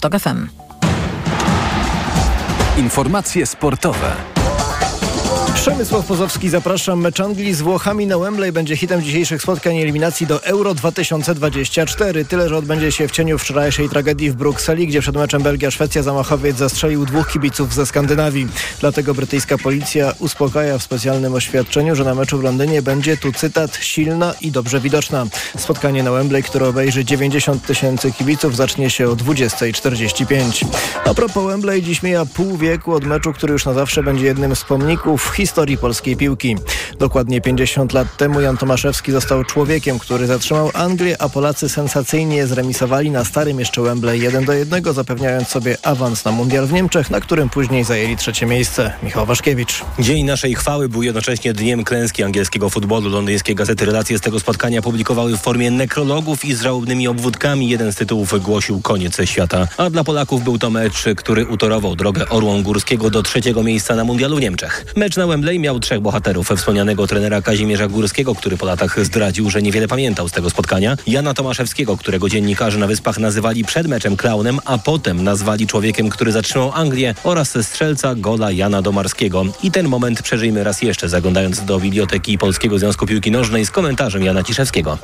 [0.00, 0.48] w.
[2.78, 4.47] Informacje sportowe.
[5.58, 6.96] Przemysław Pozowski zaprasza.
[6.96, 12.24] Mecz Anglii z Włochami na Wembley będzie hitem dzisiejszych spotkań eliminacji do Euro 2024.
[12.24, 16.56] Tyle, że odbędzie się w cieniu wczorajszej tragedii w Brukseli, gdzie przed meczem Belgia-Szwecja zamachowiec
[16.56, 18.48] zastrzelił dwóch kibiców ze Skandynawii.
[18.80, 23.76] Dlatego brytyjska policja uspokaja w specjalnym oświadczeniu, że na meczu w Londynie będzie tu cytat
[23.76, 25.26] silna i dobrze widoczna.
[25.56, 30.66] Spotkanie na Wembley, które obejrzy 90 tysięcy kibiców, zacznie się o 20.45.
[31.04, 34.56] A propos Wembley, dziś mija pół wieku od meczu, który już na zawsze będzie jednym
[34.56, 36.56] z pomników historii historii polskiej piłki.
[36.98, 43.10] Dokładnie 50 lat temu Jan Tomaszewski został człowiekiem, który zatrzymał Anglię, a Polacy sensacyjnie zremisowali
[43.10, 47.20] na starym jeszcze Wembley 1 do 1, zapewniając sobie awans na mundial w Niemczech, na
[47.20, 48.92] którym później zajęli trzecie miejsce.
[49.02, 49.84] Michał Waszkiewicz.
[49.98, 53.10] Dzień naszej chwały był jednocześnie dniem klęski angielskiego futbolu.
[53.10, 57.68] Londyńskie gazety relacje z tego spotkania publikowały w formie nekrologów i z żałobnymi obwódkami.
[57.68, 59.68] Jeden z tytułów głosił koniec świata.
[59.76, 64.04] A dla Polaków był to mecz, który utorował drogę Orłą Górskiego do trzeciego miejsca na
[64.04, 64.84] mundialu w Niemczech.
[64.96, 66.48] Mecz na Wembley Wembley miał trzech bohaterów.
[66.56, 70.96] Wspomnianego trenera Kazimierza Górskiego, który po latach zdradził, że niewiele pamiętał z tego spotkania.
[71.06, 76.32] Jana Tomaszewskiego, którego dziennikarze na Wyspach nazywali przed meczem klaunem, a potem nazwali człowiekiem, który
[76.32, 79.44] zatrzymał Anglię oraz strzelca gola Jana Domarskiego.
[79.62, 84.22] I ten moment przeżyjmy raz jeszcze, zaglądając do Biblioteki Polskiego Związku Piłki Nożnej z komentarzem
[84.22, 84.98] Jana Ciszewskiego.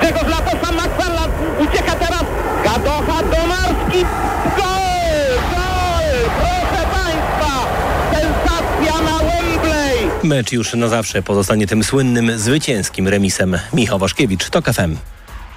[10.24, 13.58] Mecz już na zawsze pozostanie tym słynnym, zwycięskim remisem.
[13.72, 14.96] Michał Waszkiewicz, TOK FM.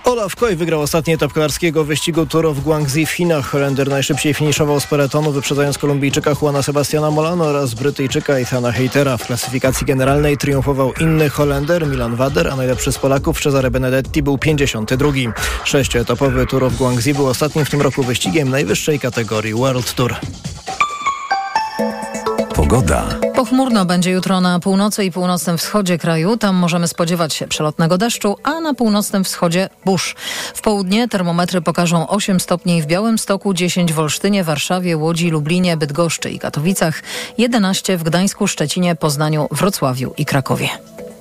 [0.03, 3.45] Olaf Koj wygrał ostatni etap kolarskiego wyścigu Tour of Guangxi w Chinach.
[3.45, 9.17] Holender najszybciej finiszował z peletonu, wyprzedzając Kolumbijczyka Juana Sebastiana Molano oraz Brytyjczyka Ethana Heitera.
[9.17, 14.37] W klasyfikacji generalnej triumfował inny Holender Milan Wader, a najlepszy z Polaków Cesare Benedetti był
[14.37, 15.11] 52.
[15.63, 20.15] Sześcioetapowy Tour of Guangxi był ostatnim w tym roku wyścigiem najwyższej kategorii World Tour.
[22.69, 23.05] Pogoda.
[23.35, 26.37] Pochmurno będzie jutro na północy i północnym wschodzie kraju.
[26.37, 30.15] Tam możemy spodziewać się przelotnego deszczu, a na północnym wschodzie burz.
[30.53, 36.29] W południe termometry pokażą 8 stopni w Białymstoku, 10 w Olsztynie, Warszawie, Łodzi, Lublinie, Bydgoszczy
[36.29, 37.01] i Katowicach,
[37.37, 40.69] 11 w Gdańsku, Szczecinie, Poznaniu, Wrocławiu i Krakowie.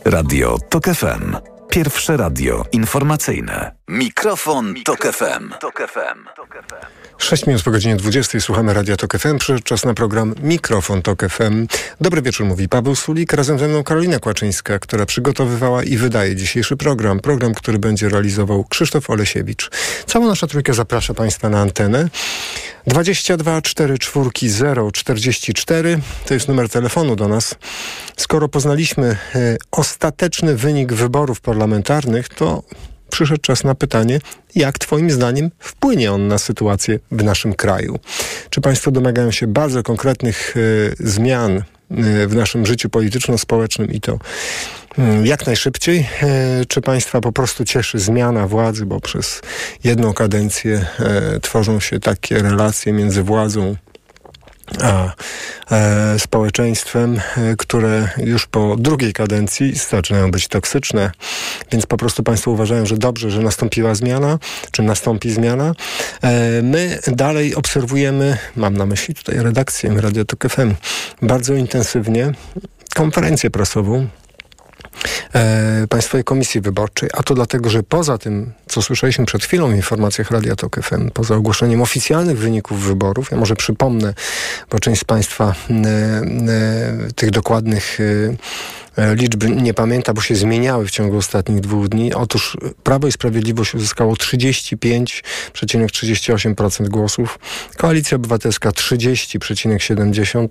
[0.04, 1.36] Radio TOK FM.
[1.70, 3.72] Pierwsze radio informacyjne.
[3.88, 5.52] Mikrofon, Mikrofon Tok FM.
[5.60, 7.05] Tok FM.
[7.18, 9.38] 6 minut po godzinie 20 słuchamy Radia Tok FM.
[9.38, 11.66] Przyszedł czas na program Mikrofon Tok FM.
[12.00, 13.32] Dobry wieczór, mówi Paweł Sulik.
[13.32, 17.20] Razem ze mną Karolina Kłaczyńska, która przygotowywała i wydaje dzisiejszy program.
[17.20, 19.70] Program, który będzie realizował Krzysztof Olesiewicz.
[20.06, 22.08] Cała nasza trójka zaprasza Państwa na antenę.
[22.86, 27.54] 22 4 4 0 44 to jest numer telefonu do nas.
[28.16, 32.62] Skoro poznaliśmy y, ostateczny wynik wyborów parlamentarnych, to
[33.10, 34.20] przyszedł czas na pytanie,
[34.54, 37.98] jak Twoim zdaniem wpłynie on na sytuację w naszym kraju?
[38.50, 41.62] Czy Państwo domagają się bardzo konkretnych y, zmian y,
[42.26, 44.18] w naszym życiu polityczno-społecznym i to
[44.98, 46.08] y, jak najszybciej?
[46.68, 49.40] Czy Państwa po prostu cieszy zmiana władzy, bo przez
[49.84, 50.86] jedną kadencję
[51.42, 53.76] tworzą się takie relacje między władzą
[54.82, 55.14] a
[55.70, 61.10] e, społeczeństwem, e, które już po drugiej kadencji zaczynają być toksyczne,
[61.72, 64.38] więc po prostu Państwo uważają, że dobrze, że nastąpiła zmiana,
[64.70, 65.74] czy nastąpi zmiana.
[66.22, 70.74] E, my dalej obserwujemy, mam na myśli tutaj redakcję Radio Tok FM,
[71.22, 72.32] bardzo intensywnie
[72.94, 74.08] konferencję prasową
[75.34, 79.74] e, Państwowej Komisji Wyborczej, a to dlatego, że poza tym, co słyszeliśmy przed chwilą w
[79.74, 84.14] informacjach Radia Tok FM, poza ogłoszeniem oficjalnych wyników wyborów, ja może przypomnę,
[84.70, 88.36] bo część z Państwa e, e, tych dokładnych E,
[89.14, 92.14] liczby nie pamięta, bo się zmieniały w ciągu ostatnich dwóch dni.
[92.14, 97.38] Otóż Prawo i Sprawiedliwość uzyskało 35,38% głosów,
[97.76, 100.48] Koalicja Obywatelska 30,70%,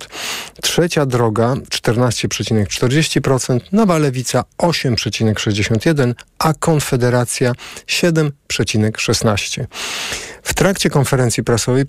[0.62, 7.52] Trzecia Droga 14,40%, Nowa Lewica 8,61%, a Konfederacja
[7.86, 9.64] 7,16%.
[10.42, 11.84] W trakcie konferencji prasowej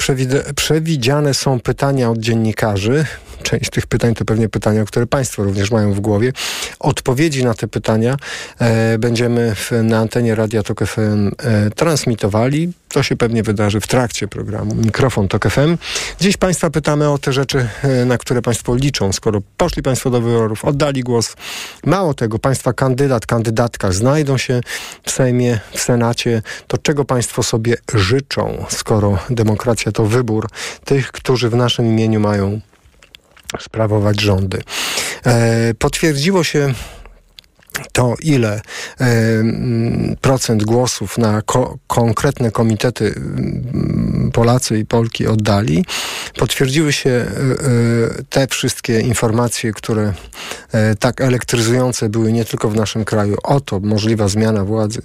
[0.55, 3.05] przewidziane są pytania od dziennikarzy.
[3.43, 6.33] Część tych pytań to pewnie pytania, które Państwo również mają w głowie.
[6.79, 8.17] Odpowiedzi na te pytania
[8.59, 12.73] e, będziemy w, na antenie Radia Tok FM e, transmitowali.
[12.89, 15.77] To się pewnie wydarzy w trakcie programu Mikrofon Tok FM.
[16.19, 19.13] Dziś Państwa pytamy o te rzeczy, e, na które Państwo liczą.
[19.13, 21.35] Skoro poszli Państwo do wyborów, oddali głos.
[21.85, 24.61] Mało tego, Państwa kandydat, kandydatka znajdą się
[25.03, 26.41] w Sejmie, w Senacie.
[26.67, 30.47] To czego Państwo sobie życzą, skoro demokracja to wybór
[30.85, 32.59] tych, którzy w naszym imieniu mają
[33.59, 34.61] sprawować rządy.
[35.25, 36.73] E, potwierdziło się
[37.91, 38.61] to, ile
[40.21, 43.21] procent głosów na ko konkretne komitety
[44.33, 45.85] Polacy i Polki oddali,
[46.35, 47.27] potwierdziły się e, e,
[48.29, 50.13] te wszystkie informacje, które
[50.71, 53.37] e, tak elektryzujące były nie tylko w naszym kraju.
[53.43, 55.01] Oto możliwa zmiana władzy,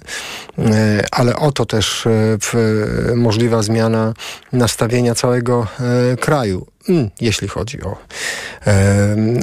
[1.11, 2.07] ale oto też
[3.15, 4.13] możliwa zmiana
[4.51, 5.67] nastawienia całego
[6.19, 6.72] kraju, mm,
[7.21, 7.97] jeśli chodzi o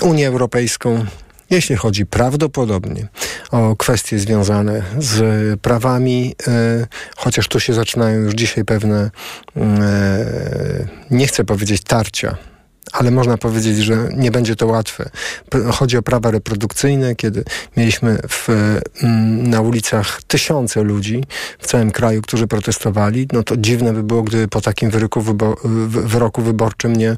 [0.02, 1.04] Unię Europejską,
[1.50, 3.08] jeśli chodzi prawdopodobnie
[3.50, 9.10] o kwestie związane z prawami, e, chociaż tu się zaczynają już dzisiaj pewne,
[9.56, 9.86] mm, e,
[11.10, 12.36] nie chcę powiedzieć tarcia,
[12.92, 15.10] ale można powiedzieć, że nie będzie to łatwe.
[15.72, 17.44] Chodzi o prawa reprodukcyjne, kiedy
[17.76, 18.48] mieliśmy w,
[19.02, 21.24] mm, na ulicach tysiące ludzi
[21.58, 25.56] w całym kraju, którzy protestowali, no to dziwne by było, gdyby po takim wyroku, wybo
[25.88, 27.16] wyroku wyborczym nie, e,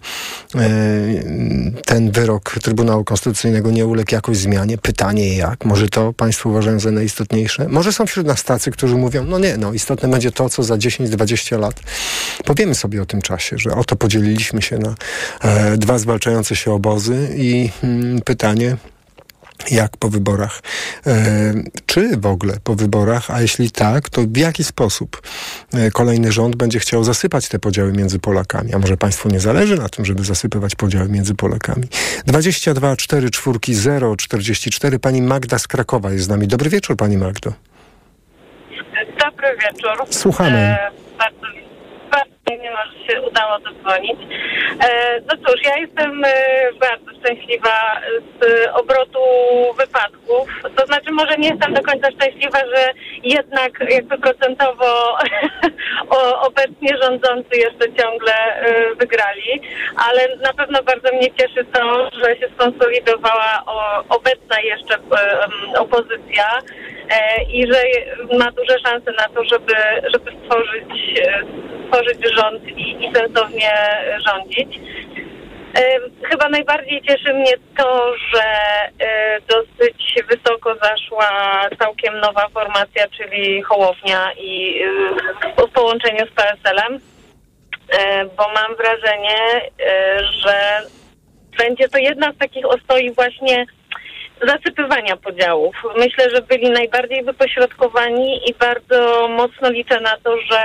[1.87, 4.79] ten wyrok Trybunału Konstytucyjnego nie uległ jakoś zmianie.
[4.79, 5.65] Pytanie jak?
[5.65, 7.69] Może to Państwo uważają za najistotniejsze?
[7.69, 10.75] Może są wśród nas tacy, którzy mówią, no nie, no istotne będzie to, co za
[10.75, 11.81] 10-20 lat.
[12.45, 14.95] Powiemy sobie o tym czasie, że oto podzieliliśmy się na
[15.45, 18.77] e, dwa zwalczające się obozy i mm, pytanie,
[19.71, 20.61] jak po wyborach.
[21.07, 21.55] E,
[21.87, 25.23] czy w ogóle po wyborach, a jeśli tak, to w jaki sposób
[25.75, 28.75] e, kolejny rząd będzie chciał zasypać te podziały między Polakami?
[28.75, 31.85] A może państwu nie zależy na tym, żeby zasypywać podziały między Polakami?
[32.27, 34.99] 22 4 4 0 44.
[34.99, 36.49] Pani Magda z Krakowa jest z nami.
[36.49, 37.53] Dobry wieczór, pani Magdo.
[39.25, 40.07] Dobry wieczór.
[40.11, 40.59] Słuchamy.
[40.59, 41.47] E, bardzo
[42.49, 44.21] że się udało zadzwonić.
[44.85, 46.31] E, no cóż, ja jestem e,
[46.81, 48.01] bardzo szczęśliwa
[48.41, 49.21] z obrotu
[49.79, 50.49] wypadków.
[50.77, 52.89] To znaczy, może nie jestem do końca szczęśliwa, że
[53.23, 55.19] jednak jakby procentowo
[56.49, 59.61] obecnie rządzący jeszcze ciągle e, wygrali,
[59.97, 63.63] ale na pewno bardzo mnie cieszy to, że się skonsolidowała
[64.09, 64.95] obecna jeszcze
[65.79, 66.45] opozycja
[67.49, 67.83] i że
[68.39, 69.75] ma duże szanse na to, żeby,
[70.13, 71.21] żeby stworzyć,
[71.87, 73.71] stworzyć rząd i, i sensownie
[74.27, 74.79] rządzić.
[76.31, 78.43] Chyba najbardziej cieszy mnie to, że
[78.99, 81.29] e, dosyć wysoko zaszła
[81.79, 84.83] całkiem nowa formacja, czyli Hołownia i
[85.57, 86.99] e, w połączeniu z PSL-em,
[87.99, 89.61] e, bo mam wrażenie,
[90.45, 90.83] że
[91.59, 93.67] będzie to jedna z takich ostoi właśnie
[94.47, 95.77] zasypywania podziałów.
[95.97, 100.61] Myślę, że byli najbardziej wypośrodkowani i bardzo mocno liczę na to, że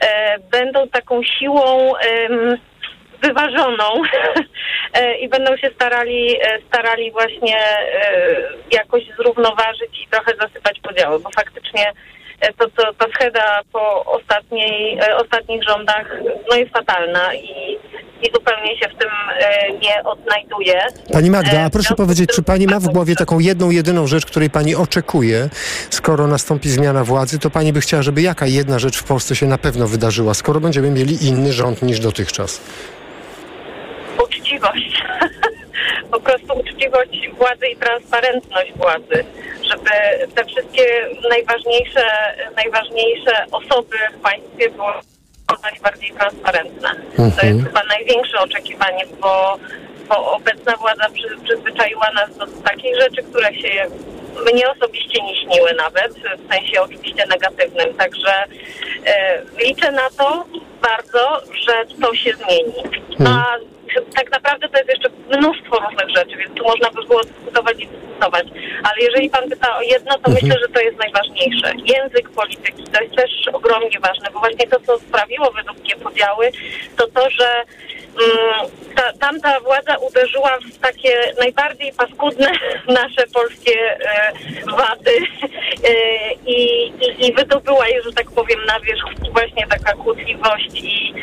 [0.00, 2.28] e, będą taką siłą e,
[3.22, 3.84] wyważoną
[4.94, 8.36] e, i będą się starali, e, starali właśnie e,
[8.72, 11.92] jakoś zrównoważyć i trochę zasypać podziały, bo faktycznie
[12.58, 16.16] to, to, ta scheda po ostatniej, ostatnich rządach
[16.50, 17.78] no jest fatalna i
[18.22, 20.86] i zupełnie się w tym e, nie odnajduje.
[21.12, 24.26] Pani Magda, a e, proszę powiedzieć, czy pani ma w głowie taką jedną, jedyną rzecz,
[24.26, 25.48] której pani oczekuje,
[25.90, 29.46] skoro nastąpi zmiana władzy, to pani by chciała, żeby jaka jedna rzecz w Polsce się
[29.46, 32.60] na pewno wydarzyła, skoro będziemy mieli inny rząd niż dotychczas?
[34.24, 35.02] Uczciwość.
[36.12, 39.24] po prostu uczciwość władzy i transparentność władzy,
[39.68, 39.90] żeby
[40.34, 42.04] te wszystkie najważniejsze,
[42.56, 44.92] najważniejsze osoby w państwie były
[45.82, 46.90] bardziej transparentne.
[46.90, 47.32] Mhm.
[47.32, 49.58] To jest chyba największe oczekiwanie, bo,
[50.08, 53.86] bo obecna władza przy, przyzwyczaiła nas do takich rzeczy, które się
[54.52, 57.94] mnie osobiście nie śniły nawet, w sensie oczywiście negatywnym.
[57.94, 58.44] Także
[59.06, 60.44] e, liczę na to
[60.82, 62.82] bardzo, że to się zmieni.
[63.18, 63.36] Mhm.
[63.36, 63.56] A
[64.14, 67.86] tak naprawdę to jest jeszcze mnóstwo różnych rzeczy, więc tu można by było dyskutować i
[67.86, 68.46] dyskutować.
[68.82, 70.34] Ale jeżeli pan pyta o jedno, to mhm.
[70.34, 71.72] myślę, że to jest najważniejsze.
[71.84, 76.50] Język polityki to jest też ogromnie ważne, bo właśnie to, co sprawiło według mnie podziały,
[76.96, 77.48] to to, że
[78.20, 82.52] mm, ta, tamta władza uderzyła w takie najbardziej paskudne
[83.02, 84.32] nasze polskie e,
[84.66, 85.16] wady
[85.88, 85.92] e,
[86.46, 91.14] i, i, i wydobyła je, że tak powiem, na wierzch właśnie taka kłótliwość i,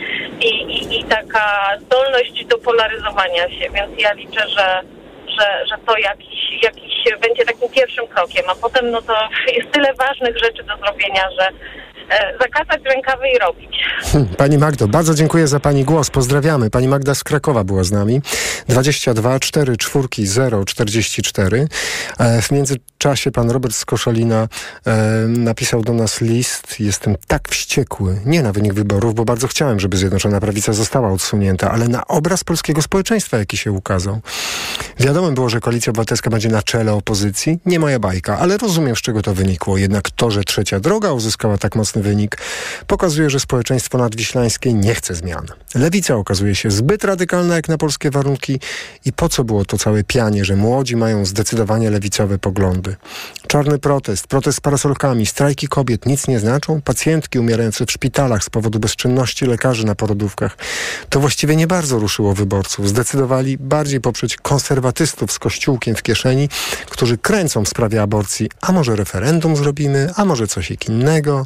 [0.42, 1.78] i, i, i taka
[2.16, 4.82] zdolność do polaryzowania się, więc ja liczę, że,
[5.28, 9.14] że, że to jakiś, jakiś będzie takim pierwszym krokiem, a potem no to
[9.48, 11.50] jest tyle ważnych rzeczy do zrobienia, że
[12.42, 13.70] zakasać rękawy i robić.
[14.02, 16.10] Hm, pani Magdo, bardzo dziękuję za Pani głos.
[16.10, 16.70] Pozdrawiamy.
[16.70, 18.22] Pani Magda z Krakowa była z nami.
[18.68, 21.68] 22 4 4 0 44.
[22.42, 24.48] W międzyczasie pan Robert z Koszalina
[24.86, 24.96] e,
[25.28, 26.80] napisał do nas list.
[26.80, 31.72] Jestem tak wściekły, nie na wynik wyborów, bo bardzo chciałem, żeby Zjednoczona Prawica została odsunięta,
[31.72, 34.20] ale na obraz polskiego społeczeństwa, jaki się ukazał.
[35.00, 37.60] Wiadomo było, że Koalicja Obywatelska będzie na czele opozycji.
[37.66, 39.78] Nie moja bajka, ale rozumiem, z czego to wynikło.
[39.78, 42.38] Jednak to, że trzecia droga uzyskała tak wynik,
[42.88, 45.46] pokazuje, że społeczeństwo nadwiślańskie nie chce zmian.
[45.76, 48.60] Lewica okazuje się zbyt radykalna jak na polskie warunki
[49.06, 52.96] i po co było to całe pianie, że młodzi mają zdecydowanie lewicowe poglądy.
[53.48, 56.82] Czarny protest, protest z parasolkami, strajki kobiet nic nie znaczą?
[56.82, 60.58] Pacjentki umierające w szpitalach z powodu bezczynności lekarzy na porodówkach.
[61.10, 62.90] To właściwie nie bardzo ruszyło wyborców.
[62.90, 66.50] Zdecydowali bardziej poprzeć konserwatystów z kościółkiem w kieszeni,
[66.90, 68.50] którzy kręcą w sprawie aborcji.
[68.62, 71.46] A może referendum zrobimy, a może coś innego.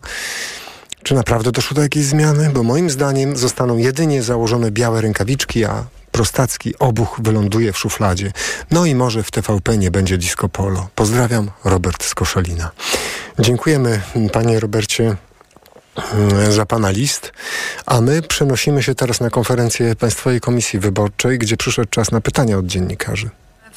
[1.03, 2.50] Czy naprawdę doszło do jakiejś zmiany?
[2.53, 8.32] Bo moim zdaniem zostaną jedynie założone białe rękawiczki, a prostacki obuch wyląduje w szufladzie.
[8.72, 10.88] No i może w TVP nie będzie disco polo.
[10.96, 12.72] Pozdrawiam, Robert z Koszalina.
[13.39, 14.01] Dziękujemy
[14.32, 15.15] panie Robercie
[16.13, 17.34] mm, za pana list,
[17.86, 22.58] a my przenosimy się teraz na konferencję Państwowej Komisji Wyborczej, gdzie przyszedł czas na pytania
[22.58, 23.29] od dziennikarzy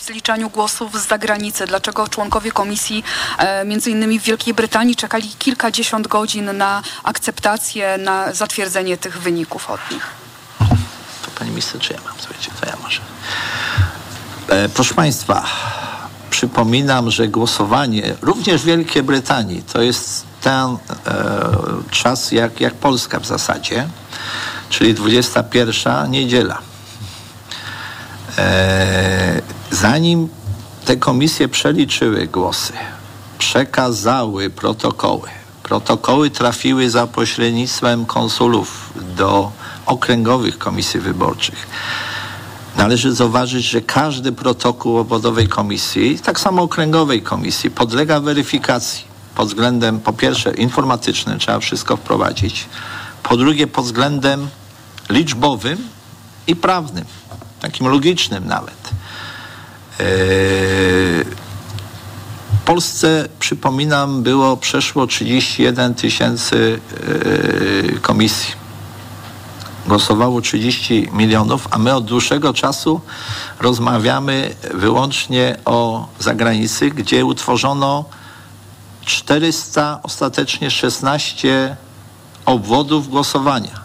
[0.03, 1.67] zliczaniu głosów z zagranicy.
[1.67, 3.05] Dlaczego członkowie komisji,
[3.39, 9.71] e, między innymi w Wielkiej Brytanii, czekali kilkadziesiąt godzin na akceptację, na zatwierdzenie tych wyników
[9.71, 10.07] od nich?
[11.25, 12.15] To pani minister, czy ja mam?
[12.19, 13.01] Słuchajcie, to ja może.
[14.49, 15.45] E, proszę Państwa,
[16.31, 20.77] przypominam, że głosowanie również w Wielkiej Brytanii to jest ten e,
[21.91, 23.89] czas jak, jak Polska w zasadzie,
[24.71, 26.72] czyli 21 niedziela.
[28.39, 30.29] E, zanim
[30.85, 32.73] te komisje przeliczyły głosy,
[33.39, 35.29] przekazały protokoły,
[35.63, 39.53] protokoły trafiły za pośrednictwem konsulów do
[39.87, 41.67] okręgowych komisji wyborczych.
[42.77, 50.01] Należy zauważyć, że każdy protokół obwodowej komisji, tak samo okręgowej komisji, podlega weryfikacji pod względem,
[50.01, 52.69] po pierwsze, informatycznym, trzeba wszystko wprowadzić,
[53.23, 54.49] po drugie, pod względem
[55.11, 55.79] liczbowym
[56.47, 57.05] i prawnym,
[57.63, 58.91] takim logicznym nawet.
[62.53, 66.81] W Polsce, przypominam, było przeszło 31 tysięcy
[67.93, 68.63] yy, komisji
[69.87, 73.01] głosowało 30 milionów, a my od dłuższego czasu
[73.61, 78.05] rozmawiamy wyłącznie o zagranicy, gdzie utworzono
[79.05, 81.77] 400, ostatecznie 16
[82.47, 83.82] obwodów głosowania.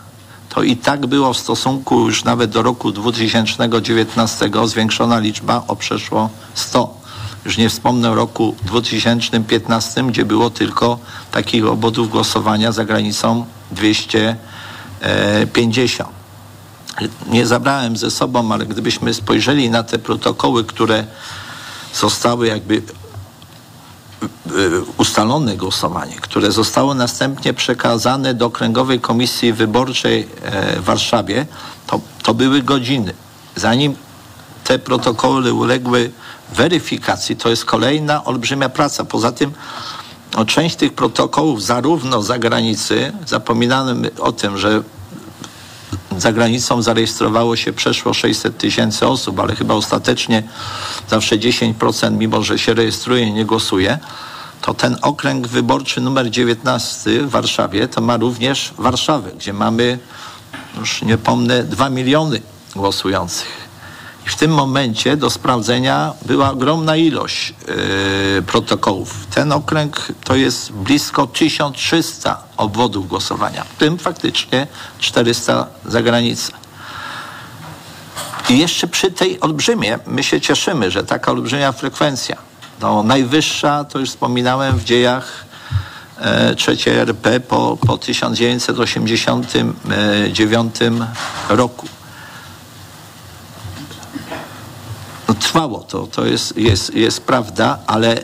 [0.50, 6.30] To i tak było w stosunku już nawet do roku 2019 zwiększona liczba o przeszło
[6.54, 6.98] 100.
[7.46, 11.00] Już nie wspomnę roku 2015, gdzie było tylko
[11.32, 14.36] takich obwodów głosowania za granicą 200
[15.54, 16.10] 50.
[17.30, 21.06] Nie zabrałem ze sobą, ale gdybyśmy spojrzeli na te protokoły, które
[21.94, 22.82] zostały jakby
[24.97, 31.45] ustalone głosowanie, które zostało następnie przekazane do Okręgowej Komisji Wyborczej e, w Warszawie,
[31.88, 33.13] to, to były godziny.
[33.55, 33.95] Zanim
[34.63, 36.12] te protokoły uległy
[36.55, 39.05] weryfikacji, to jest kolejna olbrzymia praca.
[39.05, 39.51] Poza tym
[40.36, 44.83] no, część tych protokołów, zarówno za granicy, zapominamy o tym, że
[46.21, 50.43] za granicą zarejestrowało się przeszło 600 tysięcy osób, ale chyba ostatecznie
[51.09, 54.00] zawsze 10%, mimo że się rejestruje, nie głosuje,
[54.62, 60.00] to ten okręg wyborczy numer 19 w Warszawie to ma również Warszawę, gdzie mamy,
[60.79, 62.41] już nie pomnę, 2 miliony
[62.75, 63.66] głosujących.
[64.27, 69.27] I w tym momencie do sprawdzenia była ogromna ilość yy, protokołów.
[69.36, 74.67] Ten okręg to jest blisko 1300 obwodów głosowania, w tym faktycznie
[75.00, 76.53] 400 za granicą.
[78.50, 82.38] I jeszcze przy tej olbrzymie my się cieszymy, że taka olbrzymia frekwencja,
[82.81, 85.46] no, najwyższa, to już wspominałem w dziejach
[86.17, 90.75] e, trzeciej RP po, po 1989
[91.50, 91.88] roku.
[95.27, 98.24] No, trwało to, to jest, jest, jest prawda, ale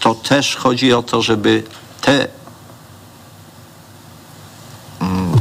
[0.00, 1.62] to też chodzi o to, żeby
[2.00, 2.28] te
[5.00, 5.40] mm,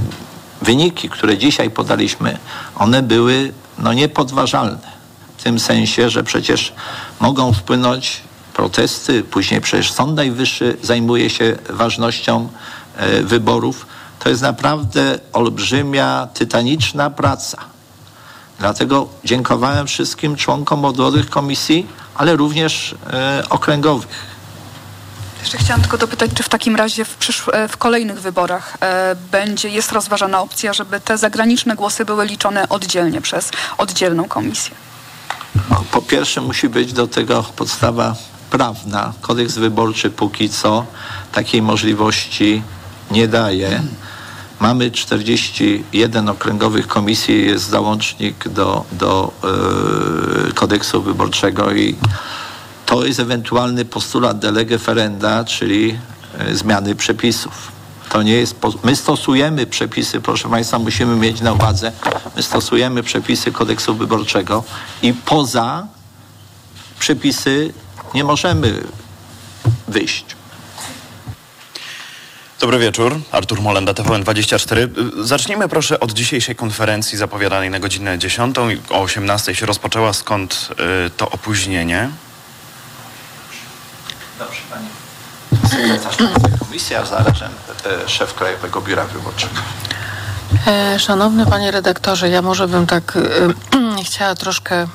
[0.61, 2.37] wyniki, które dzisiaj podaliśmy,
[2.75, 4.91] one były no, niepodważalne.
[5.37, 6.73] W tym sensie, że przecież
[7.19, 8.21] mogą wpłynąć
[8.53, 12.49] protesty, później przecież Sąd Najwyższy zajmuje się ważnością
[12.97, 13.85] e, wyborów.
[14.19, 17.70] To jest naprawdę olbrzymia, tytaniczna praca.
[18.61, 24.07] Dlatego dziękowałem wszystkim członkom odwołych komisji, ale również e, okręgowych.
[25.39, 27.17] Jeszcze chciałam tylko dopytać, czy w takim razie w,
[27.53, 32.69] e, w kolejnych wyborach e, będzie, jest rozważana opcja, żeby te zagraniczne głosy były liczone
[32.69, 34.75] oddzielnie przez oddzielną komisję?
[35.69, 38.15] No, po pierwsze musi być do tego podstawa
[38.49, 39.13] prawna.
[39.21, 40.85] Kodeks wyborczy póki co
[41.31, 42.63] takiej możliwości
[43.11, 43.81] nie daje.
[44.61, 49.31] Mamy 41 okręgowych komisji, jest załącznik do, do
[50.45, 51.95] yy, kodeksu wyborczego i
[52.85, 55.87] to jest ewentualny postulat de lege ferenda, czyli
[56.47, 57.71] yy, zmiany przepisów.
[58.09, 58.55] To nie jest.
[58.83, 61.91] My stosujemy przepisy, proszę Państwa, musimy mieć na uwadze,
[62.35, 64.63] my stosujemy przepisy kodeksu wyborczego
[65.01, 65.87] i poza
[66.99, 67.73] przepisy
[68.13, 68.83] nie możemy
[69.87, 70.40] wyjść.
[72.61, 74.87] Dobry wieczór, Artur Molenda, TVN24.
[75.23, 78.55] Zacznijmy proszę od dzisiejszej konferencji zapowiadanej na godzinę 10.
[78.89, 80.13] O 18 się rozpoczęła.
[80.13, 80.69] Skąd
[81.07, 82.09] y, to opóźnienie?
[84.39, 84.87] Dobrze, Panie.
[85.69, 86.17] Sekretarz
[86.59, 87.51] Komisji, a zarazem
[88.05, 89.61] e, szef Krajowego Biura Wyborczego.
[90.67, 94.87] E, szanowny Panie Redaktorze, ja może bym tak e, chciała troszkę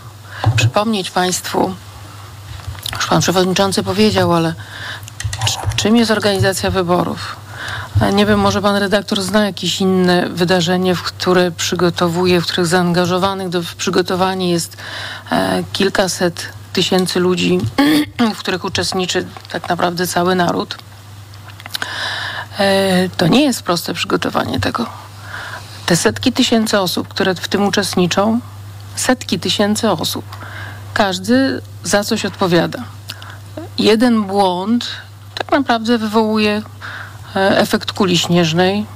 [0.57, 1.75] przypomnieć Państwu,
[2.97, 4.55] już Pan Przewodniczący powiedział, ale
[5.77, 7.46] czym jest organizacja wyborów?
[8.15, 13.49] Nie wiem, może pan redaktor zna jakieś inne wydarzenie, w które przygotowuje, w których zaangażowanych
[13.49, 14.76] do przygotowania jest
[15.31, 17.59] e, kilkaset tysięcy ludzi,
[18.35, 20.76] w których uczestniczy tak naprawdę cały naród.
[22.59, 24.87] E, to nie jest proste przygotowanie tego.
[25.87, 28.41] Te setki tysięcy osób, które w tym uczestniczą,
[28.97, 30.25] setki tysięcy osób,
[30.95, 32.79] każdy za coś odpowiada.
[33.79, 34.88] Jeden błąd
[35.35, 36.62] tak naprawdę wywołuje
[37.37, 38.87] efekt kuli śnieżnej,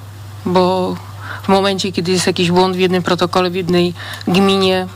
[0.46, 0.96] bo
[1.42, 3.94] w momencie, kiedy jest jakiś błąd w jednym protokole, w jednej
[4.28, 4.86] gminie,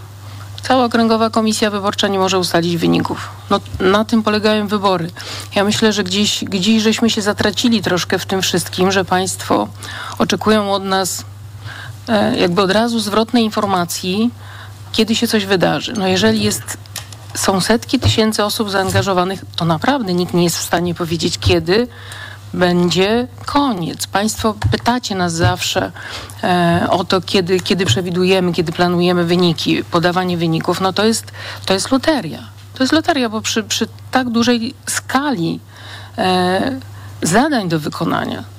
[0.62, 3.28] cała okręgowa komisja wyborcza nie może ustalić wyników.
[3.50, 5.10] No, na tym polegają wybory.
[5.54, 9.68] Ja myślę, że gdzieś, gdzieś żeśmy się zatracili troszkę w tym wszystkim, że państwo
[10.18, 11.24] oczekują od nas
[12.08, 14.30] e, jakby od razu zwrotnej informacji,
[14.92, 15.92] kiedy się coś wydarzy.
[15.92, 16.76] No jeżeli jest
[17.34, 21.88] są setki tysięcy osób zaangażowanych, to naprawdę nikt nie jest w stanie powiedzieć kiedy,
[22.54, 24.06] będzie koniec.
[24.06, 25.92] Państwo pytacie nas zawsze
[26.42, 30.80] e, o to, kiedy, kiedy przewidujemy, kiedy planujemy wyniki, podawanie wyników.
[30.80, 31.32] No to jest,
[31.66, 32.38] to jest loteria.
[32.74, 35.60] To jest loteria, bo przy, przy tak dużej skali
[36.18, 36.80] e,
[37.22, 38.53] zadań do wykonania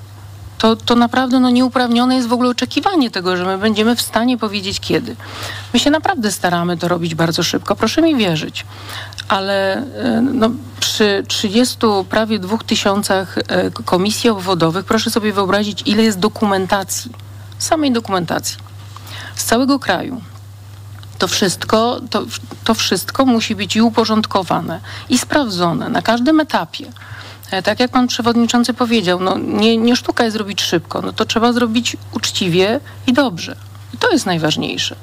[0.66, 4.38] to, to naprawdę no, nieuprawnione jest w ogóle oczekiwanie tego, że my będziemy w stanie
[4.38, 5.16] powiedzieć kiedy.
[5.74, 8.66] My się naprawdę staramy to robić bardzo szybko, proszę mi wierzyć.
[9.28, 11.78] Ale e, no, przy 30
[12.10, 17.12] prawie dwóch tysiącach e, komisji obwodowych, proszę sobie wyobrazić, ile jest dokumentacji,
[17.60, 18.58] samej dokumentacji
[19.36, 20.22] z całego kraju.
[21.18, 22.26] To wszystko, to,
[22.64, 26.86] to wszystko musi być i uporządkowane, i sprawdzone na każdym etapie.
[27.52, 31.26] E, tak jak pan przewodniczący powiedział, no nie, nie sztuka jest zrobić szybko, no to
[31.26, 33.56] trzeba zrobić uczciwie i dobrze.
[33.96, 34.96] I to jest najważniejsze.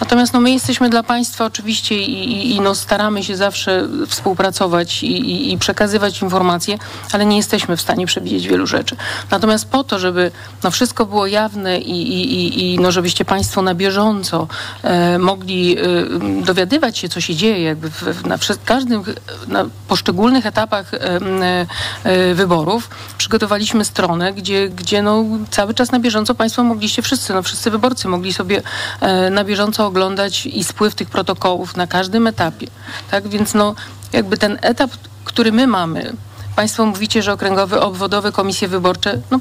[0.00, 5.02] Natomiast no, my jesteśmy dla Państwa oczywiście i, i, i no, staramy się zawsze współpracować
[5.02, 6.78] i, i, przekazywać informacje,
[7.12, 8.96] ale nie jesteśmy w stanie przewidzieć wielu rzeczy.
[9.30, 10.30] Natomiast po to, żeby
[10.64, 14.48] no, wszystko było jawne i, no, żebyście Państwo na bieżąco
[14.82, 15.82] e, mogli e,
[16.42, 19.02] dowiadywać się, co się dzieje jakby w, na każdym,
[19.48, 20.98] na poszczególnych etapach e,
[22.04, 27.42] e, wyborów, przygotowaliśmy stronę, gdzie, gdzie no, cały czas na bieżąco Państwo mogliście wszyscy, no,
[27.42, 28.62] wszyscy wyborcy mogli sobie
[29.00, 32.66] e, na bieżąco oglądać i spływ tych protokołów na każdym etapie.
[33.10, 33.74] Tak więc no,
[34.12, 34.90] jakby ten etap,
[35.24, 36.12] który my mamy,
[36.58, 39.40] Państwo mówicie, że okręgowe, obwodowe komisje wyborcze, no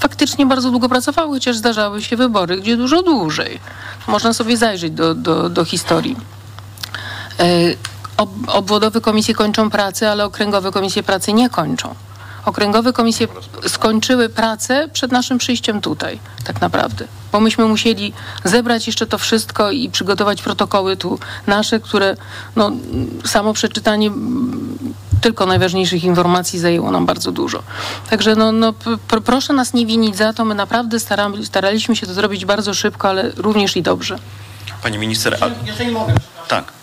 [0.00, 3.60] faktycznie bardzo długo pracowały, chociaż zdarzały się wybory, gdzie dużo dłużej.
[4.06, 6.16] Można sobie zajrzeć do, do, do historii.
[7.40, 7.44] E,
[8.16, 11.94] ob, obwodowe komisje kończą pracę, ale okręgowe komisje pracy nie kończą.
[12.48, 13.28] Okręgowe komisje
[13.66, 17.04] skończyły pracę przed naszym przyjściem tutaj, tak naprawdę.
[17.32, 18.12] Bo myśmy musieli
[18.44, 22.16] zebrać jeszcze to wszystko i przygotować protokoły tu nasze, które
[22.56, 22.70] no,
[23.24, 24.10] samo przeczytanie
[25.20, 27.62] tylko najważniejszych informacji zajęło nam bardzo dużo.
[28.10, 28.74] Także no, no,
[29.24, 30.44] proszę nas nie winić za to.
[30.44, 34.18] My naprawdę staramy, staraliśmy się to zrobić bardzo szybko, ale również i dobrze.
[34.82, 35.66] Pani minister, a...
[35.66, 36.14] jeżeli mogę.
[36.48, 36.77] Tak.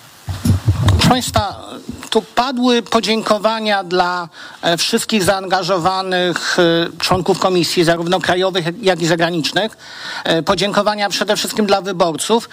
[1.06, 1.70] Proszę Państwa,
[2.10, 4.30] tu padły podziękowania dla
[4.62, 6.64] e, wszystkich zaangażowanych e,
[7.00, 9.78] członków komisji, zarówno krajowych, jak i zagranicznych.
[10.24, 12.50] E, podziękowania przede wszystkim dla wyborców.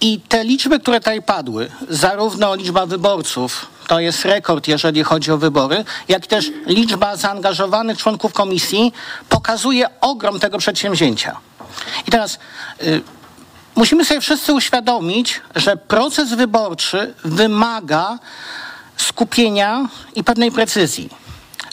[0.00, 5.38] I te liczby, które tutaj padły, zarówno liczba wyborców, to jest rekord, jeżeli chodzi o
[5.38, 8.92] wybory, jak też liczba zaangażowanych członków komisji,
[9.28, 11.36] pokazuje ogrom tego przedsięwzięcia.
[12.08, 12.38] I teraz
[13.76, 18.18] musimy sobie wszyscy uświadomić, że proces wyborczy wymaga
[18.96, 21.08] skupienia i pewnej precyzji.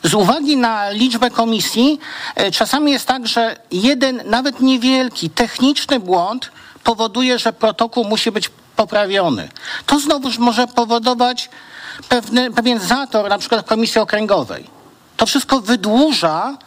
[0.03, 1.99] Z uwagi na liczbę komisji,
[2.35, 6.51] e, czasami jest tak, że jeden, nawet niewielki, techniczny błąd
[6.83, 9.49] powoduje, że protokół musi być poprawiony.
[9.85, 11.49] To znowuż może powodować
[12.55, 14.67] pewien zator, na przykład komisji okręgowej.
[15.17, 16.57] To wszystko wydłuża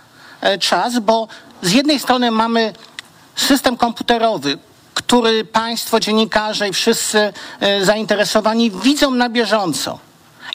[0.40, 1.28] e, czas, bo
[1.62, 2.72] z jednej strony mamy
[3.36, 4.58] system komputerowy,
[4.94, 9.98] który Państwo, dziennikarze i wszyscy e, zainteresowani widzą na bieżąco.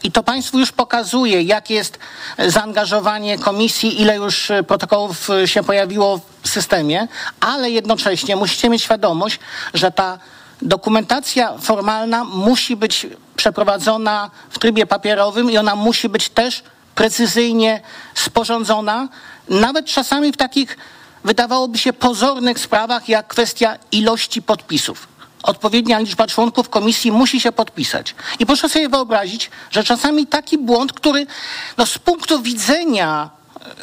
[0.04, 2.00] I to Państwu już pokazuje, jakie jest
[2.47, 7.08] zaangażowanie komisji, ile już e, protokołów e, się pojawiło w systemie,
[7.39, 9.39] ale jednocześnie musicie mieć świadomość,
[9.73, 10.19] że ta
[10.62, 16.63] dokumentacja formalna musi być przeprowadzona w trybie papierowym i ona musi być też
[16.95, 17.82] precyzyjnie
[18.15, 19.08] sporządzona,
[19.50, 20.78] nawet czasami w takich
[21.28, 25.08] wydawałoby się pozornych sprawach, jak kwestia ilości podpisów.
[25.44, 28.16] Odpowiednia liczba członków komisji musi się podpisać.
[28.40, 31.28] I proszę sobie wyobrazić, że czasami taki błąd, który
[31.78, 33.30] no, z punktu widzenia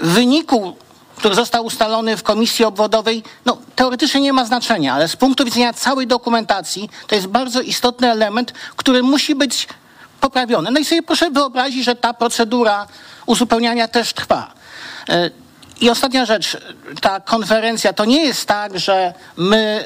[0.00, 0.76] wyniku,
[1.16, 5.72] który został ustalony w komisji obwodowej, no, teoretycznie nie ma znaczenia, ale z punktu widzenia
[5.72, 9.68] całej dokumentacji to jest bardzo istotny element, który musi być
[10.20, 10.70] poprawiony.
[10.70, 12.86] No i sobie proszę wyobrazić, że ta procedura
[13.26, 14.52] uzupełniania też trwa.
[15.84, 16.56] I ostatnia rzecz,
[17.00, 19.84] ta konferencja to nie jest tak, że my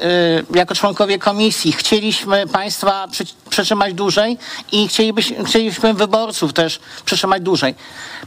[0.52, 4.38] y, jako członkowie komisji chcieliśmy Państwa przy, przytrzymać dłużej
[4.72, 7.74] i chcielibyśmy, chcieliśmy wyborców też przytrzymać dłużej.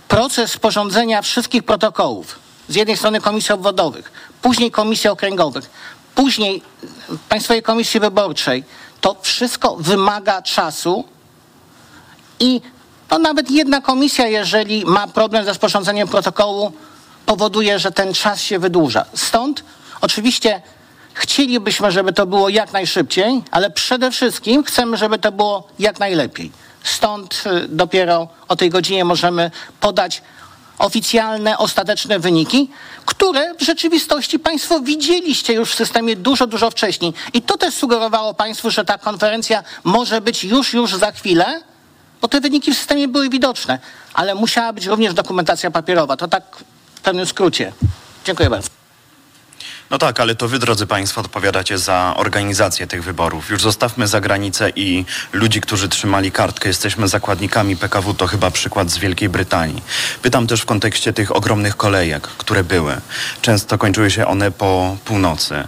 [0.08, 5.70] Proces sporządzenia wszystkich protokołów, z jednej strony komisji obwodowych, później komisji okręgowych,
[6.16, 6.62] później
[7.30, 8.64] Państwowej Komisji Wyborczej,
[9.02, 11.04] to wszystko wymaga czasu
[12.40, 12.62] i
[13.12, 16.72] no nawet jedna komisja, jeżeli ma problem ze sporządzeniem protokołu,
[17.32, 19.06] powoduje, że ten czas się wydłuża.
[19.14, 19.64] Stąd
[20.02, 20.62] oczywiście
[21.14, 26.52] chcielibyśmy, żeby to było jak najszybciej, ale przede wszystkim chcemy, żeby to było jak najlepiej.
[26.84, 30.22] Stąd y, dopiero o tej godzinie możemy podać
[30.78, 32.70] oficjalne, ostateczne wyniki,
[33.06, 37.14] które w rzeczywistości Państwo widzieliście już w systemie dużo, dużo wcześniej.
[37.34, 41.62] I to też sugerowało Państwu, że ta konferencja może być już, już za chwilę,
[42.22, 43.80] bo te wyniki w systemie były widoczne,
[44.14, 46.18] ale musiała być również dokumentacja papierowa.
[46.18, 46.44] To tak
[47.02, 47.74] w pewnym skrócie.
[48.26, 48.70] Dziękuję bardzo.
[49.90, 53.50] No tak, ale to wy, drodzy Państwo, odpowiadacie za organizację tych wyborów.
[53.50, 56.70] Już zostawmy za granicę i ludzi, którzy trzymali kartkę.
[56.70, 59.82] Jesteśmy zakładnikami PKW, to chyba przykład z Wielkiej Brytanii.
[60.22, 63.02] Pytam też w kontekście tych ogromnych kolejek, które były.
[63.42, 65.64] Często kończyły się one po północy.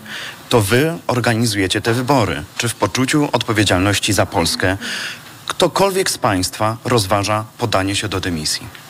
[0.49, 2.43] To wy organizujecie te wybory.
[2.57, 4.77] Czy w poczuciu odpowiedzialności za Polskę
[5.47, 8.82] ktokolwiek z Państwa rozważa podanie się do dymisji?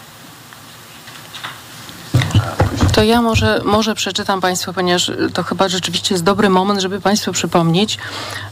[2.93, 7.31] To ja może, może przeczytam Państwu, ponieważ to chyba rzeczywiście jest dobry moment, żeby Państwu
[7.31, 7.97] przypomnieć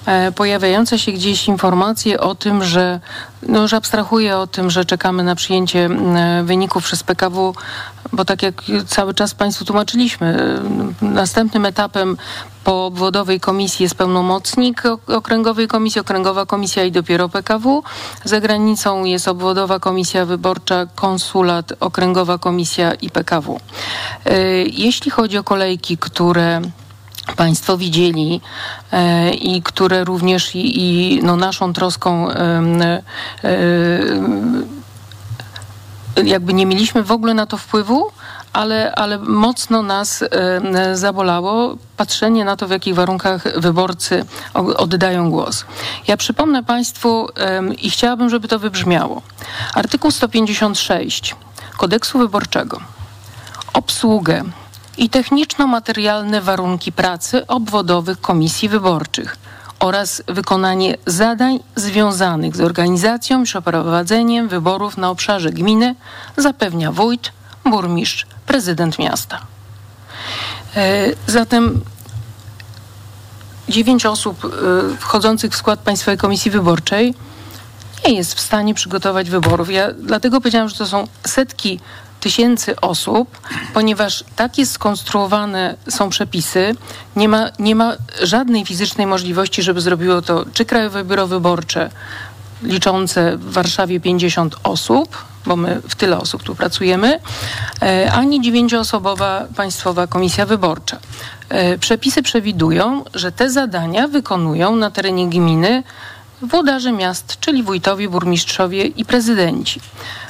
[0.06, 3.00] e, pojawiające się gdzieś informacje o tym, że,
[3.48, 5.90] no, że abstrahuję o tym, że czekamy na przyjęcie
[6.44, 7.54] wyników przez PKW,
[8.14, 10.60] bo tak jak cały czas Państwu tłumaczyliśmy,
[11.02, 12.18] następnym etapem
[12.64, 17.84] po obwodowej komisji jest pełnomocnik okręgowej komisji, okręgowa komisja i dopiero PKW.
[18.24, 23.60] Za granicą jest obwodowa komisja wyborcza, konsulat, okręgowa komisja i PKW.
[24.26, 26.62] E, jeśli chodzi o kolejki, które
[27.36, 28.42] Państwo widzieli
[28.92, 33.02] e, i które również i, i no naszą troską e,
[36.24, 38.12] jakby nie mieliśmy w ogóle na to wpływu,
[38.54, 45.66] ale, ale mocno nas e, zabolało patrzenie na to, w jakich warunkach wyborcy oddają głos.
[46.08, 47.30] Ja przypomnę Państwu
[47.82, 49.22] i chciałabym, żeby to wybrzmiało.
[49.74, 51.36] Artykuł 156
[51.78, 52.82] Kodeksu Wyborczego.
[53.74, 54.44] Obsługę
[55.02, 59.38] i techniczno-materialne warunki pracy obwodowych komisji wyborczych
[59.80, 65.96] oraz wykonanie zadań związanych z organizacją i przeprowadzeniem wyborów na obszarze gminy
[66.38, 67.32] zapewnia wójt,
[67.66, 69.40] burmistrz, prezydent miasta.
[70.76, 71.82] E, zatem
[73.70, 74.50] dziewięć osób e,
[74.98, 77.14] wchodzących w skład Państwowej Komisji Wyborczej
[78.08, 79.72] nie jest w stanie przygotować wyborów.
[79.72, 81.80] Ja dlatego powiedziałam, że to są setki
[82.22, 83.40] tysięcy osób,
[83.74, 86.76] ponieważ tak jest skonstruowane są przepisy,
[87.16, 91.90] nie ma, nie ma żadnej fizycznej możliwości, żeby zrobiło to czy Krajowe Biuro Wyborcze,
[92.64, 97.20] liczące w Warszawie 50 osób, bo my w tyle osób tu pracujemy,
[97.82, 100.98] e, ani dziewięcioosobowa Państwowa Komisja Wyborcza.
[101.50, 105.84] E, przepisy przewidują, że te zadania wykonują na terenie gminy
[106.42, 109.80] włodarze miast, czyli wójtowie, burmistrzowie i prezydenci.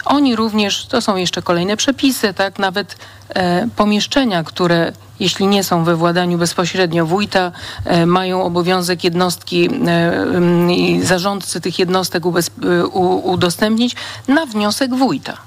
[0.05, 2.95] Oni również, to są jeszcze kolejne przepisy, tak, nawet
[3.29, 7.51] e, pomieszczenia, które jeśli nie są we władaniu bezpośrednio wójta,
[7.85, 12.85] e, mają obowiązek jednostki e, i zarządcy tych jednostek e,
[13.23, 13.95] udostępnić
[14.27, 15.37] na wniosek wójta.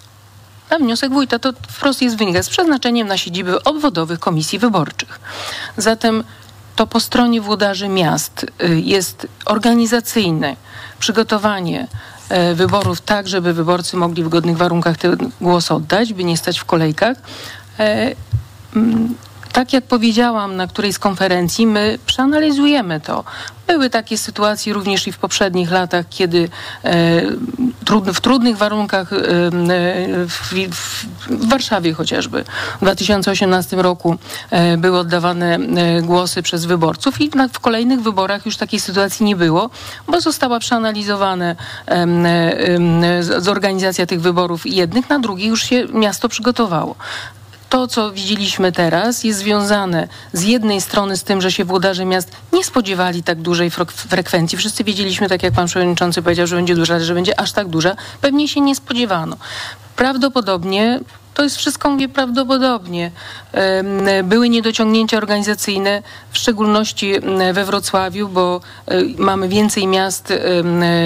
[0.71, 5.21] Na wniosek wójta to wprost jest wynika z przeznaczeniem na siedziby obwodowych komisji wyborczych.
[5.77, 6.25] Zatem
[6.77, 8.47] to po stronie włodarzy miast
[8.83, 10.57] jest organizacyjne
[10.99, 11.87] przygotowanie
[12.55, 16.65] wyborów tak, żeby wyborcy mogli w godnych warunkach ten głos oddać, by nie stać w
[16.65, 17.17] kolejkach
[19.55, 23.25] tak jak powiedziałam na którejś z konferencji, my przeanalizujemy to.
[23.67, 26.49] Były takie sytuacje również i w poprzednich latach, kiedy
[26.85, 27.23] e,
[28.15, 29.17] w trudnych warunkach e,
[30.29, 31.05] w, w,
[31.49, 32.45] Warszawie chociażby
[32.77, 34.17] w 2018 roku
[34.51, 39.37] e, były oddawane e, głosy przez wyborców i w kolejnych wyborach już takiej sytuacji nie
[39.37, 39.71] było,
[40.09, 41.57] bo została przeanalizowana
[43.39, 46.97] zorganizacja tych wyborów jednych, na drugich już się miasto przygotowało
[47.75, 52.31] to, co widzieliśmy teraz, jest związane z jednej strony z tym, że się włodarze miast
[52.53, 54.59] nie spodziewali tak dużej frekwencji.
[54.59, 57.69] Wszyscy wiedzieliśmy, tak jak pan przewodniczący powiedział, że będzie duża, ale że będzie aż tak
[57.69, 57.97] duża.
[58.21, 59.37] Pewnie się nie spodziewano.
[59.97, 61.01] Prawdopodobnie
[61.35, 63.11] to jest wszystko, mówię, prawdopodobnie.
[64.25, 67.13] Były niedociągnięcia organizacyjne, w szczególności
[67.53, 70.33] we Wrocławiu, bo e, mamy więcej miast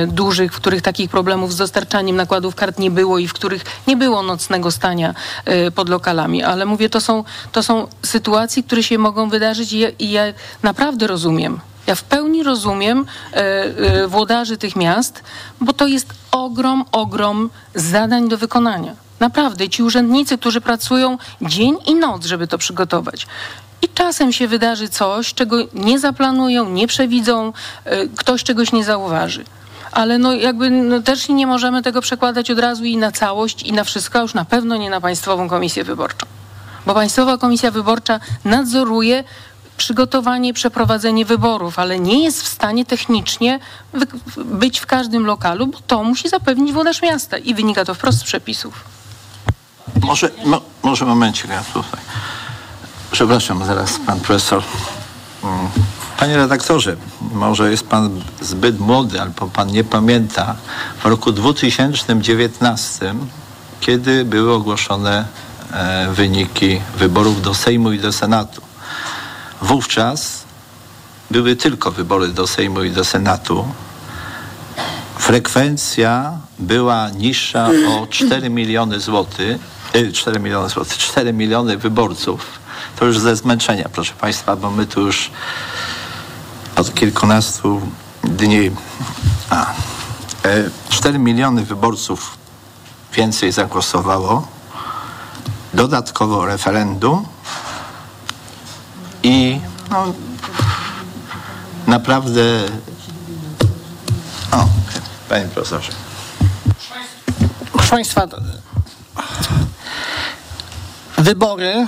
[0.06, 3.96] dużych, w których takich problemów z dostarczaniem nakładów kart nie było i w których nie
[3.96, 5.14] było nocnego stania
[5.44, 6.42] e, pod lokalami.
[6.42, 10.22] Ale mówię, to są, to są sytuacje, które się mogą wydarzyć i ja, i ja
[10.62, 11.60] naprawdę rozumiem.
[11.86, 15.22] Ja w pełni rozumiem e, e, włodarzy tych miast,
[15.60, 19.07] bo to jest ogrom, ogrom zadań do wykonania.
[19.20, 23.26] Naprawdę, ci urzędnicy, którzy pracują dzień i noc, żeby to przygotować.
[23.82, 27.52] I czasem się wydarzy coś, czego nie zaplanują, nie przewidzą,
[27.86, 29.44] y, ktoś czegoś nie zauważy.
[29.92, 33.72] Ale no jakby no też nie możemy tego przekładać od razu i na całość, i
[33.72, 36.26] na wszystko, a już na pewno nie na Państwową Komisję Wyborczą.
[36.86, 39.24] Bo Państwowa Komisja Wyborcza nadzoruje
[39.76, 43.60] przygotowanie, przeprowadzenie wyborów, ale nie jest w stanie technicznie
[44.44, 48.24] być w każdym lokalu, bo to musi zapewnić włodarz miasta i wynika to wprost z
[48.24, 48.97] przepisów.
[50.02, 52.00] Może, mo, może momencik, ja tutaj.
[53.10, 54.62] Przepraszam, zaraz pan profesor.
[55.44, 55.68] Mm.
[56.18, 56.96] Panie redaktorze,
[57.32, 60.54] może jest pan zbyt młody, albo pan nie pamięta,
[61.02, 63.14] w roku 2019,
[63.80, 65.24] kiedy były ogłoszone
[65.72, 68.62] e, wyniki wyborów do Sejmu i do Senatu.
[69.62, 70.44] Wówczas
[71.30, 73.68] były tylko wybory do Sejmu i do Senatu.
[75.18, 79.77] Frekwencja była niższa o 4 miliony złotych
[80.12, 82.58] 4 miliony złotych, 4 miliony wyborców.
[82.98, 85.30] To już ze zmęczenia, proszę Państwa, bo my tu już
[86.76, 87.80] od kilkunastu
[88.24, 88.70] dni.
[89.50, 89.66] A,
[90.88, 92.38] 4 e, miliony wyborców
[93.12, 94.46] więcej zagłosowało.
[95.74, 97.26] Dodatkowo referendum
[99.22, 100.12] i no,
[101.86, 102.40] naprawdę.
[104.52, 104.68] O,
[105.28, 105.92] panie profesorze.
[107.72, 108.26] Proszę Państwa,
[111.18, 111.86] Wybory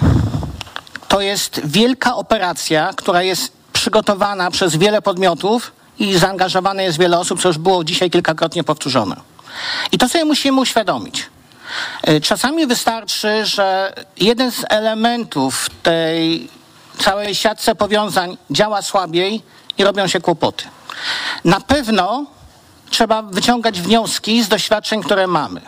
[1.09, 7.41] to jest wielka operacja, która jest przygotowana przez wiele podmiotów i zaangażowane jest wiele osób,
[7.41, 9.17] co już było dzisiaj kilkakrotnie powtórzone.
[9.93, 11.27] I to sobie musimy uświadomić.
[12.03, 16.49] E, czasami wystarczy, że jeden z elementów tej
[16.99, 19.43] całej siatce powiązań działa słabiej
[19.79, 20.65] i robią się kłopoty.
[21.45, 22.27] Na pewno
[22.91, 25.61] trzeba wyciągać wnioski z doświadczeń, które mamy.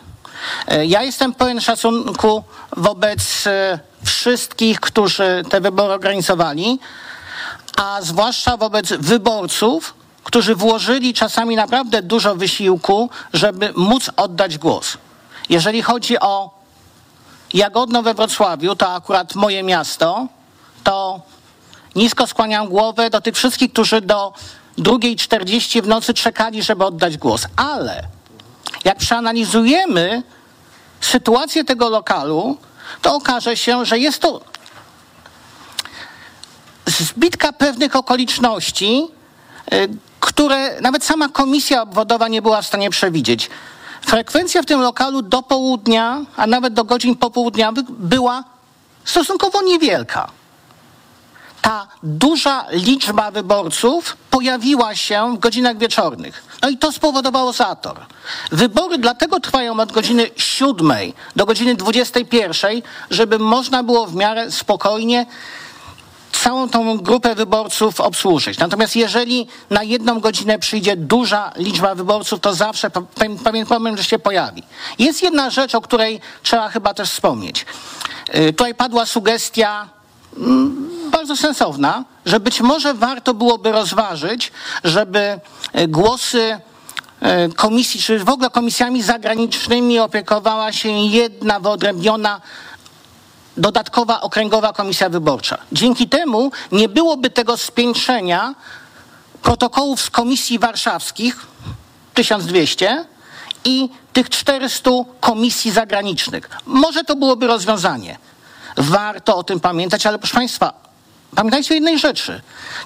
[0.69, 2.43] E, ja jestem pełen szacunku
[2.77, 6.79] wobec e, wszystkich, którzy te wybory organizowali,
[7.77, 14.99] a zwłaszcza wobec wyborców, którzy włożyli czasami naprawdę dużo wysiłku, żeby móc oddać głos.
[15.49, 16.51] Jeżeli chodzi o
[17.55, 20.27] Jagodno we Wrocławiu, to akurat moje miasto,
[20.85, 21.21] to
[21.95, 24.33] nisko skłaniam głowę do tych wszystkich, którzy do
[24.79, 27.47] drugiej czterdzieści w nocy czekali, żeby oddać głos.
[27.57, 28.03] Ale
[28.85, 30.23] jak przeanalizujemy
[31.01, 32.57] sytuację tego lokalu,
[33.03, 34.41] to okaże się, że jest to
[36.87, 39.09] zbitka pewnych okoliczności,
[39.73, 39.89] y,
[40.21, 43.51] które nawet sama komisja obwodowa nie była w stanie przewidzieć.
[44.03, 48.45] Frekwencja w tym lokalu do południa, a nawet do godzin popołudniowych była
[49.05, 50.31] stosunkowo niewielka
[51.63, 56.45] ta duża liczba wyborców pojawiła się w godzinach wieczornych.
[56.63, 58.01] No i to spowodowało zator.
[58.53, 60.93] Wybory dlatego trwają od godziny 7
[61.37, 65.27] do godziny 21, żeby można było w miarę spokojnie
[66.33, 68.59] całą tą grupę wyborców obsłużyć.
[68.59, 72.91] Natomiast jeżeli na jedną godzinę przyjdzie duża liczba wyborców, to zawsze
[73.45, 74.63] pewien problem, że się pojawi.
[74.99, 77.67] Jest jedna rzecz, o której trzeba chyba też wspomnieć.
[78.35, 79.89] Y, tutaj padła sugestia
[81.11, 84.53] bardzo sensowna, że być może warto byłoby rozważyć,
[84.85, 85.41] żeby
[85.73, 86.59] e, głosy
[87.21, 92.41] e, komisji, czy w ogóle komisjami zagranicznymi opiekowała się jedna wyodrębniona
[93.57, 95.59] dodatkowa okręgowa komisja wyborcza.
[95.73, 98.55] Dzięki temu nie byłoby tego spiętrzenia
[99.43, 101.47] protokołów z komisji warszawskich
[102.15, 103.05] 1200
[103.65, 104.91] i tych 400
[105.21, 106.51] komisji zagranicznych.
[106.67, 108.19] Może to byłoby rozwiązanie.
[108.77, 110.73] Warto o tym pamiętać, ale proszę Państwa,
[111.35, 112.41] pamiętajcie o jednej rzeczy.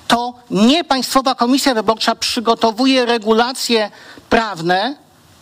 [0.09, 3.91] To nie Państwowa Komisja Wyborcza przygotowuje regulacje
[4.31, 4.97] prawne,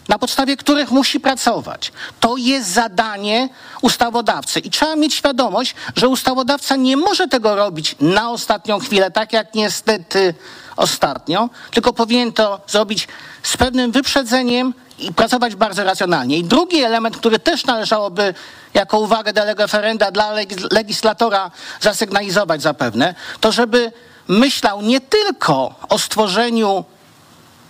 [0.09, 1.93] na podstawie których musi pracować.
[2.21, 3.49] To jest zadanie
[3.83, 9.33] ustawodawcy i trzeba mieć świadomość, że ustawodawca nie może tego robić na ostatnią chwilę, tak
[9.33, 10.35] jak niestety
[10.77, 13.09] ostatnio, tylko powinien to zrobić
[13.43, 16.39] z pewnym wyprzedzeniem i pracować bardzo racjonalnie.
[16.39, 18.35] I drugi element, który też należałoby
[18.75, 20.33] jako uwagę de referenda dla
[20.71, 23.93] legislatora zasygnalizować zapewne, to żeby
[24.29, 26.85] myślał nie tylko o stworzeniu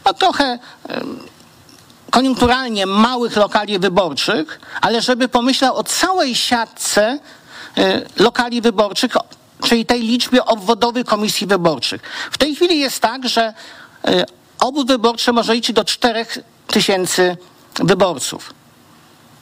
[0.05, 0.59] no trochę
[2.11, 7.19] koniunkturalnie małych lokali wyborczych, ale żeby pomyślał o całej siatce
[7.79, 9.13] y, lokali wyborczych,
[9.65, 12.03] czyli tej liczbie obwodowych komisji wyborczych.
[12.31, 13.55] W tej chwili jest tak, że
[14.09, 14.25] y,
[14.61, 16.27] obwód wyborczy może liczyć do 4
[16.75, 17.37] tysięcy
[17.75, 18.55] wyborców.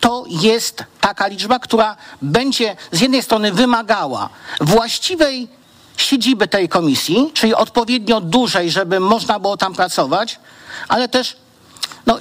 [0.01, 4.29] To jest taka liczba, która będzie z jednej strony wymagała
[4.61, 5.49] właściwej
[5.97, 10.41] siedziby tej komisji, czyli odpowiednio dużej, żeby można było tam pracować,
[10.89, 11.37] ale też
[12.07, 12.19] no,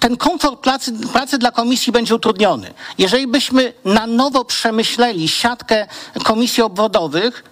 [0.00, 2.74] ten komfort pracy, pracy dla komisji będzie utrudniony.
[2.98, 5.86] Jeżeli byśmy na nowo przemyśleli siatkę
[6.24, 7.44] komisji obwodowych,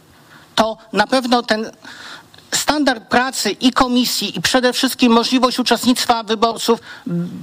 [0.54, 1.70] to na pewno ten
[2.55, 6.81] standard pracy i komisji i przede wszystkim możliwość uczestnictwa wyborców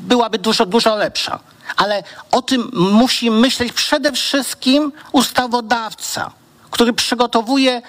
[0.07, 1.39] byłaby dużo, dużo lepsza.
[1.77, 6.31] Ale o tym musi myśleć przede wszystkim ustawodawca,
[6.71, 7.81] który przygotowuje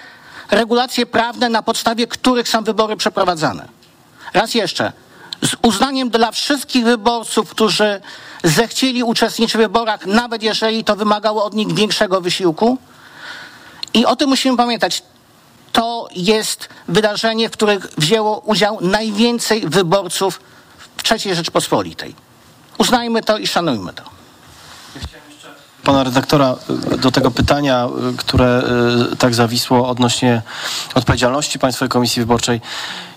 [0.51, 3.67] regulacje prawne, na podstawie których są wybory przeprowadzane.
[4.33, 4.91] Raz jeszcze,
[5.41, 8.01] z uznaniem dla wszystkich wyborców, którzy
[8.43, 12.77] zechcieli uczestniczyć w wyborach, nawet jeżeli to wymagało od nich większego wysiłku.
[13.93, 15.03] I o tym musimy pamiętać.
[15.71, 20.39] To jest wydarzenie, w którym wzięło udział najwięcej wyborców
[21.11, 22.15] III Rzeczpospolitej.
[22.77, 24.03] Uznajmy to i szanujmy to
[25.83, 26.55] pana redaktora
[26.97, 28.63] do tego pytania, które
[29.13, 30.41] y, tak zawisło odnośnie
[30.95, 32.61] odpowiedzialności Państwowej Komisji Wyborczej.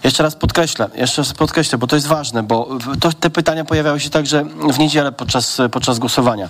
[0.05, 2.69] Jeszcze raz podkreślę, jeszcze raz podkreślę, bo to jest ważne, bo
[3.01, 6.49] to, te pytania pojawiały się także w niedzielę podczas, podczas głosowania.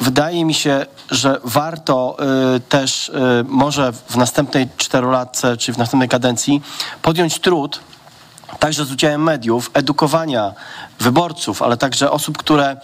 [0.00, 2.16] Wydaje mi się, że warto
[2.56, 3.12] y, też y,
[3.44, 6.62] może w następnej czterolatce, czy w następnej kadencji
[7.02, 7.80] podjąć trud,
[8.58, 10.52] także z udziałem mediów, edukowania
[11.00, 12.76] wyborców, ale także osób, które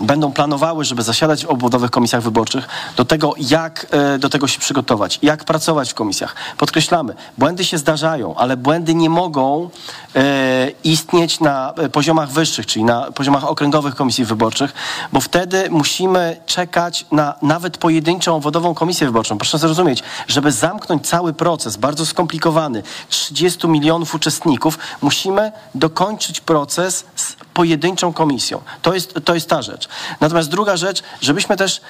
[0.00, 4.60] będą planowały, żeby zasiadać w obwodowych komisjach wyborczych, do tego, jak e, do tego się
[4.60, 6.34] przygotować, jak pracować w komisjach.
[6.58, 9.70] Podkreślamy, błędy się zdarzają, ale błędy nie mogą
[10.16, 14.72] e, istnieć na e, poziomach wyższych, czyli na poziomach okręgowych komisji wyborczych,
[15.12, 19.38] bo wtedy musimy czekać na nawet pojedynczą obwodową komisję wyborczą.
[19.38, 27.36] Proszę zrozumieć, żeby zamknąć cały proces, bardzo skomplikowany, 30 milionów uczestników, musimy dokończyć proces z
[27.60, 28.60] pojedynczą komisją.
[28.82, 29.88] To jest, to jest ta rzecz.
[30.20, 31.80] Natomiast druga rzecz, żebyśmy też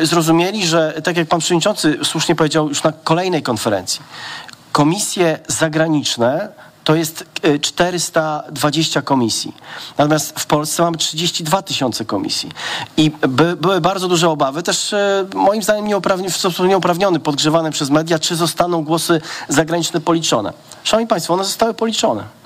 [0.00, 4.00] y, zrozumieli, że tak jak pan przewodniczący słusznie powiedział już na kolejnej konferencji,
[4.72, 6.48] komisje zagraniczne
[6.84, 7.24] to jest
[7.60, 9.54] 420 komisji.
[9.98, 12.50] Natomiast w Polsce mamy 32 tysiące komisji.
[12.96, 14.94] I by, były bardzo duże obawy, też
[15.34, 20.52] moim zdaniem nieuprawni, w sposób nieuprawniony, podgrzewane przez media, czy zostaną głosy zagraniczne policzone.
[20.84, 22.45] Szanowni Państwo, one zostały policzone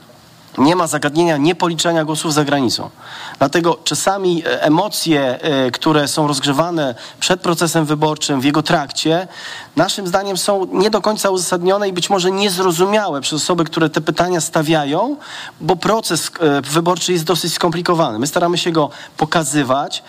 [0.59, 2.91] nie ma zagadnienia niepoliczenia głosów za granicą.
[3.39, 9.29] Dlatego czasami e, emocje, e, które są rozgrzewane przed procesem wyborczym, w jego trakcie,
[9.77, 14.01] naszym zdaniem są nie do końca uzasadnione i być może niezrozumiałe przez osoby, które te
[14.01, 15.17] pytania stawiają,
[15.61, 18.19] bo proces e, wyborczy jest dosyć skomplikowany.
[18.19, 20.03] My staramy się go pokazywać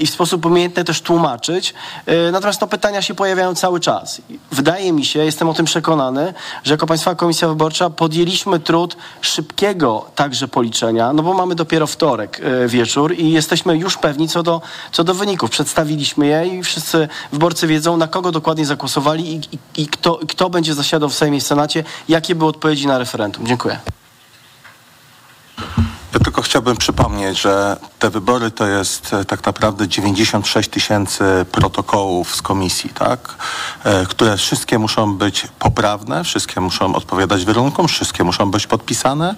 [0.00, 1.74] i w sposób umiejętny też tłumaczyć,
[2.32, 4.22] natomiast no, pytania się pojawiają cały czas.
[4.52, 9.67] Wydaje mi się, jestem o tym przekonany, że jako Państwa Komisja Wyborcza podjęliśmy trud szybkiego
[10.14, 14.60] także policzenia, no bo mamy dopiero wtorek e, wieczór i jesteśmy już pewni co do,
[14.92, 15.50] co do wyników.
[15.50, 20.50] Przedstawiliśmy je i wszyscy wyborcy wiedzą, na kogo dokładnie zagłosowali i, i, i kto, kto
[20.50, 23.46] będzie zasiadał w Sejmie i Senacie, jakie były odpowiedzi na referendum.
[23.46, 23.78] Dziękuję.
[26.14, 32.36] Ja tylko chciałbym przypomnieć, że te wybory to jest e, tak naprawdę 96 tysięcy protokołów
[32.36, 33.34] z komisji, tak?
[33.84, 39.34] E, które wszystkie muszą być poprawne, wszystkie muszą odpowiadać warunkom, wszystkie muszą być podpisane.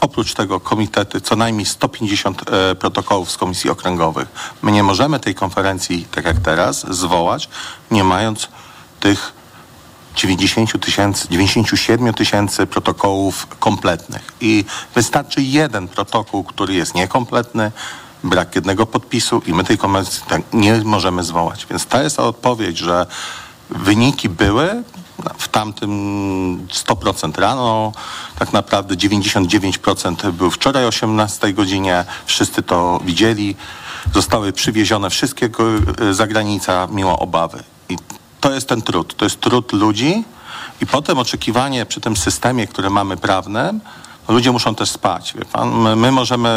[0.00, 4.28] Oprócz tego komitety, co najmniej 150 e, protokołów z komisji okręgowych.
[4.62, 7.48] My nie możemy tej konferencji, tak jak teraz, zwołać,
[7.90, 8.48] nie mając
[9.00, 9.39] tych
[10.16, 14.32] 90 tysięcy, 97 tysięcy protokołów kompletnych.
[14.40, 17.72] I wystarczy jeden protokół, który jest niekompletny,
[18.24, 21.66] brak jednego podpisu i my tej konferencji tak nie możemy zwołać.
[21.70, 23.06] Więc ta jest odpowiedź, że
[23.70, 24.82] wyniki były,
[25.38, 25.90] W tamtym
[26.68, 27.92] 100% rano,
[28.38, 33.56] tak naprawdę 99% był wczoraj o 18 godzinie, wszyscy to widzieli.
[34.14, 35.50] Zostały przywiezione wszystkie
[36.00, 36.88] y, za granicę
[37.18, 37.62] obawy.
[37.88, 37.96] I
[38.40, 40.24] to jest ten trud, to jest trud ludzi
[40.80, 43.80] i potem oczekiwanie przy tym systemie, który mamy prawnym,
[44.32, 45.34] ludzie muszą też spać.
[45.34, 45.70] Wie pan?
[45.70, 46.48] My, my możemy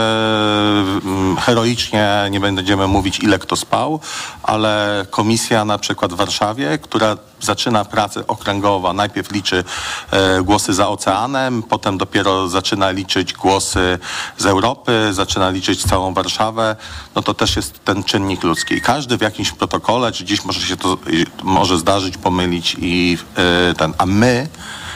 [1.06, 4.00] mm, heroicznie, nie będziemy mówić ile kto spał,
[4.44, 9.64] ale komisja na przykład w Warszawie, która zaczyna pracę okręgowa, najpierw liczy
[10.12, 14.00] e, głosy za oceanem, potem dopiero zaczyna liczyć głosy
[14.38, 16.76] z Europy, zaczyna liczyć całą Warszawę,
[17.16, 18.82] no to też jest ten czynnik ludzki.
[18.82, 20.98] Każdy w jakimś protokole, czy gdzieś może się to
[21.44, 24.48] może zdarzyć, pomylić i e, ten, a my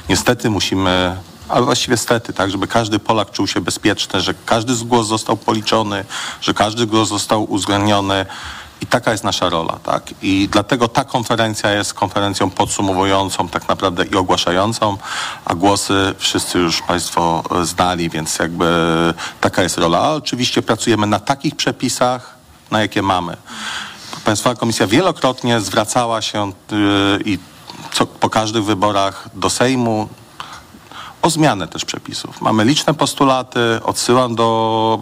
[0.10, 1.18] niestety musimy
[1.50, 6.06] ale właściwie stety, tak, żeby każdy Polak czuł się bezpieczny, że każdy głos został policzony,
[6.42, 8.26] że każdy głos został uwzględniony.
[8.82, 10.04] I taka jest nasza rola, tak?
[10.22, 14.98] I dlatego ta konferencja jest konferencją podsumowującą tak naprawdę i ogłaszającą,
[15.46, 18.68] a głosy wszyscy już Państwo znali, więc jakby
[19.42, 20.00] taka jest rola.
[20.00, 22.36] A oczywiście pracujemy na takich przepisach,
[22.72, 23.38] na jakie mamy.
[24.26, 27.40] Państwowa Komisja wielokrotnie zwracała się yy, i
[27.94, 30.10] co, po każdych wyborach do Sejmu,
[31.22, 32.42] o zmianę też przepisów.
[32.42, 35.00] Mamy liczne postulaty, odsyłam do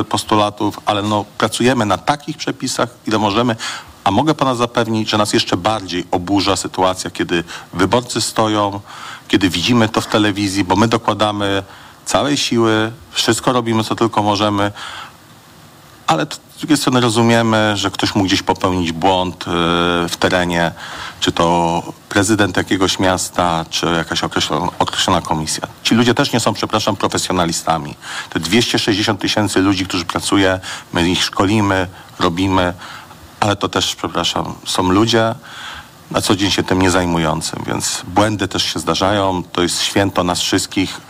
[0.00, 3.56] y, postulatów, ale no, pracujemy na takich przepisach, ile możemy.
[4.04, 8.80] A mogę pana zapewnić, że nas jeszcze bardziej oburza sytuacja, kiedy wyborcy stoją,
[9.28, 11.62] kiedy widzimy to w telewizji, bo my dokładamy
[12.04, 14.72] całej siły, wszystko robimy, co tylko możemy,
[16.06, 16.26] ale
[16.56, 19.46] z drugiej strony rozumiemy, że ktoś mógł gdzieś popełnić błąd y,
[20.08, 20.72] w terenie,
[21.20, 25.68] czy to prezydent jakiegoś miasta, czy jakaś określona, określona komisja.
[25.82, 27.94] Ci ludzie też nie są, przepraszam, profesjonalistami.
[28.30, 30.60] Te 260 tysięcy ludzi, którzy pracuje,
[30.92, 31.86] my ich szkolimy,
[32.18, 32.74] robimy,
[33.40, 35.34] ale to też, przepraszam, są ludzie,
[36.10, 39.42] na co dzień się tym nie zajmującym, więc błędy też się zdarzają.
[39.52, 41.00] To jest święto nas wszystkich.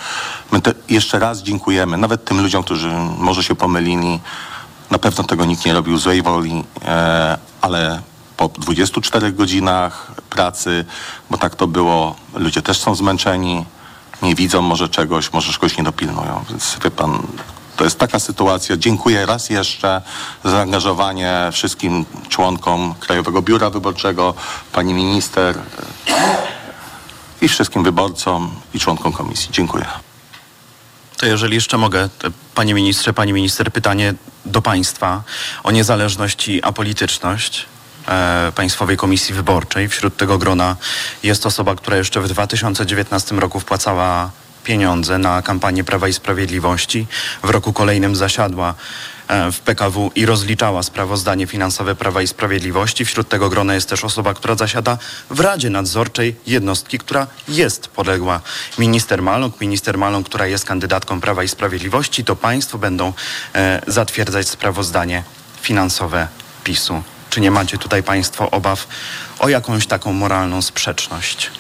[0.53, 4.21] My jeszcze raz dziękujemy, nawet tym ludziom, którzy może się pomylili.
[4.91, 8.03] Na pewno tego nikt nie robił złej woli, e, ale
[8.37, 10.85] po 24 godzinach pracy,
[11.31, 13.65] bo tak to było, ludzie też są zmęczeni,
[14.23, 16.45] nie widzą może czegoś, może czegoś nie dopilnują.
[16.51, 17.23] Więc wie pan,
[17.77, 18.77] to jest taka sytuacja.
[18.77, 20.03] Dziękuję raz jeszcze
[20.45, 24.35] za zaangażowanie wszystkim członkom Krajowego Biura Wyborczego,
[24.73, 25.59] pani minister
[27.41, 29.49] i wszystkim wyborcom i członkom komisji.
[29.53, 29.87] Dziękuję.
[31.17, 32.09] To jeżeli jeszcze mogę,
[32.55, 34.15] panie ministrze, pani minister, pytanie
[34.47, 35.23] do państwa
[35.63, 37.67] o niezależność i apolityczność.
[38.09, 39.89] E, Państwowej Komisji Wyborczej.
[39.89, 40.77] Wśród tego grona
[41.23, 44.31] jest osoba, która jeszcze w 2019 roku wpłacała
[44.65, 47.07] pieniądze na kampanię Prawa i Sprawiedliwości.
[47.43, 48.75] W roku kolejnym zasiadła
[49.29, 53.05] e, w PKW i rozliczała sprawozdanie finansowe Prawa i Sprawiedliwości.
[53.05, 54.99] Wśród tego grona jest też osoba, która zasiada
[55.31, 58.41] w Radzie Nadzorczej jednostki, która jest podległa
[58.79, 59.61] minister Maląg.
[59.61, 63.13] Minister Maląg, która jest kandydatką Prawa i Sprawiedliwości, to państwo będą
[63.55, 65.23] e, zatwierdzać sprawozdanie
[65.63, 66.29] finansowe
[66.65, 67.03] PiSu.
[67.31, 68.87] Czy nie macie tutaj Państwo obaw
[69.39, 71.51] o jakąś taką moralną sprzeczność?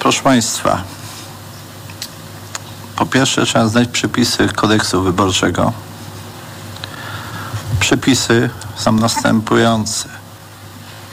[0.00, 0.82] Proszę Państwa,
[2.96, 5.72] po pierwsze trzeba znać przepisy kodeksu wyborczego.
[7.80, 10.08] Przepisy są następujące.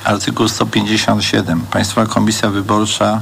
[0.03, 1.61] Artykuł 157.
[1.61, 3.21] Państwowa Komisja Wyborcza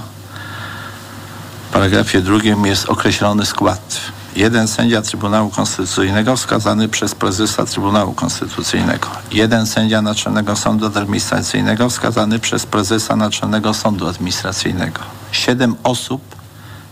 [1.70, 4.02] w paragrafie drugim jest określony skład
[4.36, 12.40] jeden sędzia Trybunału Konstytucyjnego wskazany przez prezesa Trybunału Konstytucyjnego, jeden sędzia Naczelnego Sądu Administracyjnego wskazany
[12.40, 15.00] przez prezesa Naczelnego Sądu Administracyjnego,
[15.36, 16.36] siedem osób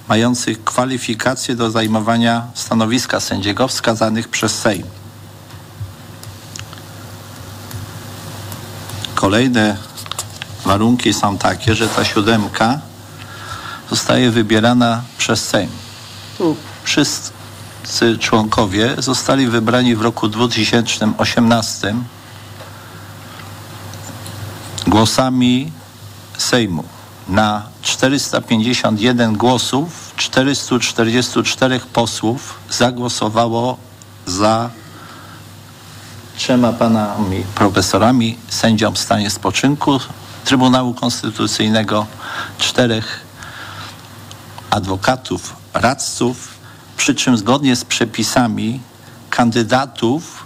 [0.07, 4.83] mających kwalifikacje do zajmowania stanowiska sędziego wskazanych przez Sejm.
[9.15, 9.77] Kolejne
[10.65, 12.79] warunki są takie, że ta siódemka
[13.89, 15.69] zostaje wybierana przez Sejm.
[16.37, 21.95] Tu wszyscy członkowie zostali wybrani w roku 2018
[24.87, 25.71] głosami
[26.37, 26.92] Sejmu.
[27.27, 33.77] Na 451 głosów 444 posłów zagłosowało
[34.25, 34.69] za
[36.35, 39.99] trzema panami profesorami, sędzią w stanie spoczynku
[40.45, 42.05] Trybunału Konstytucyjnego,
[42.57, 43.19] czterech
[44.69, 46.53] adwokatów, radców
[46.97, 48.79] przy czym zgodnie z przepisami
[49.29, 50.45] kandydatów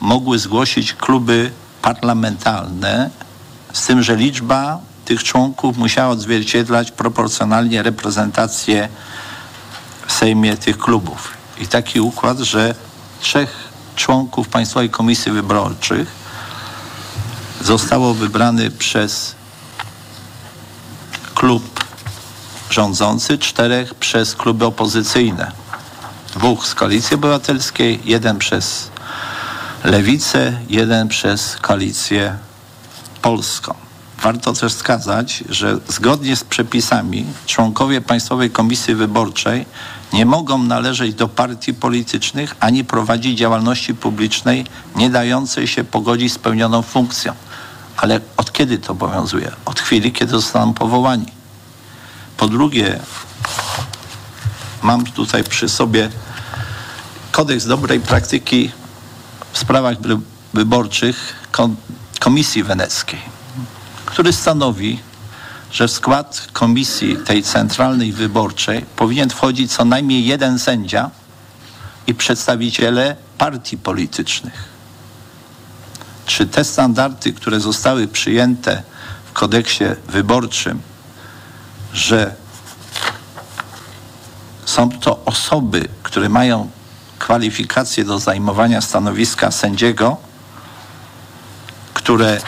[0.00, 1.50] mogły zgłosić kluby
[1.82, 3.10] parlamentarne,
[3.72, 8.88] z tym, że liczba tych członków musiała odzwierciedlać proporcjonalnie reprezentację
[10.06, 11.32] w Sejmie tych klubów.
[11.58, 12.74] I taki układ, że
[13.20, 16.08] trzech członków Państwowej Komisji Wyborczych
[17.60, 19.34] zostało wybrany przez
[21.34, 21.84] klub
[22.70, 25.52] rządzący, czterech przez kluby opozycyjne.
[26.34, 28.90] Dwóch z Koalicji Obywatelskiej, jeden przez
[29.84, 32.36] Lewicę, jeden przez Koalicję
[33.22, 33.83] Polską.
[34.24, 39.66] Warto też wskazać, że zgodnie z przepisami członkowie Państwowej Komisji Wyborczej
[40.12, 44.66] nie mogą należeć do partii politycznych ani prowadzić działalności publicznej
[44.96, 47.32] nie dającej się pogodzić z pełnioną funkcją.
[47.96, 49.52] Ale od kiedy to obowiązuje?
[49.64, 51.26] Od chwili, kiedy zostaną powołani.
[52.36, 53.00] Po drugie,
[54.82, 56.10] mam tutaj przy sobie
[57.32, 58.70] kodeks dobrej praktyki
[59.52, 59.96] w sprawach
[60.54, 61.34] wyborczych
[62.20, 63.34] Komisji Weneckiej,
[64.14, 65.00] który stanowi,
[65.72, 71.10] że w skład komisji tej centralnej wyborczej powinien wchodzić co najmniej jeden sędzia
[72.06, 74.68] i przedstawiciele partii politycznych.
[76.26, 78.82] Czy te standardy, które zostały przyjęte
[79.26, 80.80] w kodeksie wyborczym,
[81.92, 82.34] że
[84.64, 86.70] są to osoby, które mają
[87.18, 90.16] kwalifikacje do zajmowania stanowiska sędziego,
[91.94, 92.40] które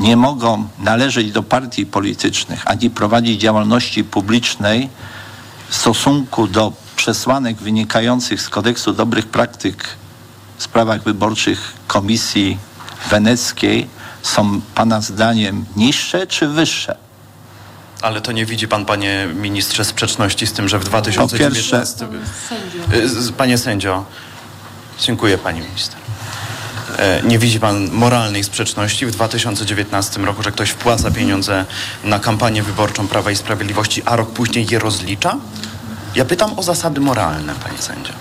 [0.00, 4.88] nie mogą należeć do partii politycznych ani prowadzić działalności publicznej
[5.68, 9.84] w stosunku do przesłanek wynikających z kodeksu dobrych praktyk
[10.58, 12.58] w sprawach wyborczych Komisji
[13.10, 13.86] Weneckiej
[14.22, 16.96] są Pana zdaniem niższe czy wyższe?
[18.02, 22.06] Ale to nie widzi pan, panie ministrze, sprzeczności z tym, że w 2019...
[22.90, 23.32] Pierwsze...
[23.32, 24.04] Panie sędzio,
[25.00, 25.96] dziękuję pani minister.
[26.98, 31.64] E, nie widzi pan moralnej sprzeczności w 2019 roku, że ktoś wpłaca pieniądze
[32.04, 35.36] na kampanię wyborczą Prawa i Sprawiedliwości, a rok później je rozlicza?
[36.14, 38.12] Ja pytam o zasady moralne, panie sędzio.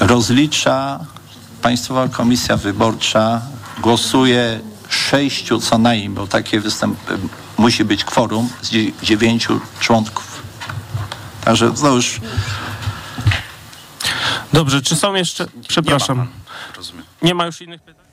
[0.00, 1.00] Rozlicza
[1.62, 3.40] Państwowa Komisja Wyborcza,
[3.82, 6.98] głosuje sześciu co najmniej, bo takie występ,
[7.58, 8.70] musi być kworum z
[9.02, 10.42] dziewięciu członków.
[11.44, 12.20] Także to już...
[14.52, 15.46] Dobrze, czy są jeszcze...
[15.68, 16.18] Przepraszam.
[16.18, 18.07] Nie ma, Nie ma już innych pytań?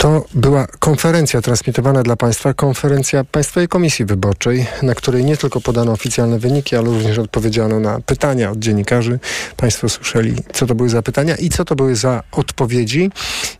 [0.00, 5.92] To była konferencja transmitowana dla Państwa, konferencja Państwowej Komisji Wyborczej, na której nie tylko podano
[5.92, 9.18] oficjalne wyniki, ale również odpowiedziano na pytania od dziennikarzy.
[9.56, 13.10] Państwo słyszeli, co to były za pytania i co to były za odpowiedzi.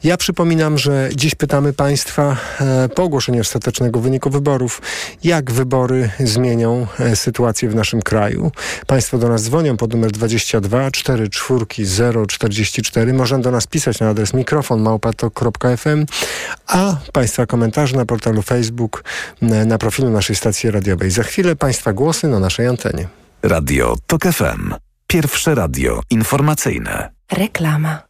[0.05, 4.82] Ja przypominam, że dziś pytamy Państwa e, po ogłoszeniu ostatecznego wyniku wyborów,
[5.24, 8.53] jak wybory zmienią e, sytuację w naszym kraju.
[8.86, 13.12] Państwo do nas dzwonią pod numer 22 44 044.
[13.12, 16.07] Można do nas pisać na adres mikrofon małpatok.fm
[16.66, 19.05] a Państwa komentarze na portalu Facebook,
[19.43, 21.11] na profilu naszej stacji radiowej.
[21.11, 23.09] Za chwilę Państwa głosy na naszej antenie.
[23.43, 24.74] Radio TOK FM.
[25.07, 27.11] Pierwsze radio informacyjne.
[27.33, 28.09] Reklama.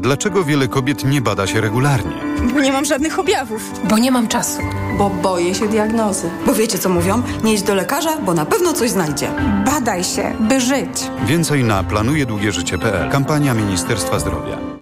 [0.00, 2.12] Dlaczego wiele kobiet nie bada się regularnie?
[2.54, 3.72] Bo nie mam żadnych objawów.
[3.88, 4.60] Bo nie mam czasu.
[4.98, 6.30] Bo boję się diagnozy.
[6.46, 7.22] Bo wiecie co mówią?
[7.44, 9.30] Nie idź do lekarza, bo na pewno coś znajdzie.
[9.66, 11.10] Badaj się, by żyć.
[11.26, 13.10] Więcej na planujedługieżycie.pl.
[13.10, 14.77] Kampania Ministerstwa Zdrowia.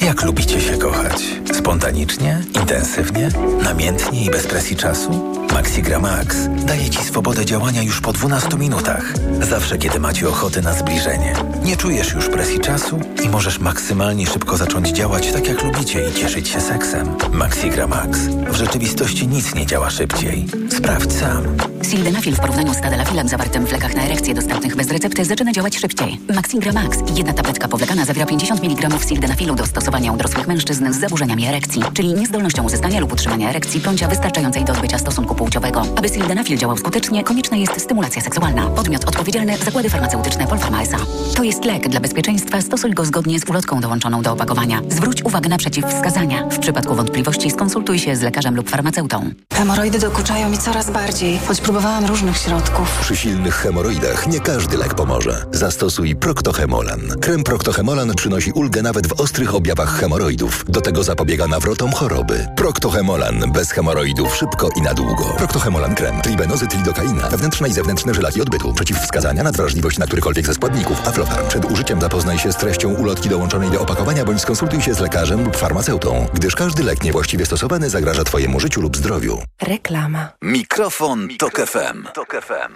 [0.00, 1.24] Jak lubicie się kochać?
[1.52, 3.28] Spontanicznie, intensywnie,
[3.62, 5.34] namiętnie i bez presji czasu?
[5.52, 6.36] Maxigra Max
[6.66, 9.12] daje Ci swobodę działania już po 12 minutach.
[9.40, 11.34] Zawsze, kiedy macie ochotę na zbliżenie.
[11.64, 16.14] Nie czujesz już presji czasu i możesz maksymalnie szybko zacząć działać tak, jak lubicie i
[16.14, 17.16] cieszyć się seksem.
[17.32, 18.18] Maxigra Max.
[18.48, 20.46] W rzeczywistości nic nie działa szybciej.
[20.70, 21.44] Sprawdź sam.
[21.82, 25.78] Sildenafil w porównaniu z tadalafilem zawartym w lekach na erekcję dostępnych bez recepty zaczyna działać
[25.78, 26.20] szybciej.
[26.34, 26.98] Maxigra Max.
[27.16, 31.82] Jedna tabletka powlekana zawiera 50 mg sildenafilu celu dostosowania u dorosłych mężczyzn z zaburzeniami erekcji,
[31.94, 35.82] czyli niezdolnością uzyskania lub utrzymania erekcji bądź wystarczającej do odbycia stosunku płciowego.
[35.96, 38.66] Aby sildenafil działał skutecznie, konieczna jest stymulacja seksualna.
[38.66, 40.98] Podmiot odpowiedzialny Zakłady Farmaceutyczne Polpharma S.A.
[41.36, 42.60] To jest lek dla bezpieczeństwa.
[42.60, 44.80] Stosuj go zgodnie z ulotką dołączoną do opakowania.
[44.88, 46.48] Zwróć uwagę na przeciwwskazania.
[46.48, 49.30] W przypadku wątpliwości skonsultuj się z lekarzem lub farmaceutą.
[49.52, 52.98] Hemoroidy dokuczają mi coraz bardziej, choć próbowałam różnych środków.
[53.00, 55.46] Przy silnych hemoroidach nie każdy lek pomoże.
[55.52, 57.00] Zastosuj Proctohemolan.
[57.20, 60.64] Krem Proctohemolan przynosi ulgę nawet w ostrych objawach hemoroidów.
[60.68, 62.46] Do tego zapobiega nawrotom choroby.
[62.56, 63.52] Proctohemolan.
[63.52, 65.24] Bez hemoroidów szybko i na długo.
[65.24, 66.22] Proctohemolan krem.
[66.22, 67.28] Tribenozyt lidokaina.
[67.28, 68.74] Wewnętrzne i zewnętrzne żylaki odbytu.
[68.74, 71.08] Przeciwwskazania, nadwrażliwość na którykolwiek ze składników.
[71.08, 71.48] Aflofarm.
[71.48, 75.44] Przed użyciem zapoznaj się z treścią ulotki dołączonej do opakowania bądź skonsultuj się z lekarzem
[75.44, 79.42] lub farmaceutą, gdyż każdy lek niewłaściwie stosowany zagraża Twojemu życiu lub zdrowiu.
[79.62, 80.28] Reklama.
[80.42, 82.04] Mikrofon, Tok FM.
[82.14, 82.72] Tok FM.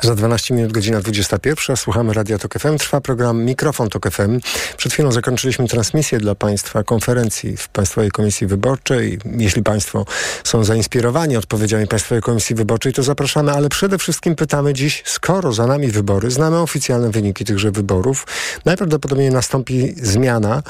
[0.00, 1.76] Za 12 minut godzina 21.
[1.76, 2.78] Słuchamy Radia Tok FM.
[2.78, 4.40] Trwa program Mikrofon Tok FM.
[4.76, 9.18] Przed chwilą zakończyliśmy transmisję dla Państwa konferencji w Państwowej Komisji Wyborczej.
[9.36, 10.04] Jeśli Państwo
[10.44, 15.66] są zainspirowani odpowiedziami Państwowej Komisji Wyborczej, to zapraszamy, ale przede wszystkim pytamy dziś, skoro za
[15.66, 18.26] nami wybory, znamy oficjalne wyniki tychże wyborów,
[18.64, 20.62] najprawdopodobniej nastąpi zmiana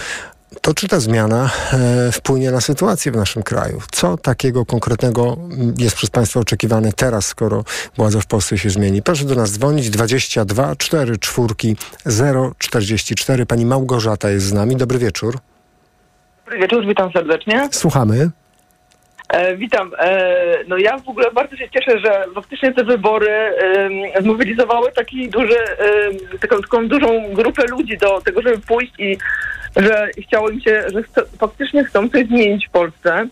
[0.60, 3.82] to czy ta zmiana e, wpłynie na sytuację w naszym kraju?
[3.92, 7.64] Co takiego konkretnego mm, jest przez Państwa oczekiwane teraz, skoro
[7.96, 9.02] władza w Polsce się zmieni?
[9.02, 11.46] Proszę do nas dzwonić 22 4 4
[12.06, 13.46] 0 44.
[13.46, 14.76] Pani Małgorzata jest z nami.
[14.76, 15.38] Dobry wieczór.
[16.44, 17.68] Dobry wieczór, witam serdecznie.
[17.72, 18.30] Słuchamy.
[19.28, 19.90] E, witam.
[19.98, 25.28] E, no ja w ogóle bardzo się cieszę, że faktycznie te wybory e, zmobilizowały taki
[25.28, 29.18] duży, e, taką, taką dużą grupę ludzi do tego, żeby pójść i
[29.76, 31.02] że chciało im się, że
[31.38, 33.28] faktycznie chcą coś zmienić w Polsce.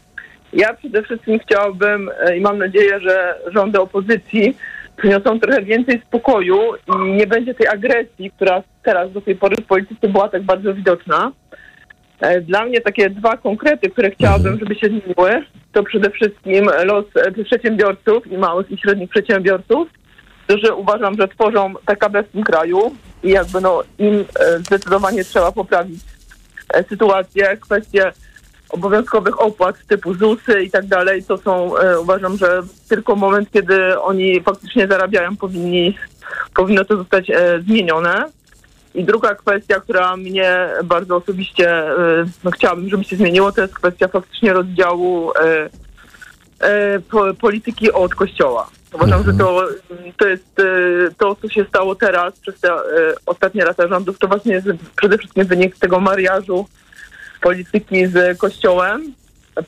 [0.53, 4.57] Ja przede wszystkim chciałabym e, i mam nadzieję, że rządy opozycji
[4.97, 9.67] przyniosą trochę więcej spokoju i nie będzie tej agresji, która teraz do tej pory w
[9.67, 11.33] polityce była tak bardzo widoczna.
[12.21, 17.05] E, Dla mnie takie dwa konkrety, które chciałabym, żeby się zmieniły, to przede wszystkim los
[17.17, 19.89] e, przedsiębiorców i małych i średnich przedsiębiorców,
[20.47, 25.53] którzy uważam, że tworzą PKB w tym kraju i jakby no im e, zdecydowanie trzeba
[25.53, 26.01] poprawić
[26.89, 28.13] sytuację, kwestie
[28.69, 34.01] obowiązkowych opłat typu ZUSy i tak dalej, to są e, uważam, że tylko moment, kiedy
[34.01, 35.99] oni faktycznie zarabiają, powinni,
[36.55, 38.25] powinno to zostać e, zmienione.
[38.97, 43.75] I druga kwestia, która mnie bardzo osobiście y, no, chciałabym, żeby się zmieniło, to jest
[43.75, 45.35] kwestia faktycznie rozdziału y,
[47.11, 48.71] po, polityki od kościoła.
[48.93, 49.69] Uważam, że to,
[50.17, 50.57] to jest
[51.19, 52.69] to, co się stało teraz przez te
[53.27, 54.67] ostatnie lata rządów, to właśnie jest
[54.97, 56.67] przede wszystkim wynik tego mariażu
[57.41, 59.15] polityki z kościołem.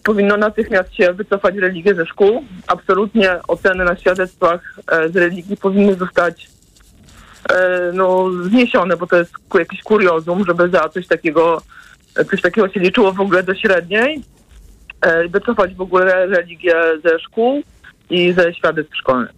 [0.05, 2.45] Powinno natychmiast się wycofać religię ze szkół.
[2.67, 6.58] Absolutnie oceny na świadectwach e, z religii powinny zostać e,
[7.93, 11.63] no, zniesione, bo to jest jakiś kuriozum, żeby za coś takiego,
[12.31, 14.23] coś takiego się liczyło w ogóle do średniej.
[15.01, 16.75] E, wycofać w ogóle religię
[17.05, 17.63] ze szkół
[18.11, 19.33] i ze świadectw szkolnych.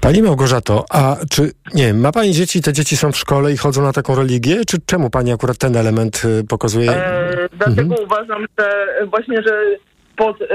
[0.00, 3.56] Pani Małgorzato, a czy, nie wiem, ma Pani dzieci, te dzieci są w szkole i
[3.56, 4.64] chodzą na taką religię?
[4.66, 6.92] Czy czemu Pani akurat ten element y, pokazuje?
[6.92, 9.62] E, dlatego uważam, że właśnie, że
[10.20, 10.46] pod e,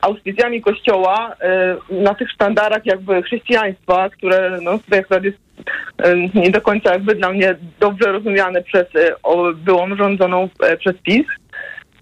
[0.00, 5.38] auspicjami Kościoła, e, na tych sztandarach jakby chrześcijaństwa, które no, tutaj akurat jest
[5.98, 10.76] e, nie do końca jakby dla mnie dobrze rozumiane przez e, o, byłą rządzoną e,
[10.76, 11.26] przez PiS,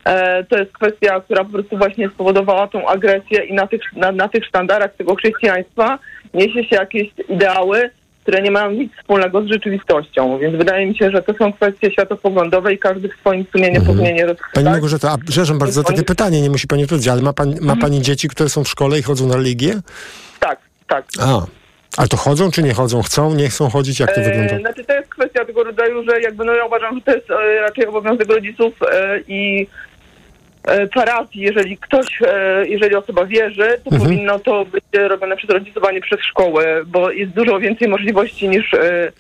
[0.04, 4.12] e, to jest kwestia, która po prostu właśnie spowodowała tą agresję i na tych, na,
[4.12, 5.98] na tych sztandarach tego chrześcijaństwa
[6.34, 7.90] niesie się jakieś ideały,
[8.27, 10.39] które nie mają nic wspólnego z rzeczywistością.
[10.39, 14.16] Więc wydaje mi się, że to są kwestie światopoglądowe i każdy w swoim sumieniu powinien
[14.16, 14.55] je rozchwytać.
[14.55, 17.61] Pani Małgorzata, a przepraszam bardzo za takie pytanie, nie musi Pani odpowiedzieć, ale ma Pani,
[17.61, 19.81] ma pani dzieci, które są w szkole i chodzą na religię?
[20.41, 21.05] Tak, tak.
[21.20, 21.47] A,
[21.97, 23.03] ale to chodzą czy nie chodzą?
[23.03, 24.01] Chcą, nie chcą chodzić?
[24.01, 24.55] Jak to wygląda?
[24.55, 27.31] E, znaczy to jest kwestia tego rodzaju, że jakby no ja uważam, że to jest
[27.31, 29.66] e, raczej obowiązek rodziców e, i
[30.94, 34.02] parafii, jeżeli ktoś, e, jeżeli osoba wierzy, to Mhm.
[34.02, 38.78] powinno to być robione przez rodzicowanie przez szkołę, bo jest dużo więcej możliwości niż e,
[38.80, 39.12] e,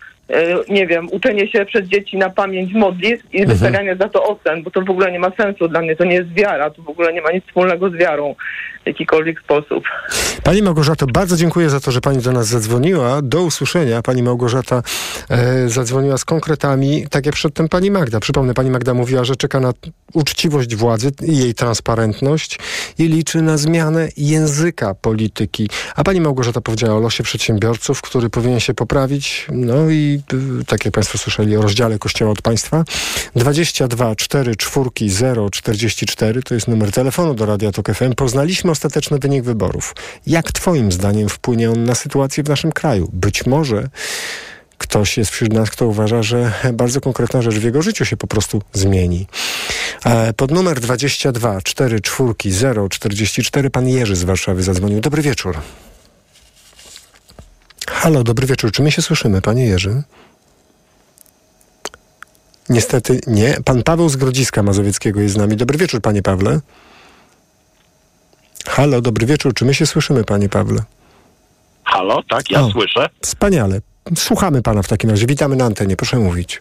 [0.68, 3.58] nie wiem, uczenie się przez dzieci na pamięć modlitw i Mhm.
[3.58, 6.14] wystawianie za to ocen, bo to w ogóle nie ma sensu dla mnie, to nie
[6.14, 8.34] jest wiara, to w ogóle nie ma nic wspólnego z wiarą
[8.84, 9.84] w jakikolwiek sposób.
[10.42, 13.22] Pani Małgorzato, bardzo dziękuję za to, że Pani do nas zadzwoniła.
[13.22, 14.02] Do usłyszenia.
[14.02, 14.82] Pani Małgorzata
[15.30, 18.20] e, zadzwoniła z konkretami, tak jak przedtem Pani Magda.
[18.20, 19.72] Przypomnę, Pani Magda mówiła, że czeka na
[20.14, 22.58] uczciwość władzy i jej transparentność
[22.98, 25.68] i liczy na zmianę języka polityki.
[25.96, 29.46] A Pani Małgorzata powiedziała o losie przedsiębiorców, który powinien się poprawić.
[29.52, 30.15] No i
[30.66, 32.84] tak jak Państwo słyszeli o rozdziale Kościoła od Państwa.
[33.36, 38.14] 22 4 4 0 44 to jest numer telefonu do Radia Tok FM.
[38.14, 39.94] Poznaliśmy ostateczny wynik wyborów.
[40.26, 43.10] Jak Twoim zdaniem wpłynie on na sytuację w naszym kraju?
[43.12, 43.88] Być może
[44.78, 48.26] ktoś jest wśród nas, kto uważa, że bardzo konkretna rzecz w jego życiu się po
[48.26, 49.26] prostu zmieni.
[50.04, 55.00] E, pod numer 22 4 4 0 44 pan Jerzy z Warszawy zadzwonił.
[55.00, 55.56] Dobry wieczór.
[57.90, 58.72] Halo, dobry wieczór.
[58.72, 60.02] Czy my się słyszymy, panie Jerzy?
[62.68, 63.56] Niestety nie.
[63.64, 65.56] Pan Paweł z Grodziska Mazowieckiego jest z nami.
[65.56, 66.60] Dobry wieczór, panie Pawle.
[68.66, 69.54] Halo, dobry wieczór.
[69.54, 70.82] Czy my się słyszymy, panie Pawle?
[71.84, 72.70] Halo, tak, ja O.
[72.70, 73.08] słyszę.
[73.22, 73.80] Wspaniale.
[74.16, 75.26] Słuchamy pana w takim razie.
[75.26, 75.96] Witamy na antenie.
[75.96, 76.60] Proszę mówić.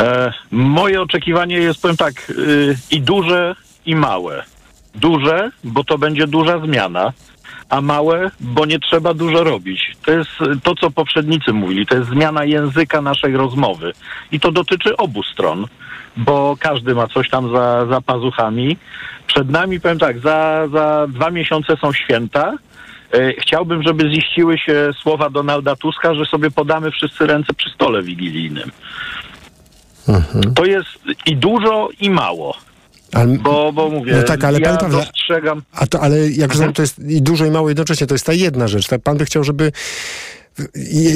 [0.00, 3.54] E, moje oczekiwanie jest, powiem tak, y, i duże,
[3.86, 4.44] i małe.
[4.94, 7.12] Duże, bo to będzie duża zmiana,
[7.68, 9.96] a małe, bo nie trzeba dużo robić.
[10.04, 10.30] To jest
[10.62, 13.92] to, co poprzednicy mówili, to jest zmiana języka naszej rozmowy.
[14.32, 15.66] I to dotyczy obu stron,
[16.16, 18.76] bo każdy ma coś tam za, za pazuchami.
[19.26, 22.52] Przed nami, powiem tak, za, za dwa miesiące są święta.
[23.12, 28.02] E, Chciałbym, żeby ziściły się słowa Donalda Tuska, że sobie podamy wszyscy ręce przy stole
[28.02, 28.70] wigilijnym.
[30.54, 30.88] To jest
[31.26, 32.56] i dużo, i mało.
[33.14, 35.62] Ale, Bo, bo mówię, No tak, ale ja Pawle, dostrzegam...
[35.72, 38.06] A to, ale jak rozumiem, to jest i dużo i mało jednocześnie.
[38.06, 38.88] To jest ta jedna rzecz.
[38.88, 39.02] Tak?
[39.02, 39.72] Pan by chciał, żeby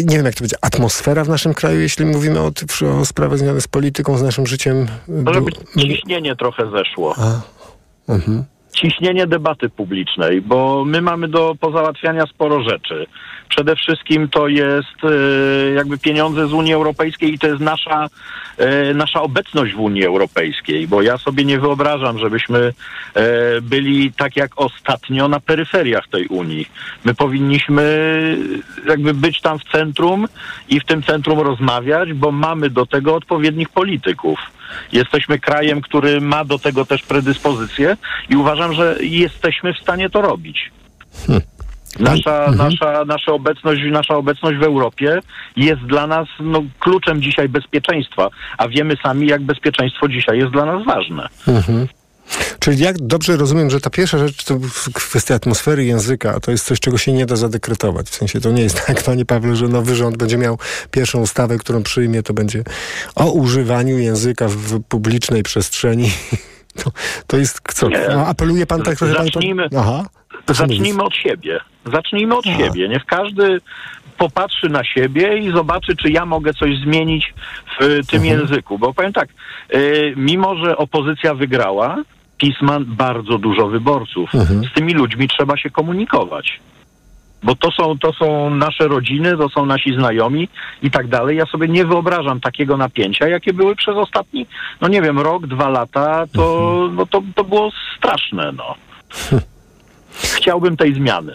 [0.05, 2.53] nie wiem jak to będzie, atmosfera w naszym kraju, jeśli mówimy o,
[3.01, 4.87] o sprawach związanych z polityką, z naszym życiem.
[5.09, 7.15] No, żeby ciśnienie trochę zeszło.
[8.09, 8.45] Mhm.
[8.81, 13.07] Ciśnienie debaty publicznej, bo my mamy do pozałatwiania sporo rzeczy.
[13.49, 18.07] Przede wszystkim to jest e, jakby pieniądze z Unii Europejskiej i to jest nasza,
[18.57, 24.37] e, nasza obecność w Unii Europejskiej, bo ja sobie nie wyobrażam, żebyśmy e, byli tak
[24.37, 26.69] jak ostatnio na peryferiach tej Unii.
[27.05, 27.83] My powinniśmy
[28.89, 30.29] jakby być tam w centrum
[30.69, 34.58] i w tym centrum rozmawiać, bo mamy do tego odpowiednich polityków.
[34.93, 37.97] Jesteśmy krajem, który ma do tego też predyspozycje
[38.29, 40.71] i uważam, że jesteśmy w stanie to robić.
[42.01, 45.21] Nasza, nasza, nasza, obecność, nasza obecność w Europie
[45.57, 50.65] jest dla nas no, kluczem dzisiaj bezpieczeństwa, a wiemy sami, jak bezpieczeństwo dzisiaj jest dla
[50.65, 51.29] nas ważne.
[51.49, 51.89] Mhm.
[52.59, 54.59] Czyli jak dobrze rozumiem, że ta pierwsza rzecz to
[54.95, 58.07] kwestia atmosfery języka, to jest coś, czego się nie da zadekretować.
[58.07, 60.59] W sensie to nie jest tak, panie Pawle, że nowy rząd będzie miał
[60.91, 62.65] pierwszą ustawę, którą przyjmie, to będzie
[63.15, 66.11] o używaniu języka w publicznej przestrzeni.
[66.85, 66.91] To,
[67.27, 67.89] to jest co?
[67.89, 69.15] No, apeluje pan tak trochę...
[69.15, 70.07] Zacznijmy, Pan, aha.
[70.49, 71.61] Zacznijmy od siebie.
[71.93, 72.89] Zacznijmy od siebie.
[72.89, 73.61] Niech każdy
[74.19, 77.35] popatrzy na siebie i zobaczy, czy ja mogę coś zmienić
[77.81, 78.79] w tym języku.
[78.79, 79.29] Bo powiem tak,
[79.75, 82.03] y, mimo że opozycja wygrała,
[82.39, 84.31] PiS ma bardzo dużo wyborców.
[84.71, 86.61] Z tymi ludźmi trzeba się komunikować.
[87.43, 90.49] Bo to są, to są nasze rodziny, to są nasi znajomi
[90.83, 91.37] i tak dalej.
[91.37, 94.47] Ja sobie nie wyobrażam takiego napięcia, jakie były przez ostatni,
[94.81, 98.75] no nie wiem, rok, dwa lata, to, no to, to było straszne, no.
[100.37, 101.35] Chciałbym tej zmiany.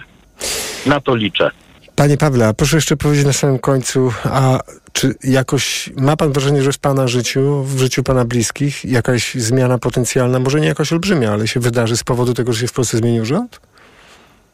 [0.86, 1.51] Na to liczę.
[1.95, 4.59] Panie Pawle, a proszę jeszcze powiedzieć na samym końcu, a
[4.93, 9.77] czy jakoś ma pan wrażenie, że w pana życiu, w życiu pana bliskich, jakaś zmiana
[9.77, 12.97] potencjalna, może nie jakaś olbrzymia, ale się wydarzy z powodu tego, że się w Polsce
[12.97, 13.61] zmienił rząd?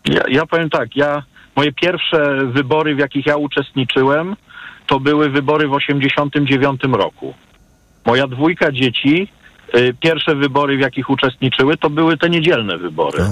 [0.05, 1.23] Ja, ja powiem tak, ja
[1.55, 4.35] moje pierwsze wybory, w jakich ja uczestniczyłem,
[4.87, 7.33] to były wybory w 89 roku.
[8.05, 9.27] Moja dwójka dzieci,
[9.75, 13.23] y, pierwsze wybory, w jakich uczestniczyły, to były te niedzielne wybory.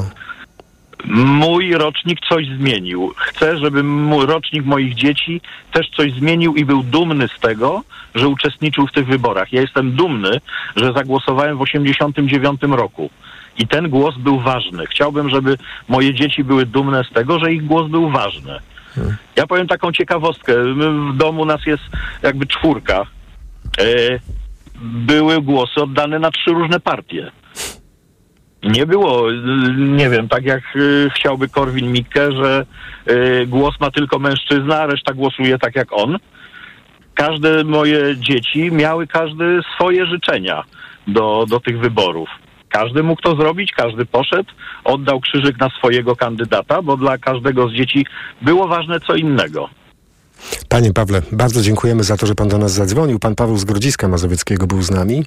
[1.09, 3.13] Mój rocznik coś zmienił.
[3.17, 5.41] Chcę, żeby mój rocznik moich dzieci
[5.71, 7.83] też coś zmienił i był dumny z tego,
[8.15, 9.53] że uczestniczył w tych wyborach.
[9.53, 10.41] Ja jestem dumny,
[10.75, 13.09] że zagłosowałem w 89 roku.
[13.57, 14.85] I ten głos był ważny.
[14.85, 18.59] Chciałbym, żeby moje dzieci były dumne z tego, że ich głos był ważny.
[19.35, 20.53] Ja powiem taką ciekawostkę.
[21.13, 21.83] W domu nas jest
[22.23, 23.05] jakby czwórka.
[23.79, 23.83] E,
[24.81, 27.31] były głosy oddane na trzy różne partie.
[28.63, 29.31] Nie było,
[29.77, 32.65] nie wiem, tak jak y, chciałby Korwin Mikke, że
[33.09, 36.17] y, głos ma tylko mężczyzna, a reszta głosuje tak jak on.
[37.13, 40.63] Każde moje dzieci miały każdy swoje życzenia
[41.07, 42.29] do, do tych wyborów.
[42.69, 44.51] Każdy mógł to zrobić, każdy poszedł,
[44.83, 48.05] oddał krzyżyk na swojego kandydata, bo dla każdego z dzieci
[48.41, 49.69] było ważne co innego.
[50.69, 53.19] Panie Pawle, bardzo dziękujemy za to, że pan do nas zadzwonił.
[53.19, 55.25] Pan Paweł z Grodziska Mazowieckiego był z nami.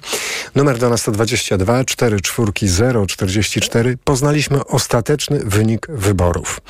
[0.55, 3.97] Numer do nas 122 440 44.
[4.03, 6.61] Poznaliśmy ostateczny wynik wyborów.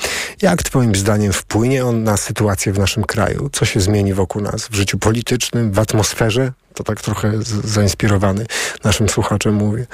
[0.42, 3.50] Jak twoim zdaniem wpłynie on na sytuację w naszym kraju?
[3.52, 6.52] Co się zmieni wokół nas w życiu politycznym, w atmosferze?
[6.74, 7.32] To tak trochę
[7.64, 8.46] zainspirowany
[8.84, 9.86] naszym słuchaczem mówię.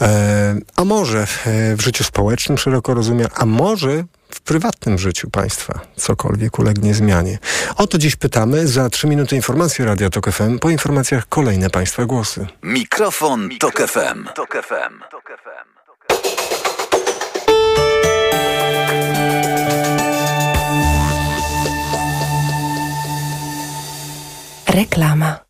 [0.00, 4.04] E, a może w, e, życiu społecznym szeroko rozumianym, a może
[4.40, 7.38] w prywatnym życiu państwa cokolwiek ulegnie zmianie.
[7.76, 8.68] O to dziś pytamy.
[8.68, 10.58] Za trzy minuty informacji Radia Tok FM.
[10.58, 12.46] Po informacjach kolejne państwa głosy.
[12.62, 14.24] Mikrofon, Tok FM.
[14.34, 15.00] Tok FM.
[24.66, 25.49] Reklama.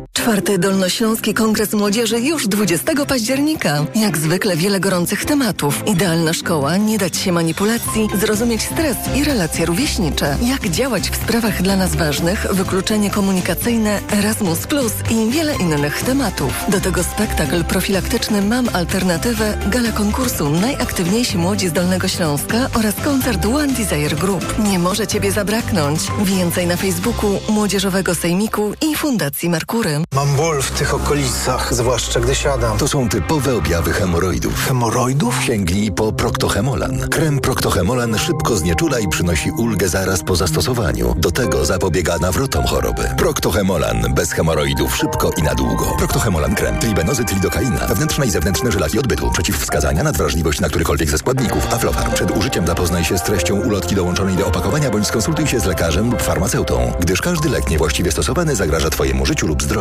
[0.13, 3.85] Czwarty Dolnośląski Kongres Młodzieży już 20 października.
[3.95, 5.87] Jak zwykle wiele gorących tematów.
[5.87, 10.37] Idealna szkoła, nie dać się manipulacji, zrozumieć stres i relacje rówieśnicze.
[10.41, 16.65] Jak działać w sprawach dla nas ważnych, wykluczenie komunikacyjne, Erasmus Plus i wiele innych tematów.
[16.69, 23.45] Do tego spektakl profilaktyczny Mam Alternatywę, gala konkursu Najaktywniejsi Młodzi z Dolnego Śląska oraz koncert
[23.45, 24.59] One Desire Group.
[24.59, 25.99] Nie może Ciebie zabraknąć.
[26.23, 29.90] Więcej na Facebooku Młodzieżowego Sejmiku i Fundacji Merkury.
[30.15, 32.77] Mam ból w tych okolicach, zwłaszcza gdy siadam.
[32.77, 34.65] To są typowe objawy hemoroidów.
[34.67, 35.43] Hemoroidów?
[35.43, 37.09] Sięgnij po Proctohemolan.
[37.09, 41.15] Krem Proctohemolan szybko znieczula i przynosi ulgę zaraz po zastosowaniu.
[41.17, 43.09] Do tego zapobiega nawrotom choroby.
[43.17, 44.13] Proctohemolan.
[44.15, 45.85] Bez hemoroidów szybko i na długo.
[45.97, 46.79] Proctohemolan krem.
[46.79, 47.87] Tribenozyt lidokaina.
[47.87, 49.31] Wewnętrzne i zewnętrzne żelaki odbytu.
[49.31, 51.73] Przeciwwskazania na wrażliwość na którykolwiek ze składników.
[51.73, 52.11] Aflofarm.
[52.13, 56.11] Przed użyciem zapoznaj się z treścią ulotki dołączonej do opakowania bądź skonsultuj się z lekarzem
[56.11, 59.80] lub farmaceutą, gdyż każdy lek niewłaściwie stosowany zagraża Twojemu życiu lub zdrowiu.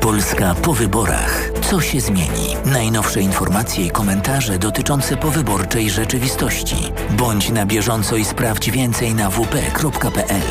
[0.00, 1.50] Polska po wyborach.
[1.70, 2.56] Co się zmieni?
[2.64, 6.92] Najnowsze informacje i komentarze dotyczące powyborczej rzeczywistości.
[7.10, 10.42] Bądź na bieżąco i sprawdź więcej na wp.pl.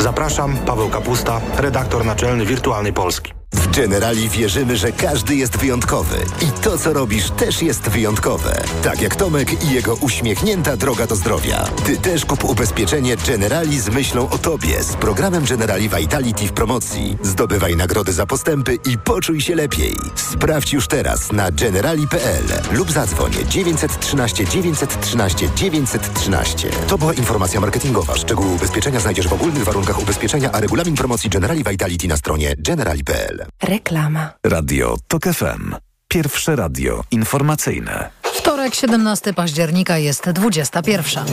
[0.00, 3.39] Zapraszam, Paweł Kapusta, redaktor naczelny Wirtualnej Polski.
[3.70, 8.62] W Generali wierzymy, że każdy jest wyjątkowy i to, co robisz, też jest wyjątkowe.
[8.82, 11.64] Tak jak Tomek i jego uśmiechnięta droga do zdrowia.
[11.86, 17.18] Ty też kup ubezpieczenie Generali z myślą o tobie z programem Generali Vitality w promocji.
[17.22, 19.96] Zdobywaj nagrody za postępy i poczuj się lepiej.
[20.14, 26.70] Sprawdź już teraz na generali.pl lub zadzwoń 913 913 913.
[26.88, 28.16] To była informacja marketingowa.
[28.16, 33.39] Szczegóły ubezpieczenia znajdziesz w ogólnych warunkach ubezpieczenia, a regulamin promocji Generali Vitality na stronie generali.pl.
[33.62, 34.30] Reklama.
[34.46, 35.74] Radio TOK FM.
[36.08, 38.10] Pierwsze radio informacyjne.
[38.22, 41.24] Wtorek, 17 października jest 21.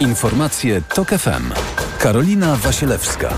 [0.00, 1.52] Informacje TOK FM.
[1.98, 3.34] Karolina Wasielewska.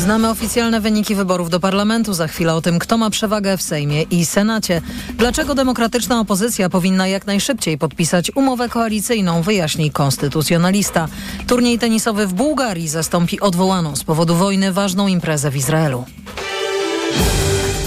[0.00, 2.14] Znamy oficjalne wyniki wyborów do parlamentu.
[2.14, 4.82] Za chwilę o tym, kto ma przewagę w Sejmie i Senacie.
[5.18, 11.08] Dlaczego demokratyczna opozycja powinna jak najszybciej podpisać umowę koalicyjną, wyjaśni konstytucjonalista.
[11.46, 16.04] Turniej tenisowy w Bułgarii zastąpi odwołaną z powodu wojny ważną imprezę w Izraelu.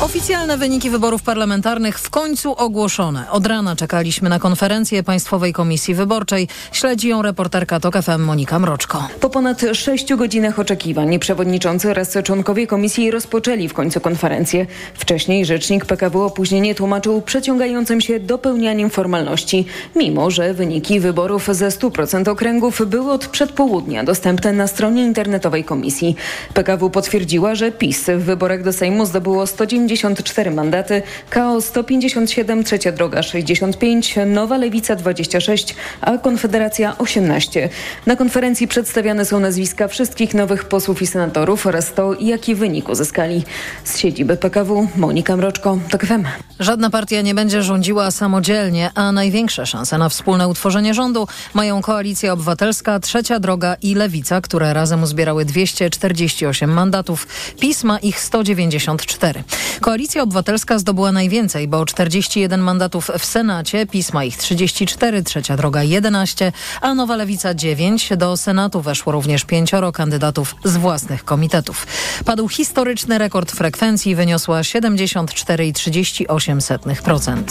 [0.04, 3.32] Oficjalne wyniki wyborów parlamentarnych w końcu ogłoszone.
[3.32, 6.48] Od rana czekaliśmy na konferencję Państwowej Komisji Wyborczej.
[6.72, 9.08] Śledzi ją reporterka TOK FM Monika Mroczko.
[9.20, 14.66] Po ponad sześciu godzinach oczekiwań przewodniczący oraz członkowie komisji rozpoczęli w końcu konferencję.
[14.94, 22.30] Wcześniej rzecznik PKW opóźnienie tłumaczył przeciągającym się dopełnianiem formalności, mimo że wyniki wyborów ze 100%
[22.30, 26.16] okręgów były od przedpołudnia dostępne na stronie internetowej komisji.
[26.54, 32.92] PKW potwierdziła, że PiS w wyborach do Sejmu zdobyło 190 54 mandaty, KO 157, Trzecia
[32.92, 37.70] Droga 65, Nowa Lewica 26, a Konfederacja 18.
[38.06, 43.44] Na konferencji przedstawiane są nazwiska wszystkich nowych posłów i senatorów oraz to, jaki wynik uzyskali.
[43.84, 46.24] Z siedziby PKW Monika Mroczko, TOK FM.
[46.60, 52.34] Żadna partia nie będzie rządziła samodzielnie, a największe szanse na wspólne utworzenie rządu mają Koalicja
[52.34, 57.28] Obywatelska, Trzecia Droga i Lewica, które razem uzbierały 248 mandatów.
[57.60, 59.44] PiS ma ich 194.
[59.84, 65.84] Koalicja Obywatelska zdobyła najwięcej, bo 41 mandatów w Senacie, PiS ma ich 34, Trzecia Droga
[65.84, 68.10] 11, a Nowa Lewica 9.
[68.18, 71.88] Do Senatu weszło również pięcioro kandydatów z własnych komitetów.
[72.26, 77.44] Padł historyczny rekord frekwencji, wyniosła 74,38%.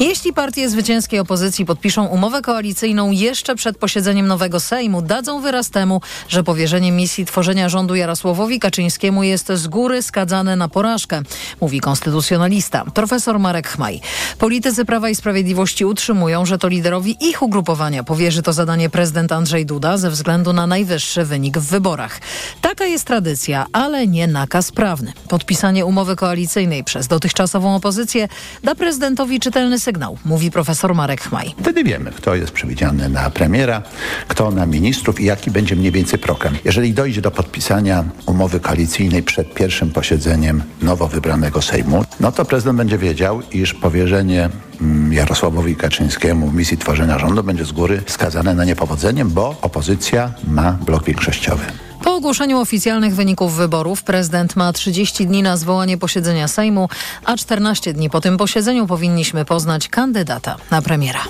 [0.00, 6.00] Jeśli partie zwycięskiej opozycji podpiszą umowę koalicyjną jeszcze przed posiedzeniem nowego Sejmu, dadzą wyraz temu,
[6.28, 11.11] że powierzenie misji tworzenia rządu Jarosławowi Kaczyńskiemu jest z góry skazane na porażkę,
[11.60, 14.00] mówi konstytucjonalista profesor Marek Chmaj.
[14.38, 19.66] Politycy Prawa i Sprawiedliwości utrzymują, że to liderowi ich ugrupowania powierzy to zadanie prezydent Andrzej
[19.66, 22.20] Duda ze względu na najwyższy wynik w wyborach.
[22.60, 25.12] Taka jest tradycja, ale nie nakaz prawny.
[25.28, 28.28] Podpisanie umowy koalicyjnej przez dotychczasową opozycję
[28.64, 31.54] da prezydentowi czytelny sygnał mówi profesor Marek Chmaj.
[31.60, 33.82] Wtedy wiemy, kto jest przewidziany na premiera,
[34.28, 36.56] kto na ministrów i jaki będzie mniej więcej program.
[36.64, 42.78] Jeżeli dojdzie do podpisania umowy koalicyjnej przed pierwszym posiedzeniem nowo wybranego Sejmu, no to prezydent
[42.78, 44.48] będzie wiedział, iż powierzenie
[44.80, 50.72] mm, Jarosławowi Kaczyńskiemu misji tworzenia rządu będzie z góry skazane na niepowodzeniem, bo opozycja ma
[50.72, 51.64] blok większościowy.
[52.04, 56.88] Po ogłoszeniu oficjalnych wyników wyborów prezydent ma 30 dni na zwołanie posiedzenia Sejmu,
[57.24, 61.24] a 14 dni po tym posiedzeniu powinniśmy poznać kandydata na premiera.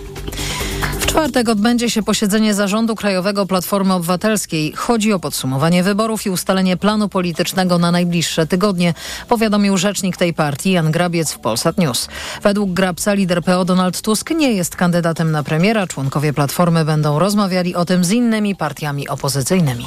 [1.00, 4.72] W czwartek odbędzie się posiedzenie Zarządu Krajowego Platformy Obywatelskiej.
[4.76, 8.94] Chodzi o podsumowanie wyborów i ustalenie planu politycznego na najbliższe tygodnie,
[9.28, 12.08] powiadomił rzecznik tej partii Jan Grabiec w Polsat News.
[12.42, 15.86] Według Grabca lider PO Donald Tusk nie jest kandydatem na premiera.
[15.86, 19.86] Członkowie Platformy będą rozmawiali o tym z innymi partiami opozycyjnymi.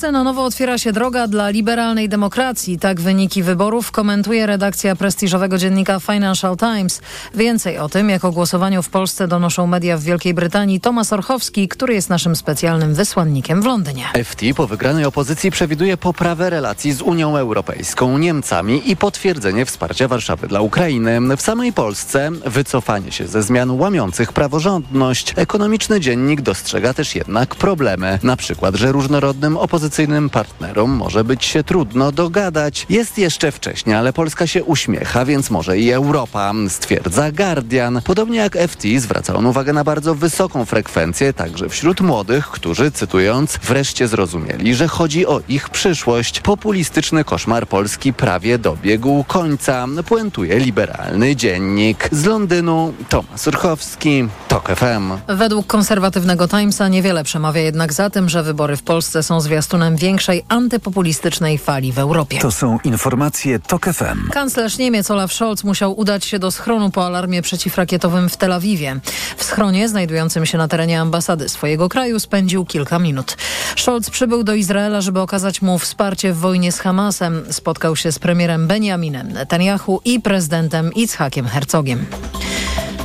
[0.00, 2.78] Polsce na nowo otwiera się droga dla liberalnej demokracji.
[2.78, 7.00] Tak wyniki wyborów komentuje redakcja prestiżowego dziennika Financial Times.
[7.34, 11.68] Więcej o tym, jak o głosowaniu w Polsce donoszą media w Wielkiej Brytanii, Tomasz Orchowski,
[11.68, 14.04] który jest naszym specjalnym wysłannikiem w Londynie.
[14.24, 20.48] FT po wygranej opozycji przewiduje poprawę relacji z Unią Europejską, Niemcami i potwierdzenie wsparcia Warszawy
[20.48, 21.36] dla Ukrainy.
[21.36, 25.32] W samej Polsce wycofanie się ze zmian łamiących praworządność.
[25.36, 28.18] Ekonomiczny dziennik dostrzega też jednak problemy.
[28.22, 29.56] Na przykład, że różnorodnym
[29.90, 32.86] opozycyjnym partnerom może być się trudno dogadać.
[32.88, 38.00] Jest jeszcze wcześnie, ale Polska się uśmiecha, więc może i Europa, stwierdza Guardian.
[38.04, 43.58] Podobnie jak FT zwraca on uwagę na bardzo wysoką frekwencję także wśród młodych, którzy, cytując,
[43.62, 46.40] wreszcie zrozumieli, że chodzi o ich przyszłość.
[46.40, 52.08] Populistyczny koszmar Polski prawie dobiegł końca, puentuje liberalny dziennik.
[52.12, 55.12] Z Londynu Tomasz Urchowski, TOK FM.
[55.28, 60.44] Według konserwatywnego Timesa niewiele przemawia jednak za tym, że wybory w Polsce są zwiastunem większej
[60.48, 62.38] antypopulistycznej fali w Europie.
[62.38, 64.30] To są informacje TOK FM.
[64.30, 69.00] Kanclerz Niemiec Olaf Scholz musiał udać się do schronu po alarmie przeciwrakietowym w Tel Awiwie.
[69.36, 73.36] W schronie znajdującym się na terenie ambasady swojego kraju spędził kilka minut.
[73.76, 77.42] Scholz przybył do Izraela, żeby okazać mu wsparcie w wojnie z Hamasem.
[77.50, 82.06] Spotkał się z premierem Benjaminem Netanyahu i prezydentem Itzhakiem Herzogiem.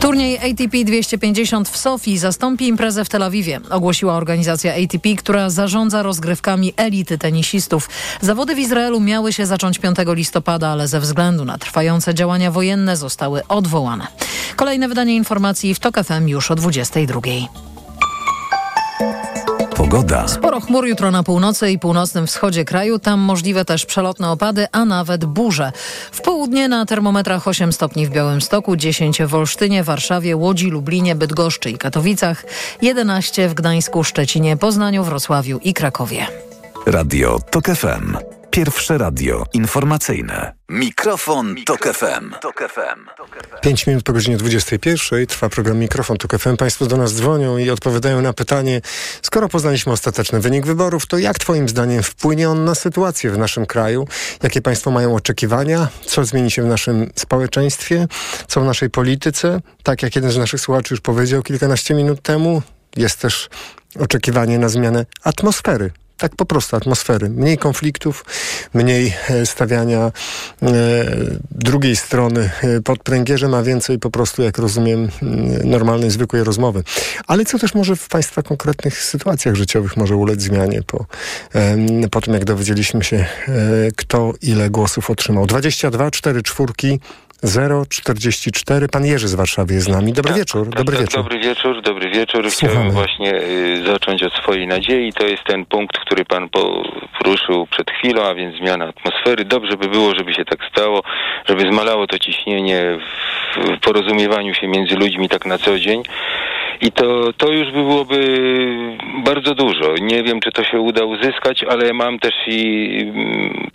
[0.05, 6.03] Turniej ATP 250 w Sofii zastąpi imprezę w Tel Awiwie, ogłosiła organizacja ATP, która zarządza
[6.03, 7.89] rozgrywkami elity tenisistów.
[8.21, 12.97] Zawody w Izraelu miały się zacząć 5 listopada, ale ze względu na trwające działania wojenne
[12.97, 14.07] zostały odwołane.
[14.55, 17.21] Kolejne wydanie informacji w TOK FM już o 22.
[19.76, 20.28] Pogoda.
[20.28, 22.99] Sporo chmur jutro na północy i północnym wschodzie kraju.
[22.99, 25.71] Tam możliwe też przelotne opady, a nawet burze.
[26.11, 31.69] W południe na termometrach 8 stopni w Białymstoku, 10 w Olsztynie, Warszawie, Łodzi, Lublinie, Bydgoszczy
[31.69, 32.45] i Katowicach,
[32.82, 36.28] 11 w Gdańsku, Szczecinie, Poznaniu, Wrocławiu i Krakowie.
[36.86, 38.17] Radio TOK FM.
[38.55, 40.53] Pierwsze radio informacyjne.
[40.69, 42.31] Mikrofon, Tok FM.
[42.41, 43.25] Tok FM.
[43.61, 46.57] 5 minut po godzinie 21 trwa program Mikrofon Tok FM.
[46.57, 48.81] Państwo do nas dzwonią i odpowiadają na pytanie,
[49.21, 53.65] skoro poznaliśmy ostateczny wynik wyborów, to jak Twoim zdaniem wpłynie on na sytuację w naszym
[53.65, 54.07] kraju?
[54.43, 55.87] Jakie Państwo mają oczekiwania?
[56.05, 58.07] Co zmieni się w naszym społeczeństwie?
[58.47, 59.61] Co w naszej polityce?
[59.83, 62.61] Tak jak jeden z naszych słuchaczy już powiedział kilkanaście minut temu,
[62.97, 63.49] jest też
[63.99, 67.30] oczekiwanie na zmianę atmosfery tak po prostu atmosfery.
[67.30, 68.26] Mniej konfliktów,
[68.74, 70.11] mniej e, stawiania e,
[71.51, 75.09] drugiej strony e, pod pręgierzem, a więcej po prostu, jak rozumiem,
[75.63, 76.84] normalnej, zwykłej rozmowy.
[77.28, 81.05] Ale co też może w Państwa konkretnych sytuacjach życiowych może ulec zmianie po,
[81.55, 81.78] e,
[82.11, 83.26] po tym, jak dowiedzieliśmy się, e,
[83.97, 85.45] kto ile głosów otrzymał.
[85.45, 86.99] 22, 4 czwórki
[87.43, 88.88] 044.
[88.88, 90.13] Pan Jerzy z Warszawy jest z nami.
[90.13, 90.65] Dobry tak, wieczór.
[90.65, 91.23] Tak, dobry tak, wieczór.
[91.23, 92.51] Dobry wieczór, dobry wieczór.
[92.51, 92.73] Słuchamy.
[92.73, 95.13] Chciałem właśnie y, zacząć od swojej nadziei.
[95.13, 96.83] To jest ten punkt, który pan po,
[97.19, 99.45] poruszył przed chwilą, a więc zmiana atmosfery.
[99.45, 101.03] Dobrze by było, żeby się tak stało,
[101.45, 106.03] żeby zmalało to ciśnienie w, w porozumiewaniu się między ludźmi tak na co dzień.
[106.81, 108.17] I to, to już by byłoby
[109.23, 109.95] bardzo dużo.
[110.01, 113.69] Nie wiem, czy to się uda uzyskać, ale mam też i mm,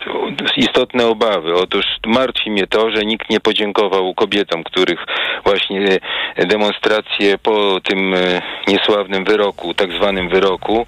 [0.57, 1.55] istotne obawy.
[1.55, 5.05] Otóż martwi mnie to, że nikt nie podziękował kobietom, których
[5.45, 5.99] właśnie
[6.37, 10.85] demonstracje po tym e, niesławnym wyroku, tak zwanym wyroku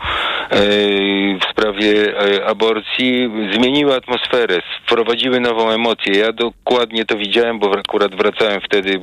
[0.50, 0.58] e,
[1.40, 6.20] w sprawie e, aborcji zmieniły atmosferę, wprowadziły nową emocję.
[6.20, 9.00] Ja dokładnie to widziałem, bo akurat wracałem wtedy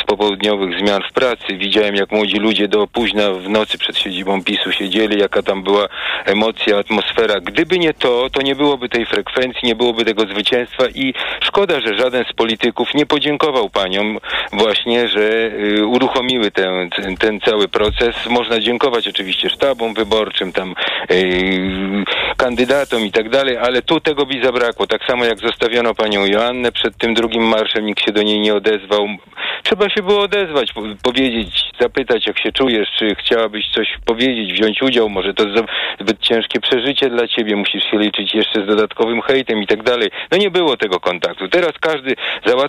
[0.00, 1.56] z popołudniowych zmian w pracy.
[1.56, 5.88] Widziałem, jak młodzi ludzie do późna w nocy przed siedzibą PiSu siedzieli, jaka tam była
[6.24, 7.40] emocja, atmosfera.
[7.40, 11.98] Gdyby nie to, to nie byłoby tej frekwencji, nie byłoby tego zwycięstwa i szkoda, że
[11.98, 14.18] żaden z polityków nie podziękował paniom
[14.52, 18.26] właśnie, że y, uruchomiły ten, ten, cały proces.
[18.26, 20.74] Można dziękować oczywiście sztabom wyborczym, tam
[21.10, 22.04] y,
[22.36, 24.86] kandydatom i tak dalej, ale tu tego by zabrakło.
[24.86, 28.54] Tak samo jak zostawiono panią Joannę przed tym drugim marszem, nikt się do niej nie
[28.54, 29.08] odezwał.
[29.62, 34.82] trzeba się było odezwać, po- powiedzieć, zapytać, jak się czujesz, czy chciałabyś coś powiedzieć, wziąć
[34.82, 35.44] udział, może to
[36.00, 40.10] zbyt ciężkie przeżycie dla ciebie, musisz się liczyć jeszcze z dodatkowym hejtem i tak dalej.
[40.30, 41.48] No nie było tego kontaktu.
[41.48, 42.14] Teraz każdy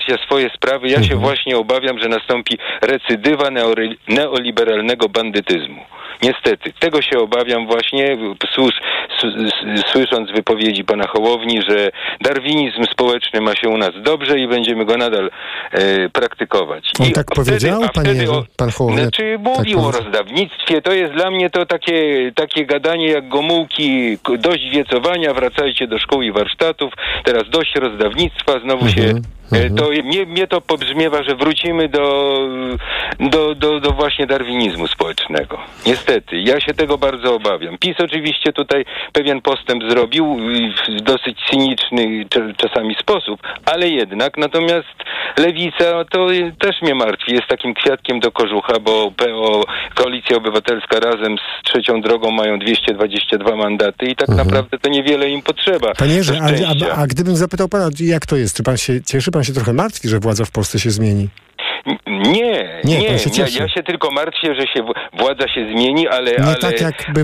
[0.08, 0.88] załatwia swoje sprawy.
[0.90, 3.50] Ja się właśnie obawiam, że nastąpi recydywa
[4.08, 5.82] neoliberalnego bandytyzmu.
[6.24, 8.18] Niestety, tego się obawiam właśnie,
[9.92, 11.90] słysząc wypowiedzi pana Hołowni, że
[12.22, 15.30] darwinizm społeczny ma się u nas dobrze i będziemy go nadal
[15.72, 16.92] e, praktykować.
[17.00, 19.92] On I tak powiedział, panie wtedy o- Pan Hołownia Znaczy tak mówił o powiedział.
[20.06, 26.00] rozdawnictwie, to jest dla mnie to takie, takie gadanie jak Gomułki, dość wiecowania, wracajcie do
[26.00, 26.94] szkół i warsztatów,
[27.24, 29.14] teraz dość rozdawnictwa, znowu się...
[29.52, 32.38] e, To mnie, mnie to pobrzmiewa, że wrócimy do,
[33.20, 35.60] do, do, do właśnie darwinizmu społecznego.
[35.86, 37.78] Niestety, ja się tego bardzo obawiam.
[37.78, 40.38] PiS oczywiście tutaj pewien postęp zrobił
[40.88, 44.88] w dosyć cyniczny cza- czasami sposób, ale jednak natomiast
[45.38, 46.28] lewica to
[46.60, 47.34] też mnie martwi.
[47.34, 49.64] Jest takim kwiatkiem do kożucha, bo PO,
[49.96, 55.42] Koalicja Obywatelska razem z trzecią drogą mają 222 mandaty i tak naprawdę to niewiele im
[55.42, 55.94] potrzeba.
[55.94, 56.46] Panie Jerzy, a,
[56.92, 58.58] a, a gdybym zapytał pana, jak to jest?
[58.58, 59.32] Czy pan się cieszy?
[59.38, 61.30] Pan się trochę martwi, że władza w Polsce się zmieni?
[62.18, 66.32] Nie, Nie, nie, się ja, ja się tylko martwię, że się władza się zmieni, ale,
[66.32, 66.74] Nie ale, tak,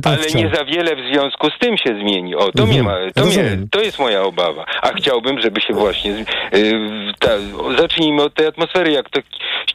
[0.03, 2.35] ale nie za wiele w związku z tym się zmieni.
[2.35, 4.65] O, to, Mhm, mnie ma, to, mnie, to jest moja obawa.
[4.81, 6.11] A chciałbym, żeby się właśnie...
[6.11, 6.25] Yy,
[7.19, 7.29] ta,
[7.77, 8.91] zacznijmy od tej atmosfery.
[8.91, 9.19] Jak to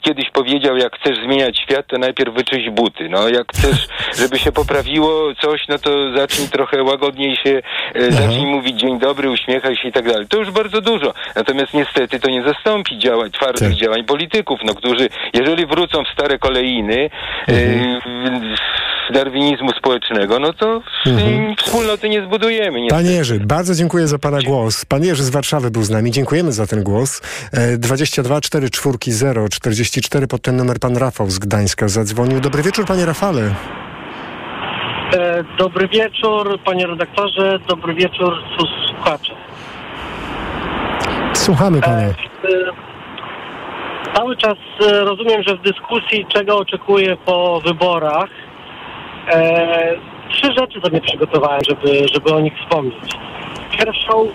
[0.02, 3.08] kiedyś powiedział, jak chcesz zmieniać świat, to najpierw wyczyść buty.
[3.08, 3.88] No, jak chcesz,
[4.20, 7.62] żeby się poprawiło coś, no to zacznij trochę łagodniej się,
[7.94, 10.26] yy, zacznij mówić dzień dobry, uśmiechaj się i tak dalej.
[10.28, 11.14] To już bardzo dużo.
[11.36, 16.38] Natomiast niestety to nie zastąpi działań, twardych działań polityków, no, którzy, jeżeli wrócą w stare
[16.38, 17.10] kolejny
[17.48, 18.00] Mhm.
[18.24, 18.54] yy,
[19.14, 21.56] darwinizmu społecznego, no to Mhm.
[21.56, 22.80] wspólnoty nie zbudujemy.
[22.80, 23.02] niestety.
[23.04, 24.84] Panie Jerzy, bardzo dziękuję za pana głos.
[24.84, 26.10] Pan Jerzy z Warszawy był z nami.
[26.10, 27.20] Dziękujemy za ten głos.
[27.52, 32.40] E, 22 4 4 0 44 pod ten numer pan Rafał z Gdańska zadzwonił.
[32.40, 33.42] Dobry wieczór, panie Rafale.
[35.12, 38.34] E, dobry wieczór, panie redaktorze, dobry wieczór,
[38.88, 39.32] słuchacze.
[41.34, 42.02] Słuchamy pana.
[44.18, 48.28] Cały czas e, rozumiem, że w dyskusji, czego oczekuję po wyborach,
[49.28, 49.94] e,
[50.30, 53.14] trzy rzeczy sobie przygotowałem, żeby, żeby o nich wspomnieć.
[53.78, 54.28] Pierwszą,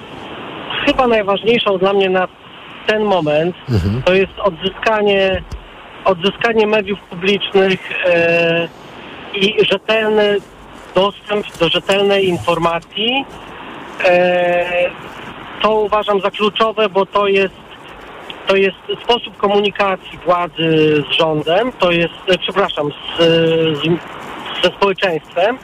[0.85, 2.27] chyba najważniejszą dla mnie na
[2.87, 3.55] ten moment,
[4.05, 5.43] to jest odzyskanie,
[6.05, 8.67] odzyskanie mediów publicznych e,
[9.35, 10.37] i rzetelny
[10.95, 13.25] dostęp do rzetelnej informacji.
[14.05, 14.89] E,
[15.61, 17.62] to uważam za kluczowe, bo to jest,
[18.47, 23.23] to jest sposób komunikacji władzy z rządem, to jest, e, przepraszam, z,
[23.77, 23.81] z,
[24.63, 25.57] ze społeczeństwem.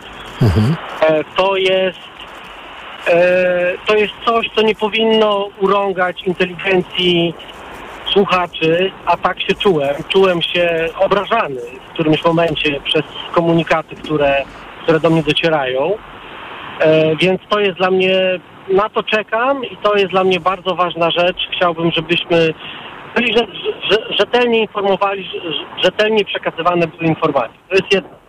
[1.01, 1.99] E, to jest
[3.07, 7.33] e, to jest coś, co nie powinno urągać inteligencji
[8.13, 9.95] słuchaczy, a tak się czułem.
[10.09, 14.43] Czułem się obrażany w którymś momencie przez komunikaty, które,
[14.83, 15.97] które do mnie docierają.
[16.79, 18.39] E, więc to jest dla mnie,
[18.69, 21.37] na to czekam i to jest dla mnie bardzo ważna rzecz.
[21.55, 22.53] Chciałbym, żebyśmy
[23.15, 23.47] byli rze,
[23.89, 27.59] rze, rzetelnie informowali, rze- rzetelnie przekazywane były informacje.
[27.69, 28.19] To jest jedna.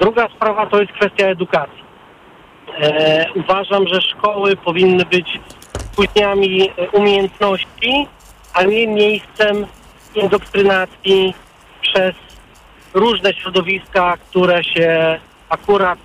[0.00, 1.84] Druga sprawa to jest kwestia edukacji.
[2.80, 5.38] E, uważam, że szkoły powinny być
[5.96, 8.06] późniami e, umiejętności,
[8.54, 9.66] a nie miejscem
[10.14, 11.34] indoktrynacji
[11.80, 12.14] przez
[12.94, 15.98] różne środowiska, które się akurat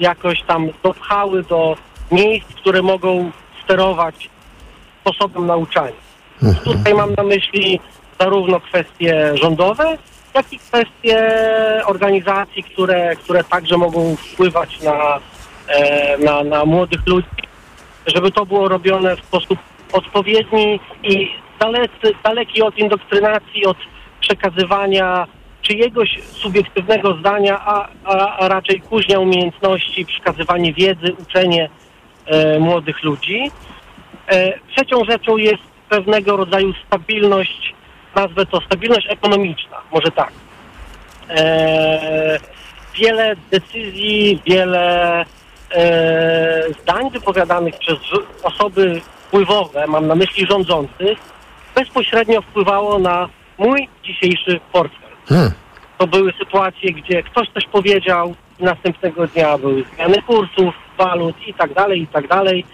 [0.00, 1.76] jakoś tam dopchały do
[2.12, 3.30] miejsc, które mogą
[3.64, 4.30] sterować
[5.00, 6.10] sposobem nauczania.
[6.64, 7.80] Tutaj mam na myśli
[8.20, 9.98] zarówno kwestie rządowe,
[10.34, 11.28] jak i kwestie
[11.86, 15.18] organizacji, które, które także mogą wpływać na,
[15.68, 17.28] e, na, na młodych ludzi,
[18.06, 19.58] żeby to było robione w sposób
[19.92, 21.28] odpowiedni i
[21.60, 23.76] dalecy, daleki od indoktrynacji, od
[24.20, 25.26] przekazywania
[25.62, 31.70] czyjegoś subiektywnego zdania, a, a, a raczej kuźnia umiejętności, przekazywanie wiedzy, uczenie
[32.60, 33.50] młodych ludzi.
[34.28, 37.74] E, trzecią rzeczą jest pewnego rodzaju stabilność,
[38.16, 40.32] nazwę to stabilność ekonomiczna, może tak.
[41.30, 42.38] E,
[42.94, 45.24] wiele decyzji, wiele
[45.74, 47.98] e, zdań wypowiadanych przez
[48.42, 51.18] osoby wpływowe, mam na myśli rządzących,
[51.74, 53.28] bezpośrednio wpływało na
[53.58, 55.10] mój dzisiejszy portfel.
[55.98, 61.74] To były sytuacje, gdzie ktoś coś powiedział następnego dnia były zmiany kursów, walut i tak
[61.74, 62.64] dalej, i tak dalej.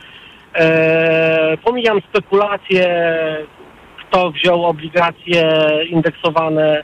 [0.54, 2.86] E, pomijam spekulacje,
[4.00, 5.42] kto wziął obligacje
[5.90, 6.82] indeksowane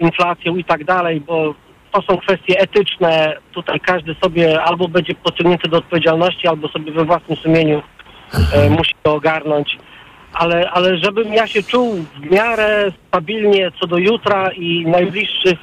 [0.00, 1.54] inflacją i tak dalej, bo
[1.92, 3.36] to są kwestie etyczne.
[3.52, 7.82] Tutaj każdy sobie albo będzie pociągnięty do odpowiedzialności, albo sobie we własnym sumieniu
[8.54, 9.78] e, musi to ogarnąć.
[10.32, 15.58] ale, ale żebym ja się czuł w miarę stabilnie co do jutra i najbliższych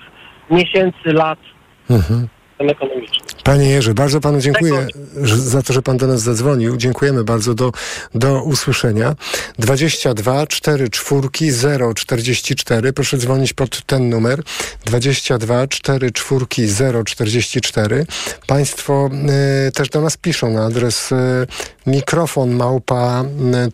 [0.49, 1.39] miesięcy, lat
[1.89, 2.27] Mhm.
[2.69, 3.21] Ekonomicznych.
[3.43, 4.87] Panie Jerzy, bardzo panu dziękuję
[5.21, 6.77] że- za to, że pan do nas zadzwonił.
[6.77, 7.53] Dziękujemy bardzo.
[7.53, 7.71] Do,
[8.15, 9.15] do usłyszenia.
[9.59, 12.93] 22 4 4 0 44.
[12.93, 14.43] Proszę dzwonić pod ten numer.
[14.85, 18.05] 22 4 4 0 44.
[18.47, 19.09] Państwo
[19.67, 21.15] y, też do nas piszą na adres y,
[21.87, 23.23] mikrofon małpa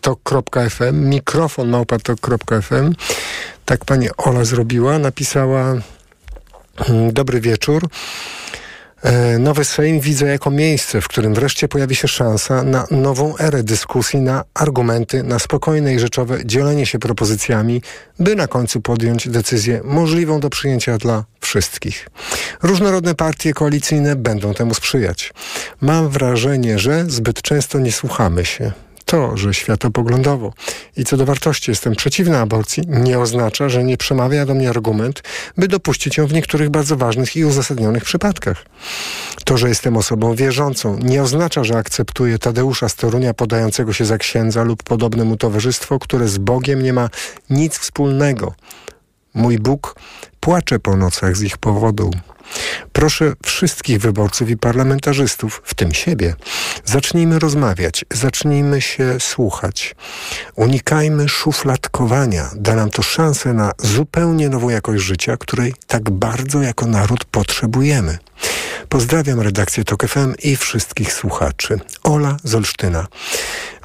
[0.00, 2.94] tok.fm mikrofon małpa tok.fm
[3.64, 4.98] Tak pani Ola zrobiła.
[4.98, 5.74] Napisała
[6.88, 7.88] mm, dobry wieczór.
[9.02, 13.62] E, Nowy Sejm widzę jako miejsce, w którym wreszcie pojawi się szansa na nową erę
[13.62, 17.82] dyskusji, na argumenty, na spokojne i rzeczowe dzielenie się propozycjami,
[18.18, 22.08] by na końcu podjąć decyzję możliwą do przyjęcia dla wszystkich.
[22.62, 25.32] Różnorodne partie koalicyjne będą temu sprzyjać.
[25.80, 28.72] Mam wrażenie, że zbyt często nie słuchamy się.
[29.08, 30.52] To, że światopoglądowo
[30.96, 35.22] i co do wartości jestem przeciwny aborcji, nie oznacza, że nie przemawia do mnie argument,
[35.56, 38.64] by dopuścić ją w niektórych bardzo ważnych i uzasadnionych przypadkach.
[39.44, 44.18] To, że jestem osobą wierzącą, nie oznacza, że akceptuję Tadeusza z Torunia podającego się za
[44.18, 47.08] księdza lub podobne mu towarzystwo, które z Bogiem nie ma
[47.50, 48.54] nic wspólnego.
[49.34, 49.94] Mój Bóg
[50.40, 52.10] płacze po nocach z ich powodu.
[52.92, 56.34] Proszę wszystkich wyborców i parlamentarzystów, w tym siebie,
[56.84, 59.94] zacznijmy rozmawiać, zacznijmy się słuchać.
[60.54, 62.50] Unikajmy szufladkowania.
[62.54, 68.18] Da nam to szansę na zupełnie nową jakość życia, której tak bardzo jako naród potrzebujemy.
[68.88, 71.80] Pozdrawiam redakcję TOK FM i wszystkich słuchaczy.
[72.02, 73.06] Ola z Olsztyna.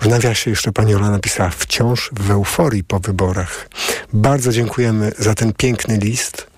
[0.02, 3.70] W nawiasie jeszcze pani Ola napisała wciąż w euforii po wyborach.
[4.14, 6.53] Bardzo dziękujemy za ten piękny list.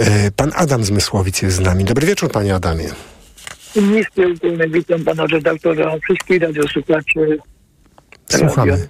[0.00, 1.84] E, Pan Adam z Mysłowic jest z nami.
[1.84, 2.88] Dobry wieczór, panie Adamie.
[4.34, 7.38] Ukłony, witam pana redaktora, wszystkich radiosłuchaczy.
[8.26, 8.88] Słuchamy.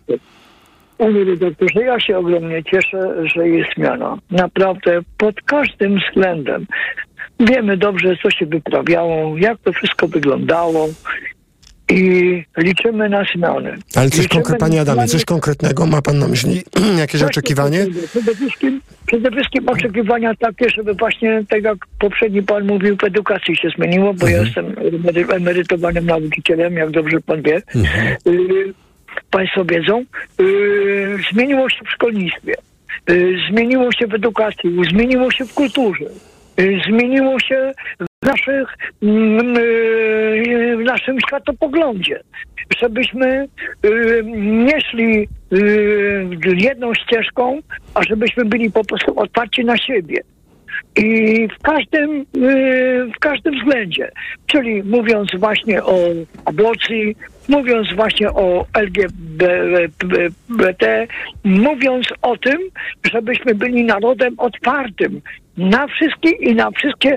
[0.98, 4.18] Panie redaktorze, ja się ogromnie cieszę, że jest zmiana.
[4.30, 6.66] Naprawdę pod każdym względem.
[7.40, 10.88] Wiemy dobrze, co się wyprawiało, jak to wszystko wyglądało
[11.90, 13.76] i liczymy na zmiany.
[13.94, 16.62] Ale coś Liczymy konkre- panie Adamie, coś konkretnego ma pan na myśli?
[16.98, 17.86] Jakieś oczekiwanie?
[18.10, 23.56] Przede wszystkim, przede wszystkim oczekiwania takie, żeby właśnie, tak jak poprzedni pan mówił, w edukacji
[23.56, 27.56] się zmieniło, bo ja jestem emery- emerytowanym nauczycielem, jak dobrze pan wie.
[28.26, 28.74] Y,
[29.30, 30.04] Państwo wiedzą.
[30.40, 32.54] Y, Zmieniło się w szkolnictwie.
[33.10, 36.04] Y, Zmieniło się w edukacji, zmieniło się w kulturze.
[36.60, 38.68] Y, Zmieniło się w, naszych,
[39.02, 42.20] mm, y, w naszym światopoglądzie.
[42.80, 43.48] Żebyśmy
[43.84, 45.28] y, nie szli
[46.56, 47.58] jedną ścieżką,
[47.94, 50.20] a żebyśmy byli po prostu otwarci na siebie.
[50.96, 52.26] I w każdym,
[53.16, 54.10] w każdym względzie.
[54.46, 55.98] Czyli mówiąc właśnie o
[56.44, 57.16] aborcji,
[57.48, 61.06] mówiąc właśnie o LGBT,
[61.44, 62.58] mówiąc o tym,
[63.12, 65.20] żebyśmy byli narodem otwartym
[65.60, 67.16] na wszystkie i na wszystkie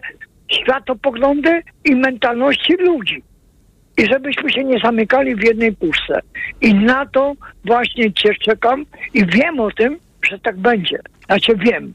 [0.52, 3.24] światopoglądy i mentalności ludzi.
[3.98, 6.20] I żebyśmy się nie zamykali w jednej puszce.
[6.62, 7.34] I na to
[7.66, 9.98] właśnie cię czekam i wiem o tym,
[10.30, 11.00] że tak będzie.
[11.26, 11.94] Znaczy wiem.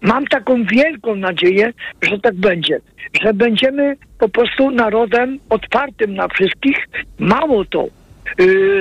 [0.00, 1.72] Mam taką wielką nadzieję,
[2.02, 2.80] że tak będzie.
[3.22, 6.76] Że będziemy po prostu narodem otwartym na wszystkich.
[7.18, 7.86] Mało to,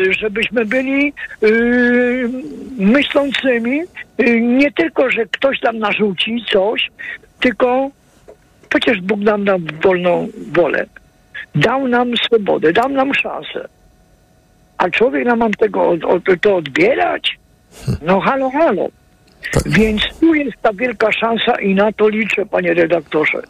[0.09, 2.29] żebyśmy byli yy,
[2.77, 3.81] myślącymi,
[4.17, 6.91] yy, nie tylko, że ktoś nam narzuci coś,
[7.39, 7.89] tylko
[8.69, 10.85] przecież Bóg nam dał wolną wolę.
[11.55, 13.67] Dał nam swobodę, dał nam szansę.
[14.77, 17.37] A człowiek nam mam tego od, od, to odbierać?
[18.01, 18.87] No halo, halo.
[19.65, 23.41] Więc tu jest ta wielka szansa i na to liczę, panie redaktorze.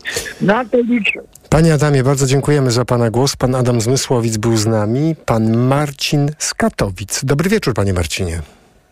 [0.42, 1.20] Na to liczę.
[1.54, 3.36] Panie Adamie, bardzo dziękujemy za pana głos.
[3.36, 5.16] Pan Adam z Mysłowic był z nami.
[5.26, 7.26] Pan Marcin z Katowic.
[7.26, 8.42] Dobry wieczór, panie Marcinie.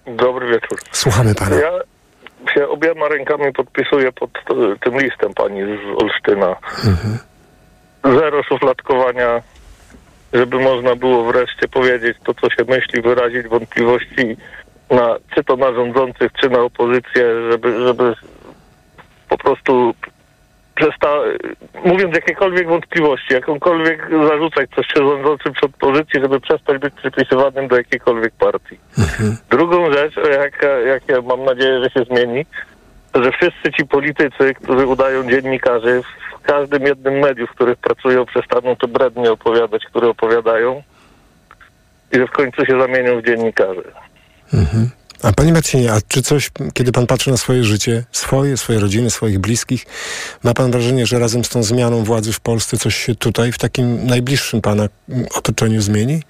[0.07, 0.79] Dobry wieczór.
[0.91, 1.55] Słuchamy pana.
[1.55, 1.71] Ja
[2.53, 4.29] się obiema rękami podpisuję pod
[4.83, 6.55] tym listem pani z Olsztyna.
[8.03, 9.41] Zero szufladkowania,
[10.33, 14.37] żeby można było wreszcie powiedzieć to, co się myśli, wyrazić wątpliwości
[14.89, 18.15] na, czy to na rządzących, czy na opozycję, żeby, żeby
[19.29, 19.93] po prostu
[20.75, 21.07] przesta...
[21.85, 27.77] mówiąc jakiekolwiek wątpliwości, jakąkolwiek zarzucać coś się rządzącym czy opozycji, żeby przestać być przypisywanym do
[27.77, 28.77] jakiejkolwiek partii.
[29.49, 32.45] Drugą rzecz, jaka, jak ja mam nadzieję, że się zmieni,
[33.11, 36.01] to że wszyscy ci politycy, którzy udają dziennikarzy
[36.39, 40.83] w każdym jednym medium, w których pracują, przestaną te brednie opowiadać, które opowiadają
[42.11, 43.83] i że w końcu się zamienią w dziennikarzy.
[45.23, 49.09] A panie Marcinie, a czy coś, kiedy pan patrzy na swoje życie, swoje, swoje rodziny,
[49.09, 49.85] swoich bliskich,
[50.43, 53.57] ma pan wrażenie, że razem z tą zmianą władzy w Polsce coś się tutaj, w
[53.57, 54.87] takim najbliższym pana
[55.35, 56.21] otoczeniu zmieni?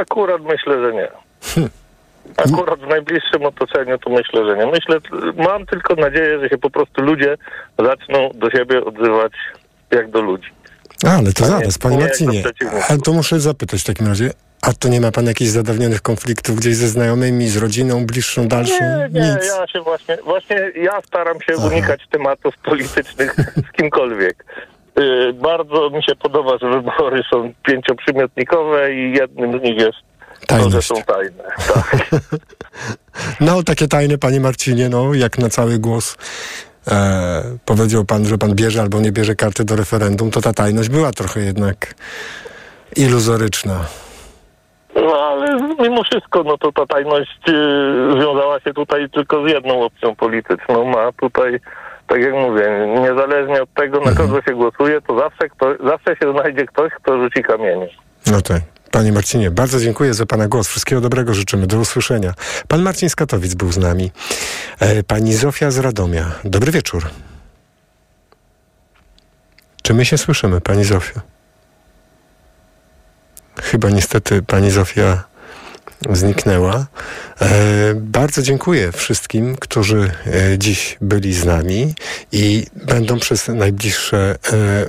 [0.00, 1.08] Akurat myślę, że nie.
[2.36, 4.66] Akurat w najbliższym otoczeniu to myślę, że nie.
[4.66, 4.98] Myślę,
[5.36, 7.36] mam tylko nadzieję, że się po prostu ludzie
[7.78, 9.32] zaczną do siebie odzywać
[9.90, 10.50] jak do ludzi.
[11.06, 12.42] A, ale to zaraz, panie Marcinie.
[12.88, 14.30] Ale to muszę zapytać w takim razie.
[14.62, 18.74] A to nie ma pan jakichś zadawnionych konfliktów gdzieś ze znajomymi, z rodziną bliższą, dalszą?
[18.80, 19.46] Nie, nie, Nic.
[19.46, 23.36] ja się właśnie, właśnie ja staram się unikać tematów politycznych
[23.68, 24.44] z kimkolwiek.
[25.00, 29.98] Y, bardzo mi się podoba, że wybory są pięcioprzymiotnikowe i jednym z nich jest
[30.40, 30.88] to, Tajność.
[30.88, 31.44] są tajne.
[31.74, 31.96] Tak.
[33.40, 36.16] No, takie tajne, panie Marcinie, no, jak na cały głos.
[36.88, 40.88] E, powiedział pan, że pan bierze albo nie bierze karty do referendum, to ta tajność
[40.88, 41.94] była trochę jednak
[42.96, 43.84] iluzoryczna.
[44.96, 47.52] No ale mimo wszystko, no to ta tajność y,
[48.12, 50.84] związała się tutaj tylko z jedną opcją polityczną.
[50.84, 51.60] Ma tutaj,
[52.06, 56.32] tak jak mówię, niezależnie od tego, na kogo się głosuje, to zawsze, kto, zawsze się
[56.32, 57.88] znajdzie ktoś, kto rzuci kamienie.
[58.26, 58.62] No tak.
[58.90, 60.68] Panie Marcinie, bardzo dziękuję za Pana głos.
[60.68, 61.66] Wszystkiego dobrego życzymy.
[61.66, 62.32] Do usłyszenia.
[62.68, 64.10] Pan Marcin z Katowic był z nami.
[64.80, 66.24] E, pani Zofia z Radomia.
[66.44, 67.02] Dobry wieczór.
[69.82, 71.35] Czy my się słyszymy, Pani Zofio?
[73.62, 75.24] Chyba niestety Pani Zofia
[76.10, 76.86] zniknęła.
[77.40, 81.94] E, bardzo dziękuję wszystkim, którzy e, dziś byli z nami
[82.32, 84.86] i będą przez najbliższe e,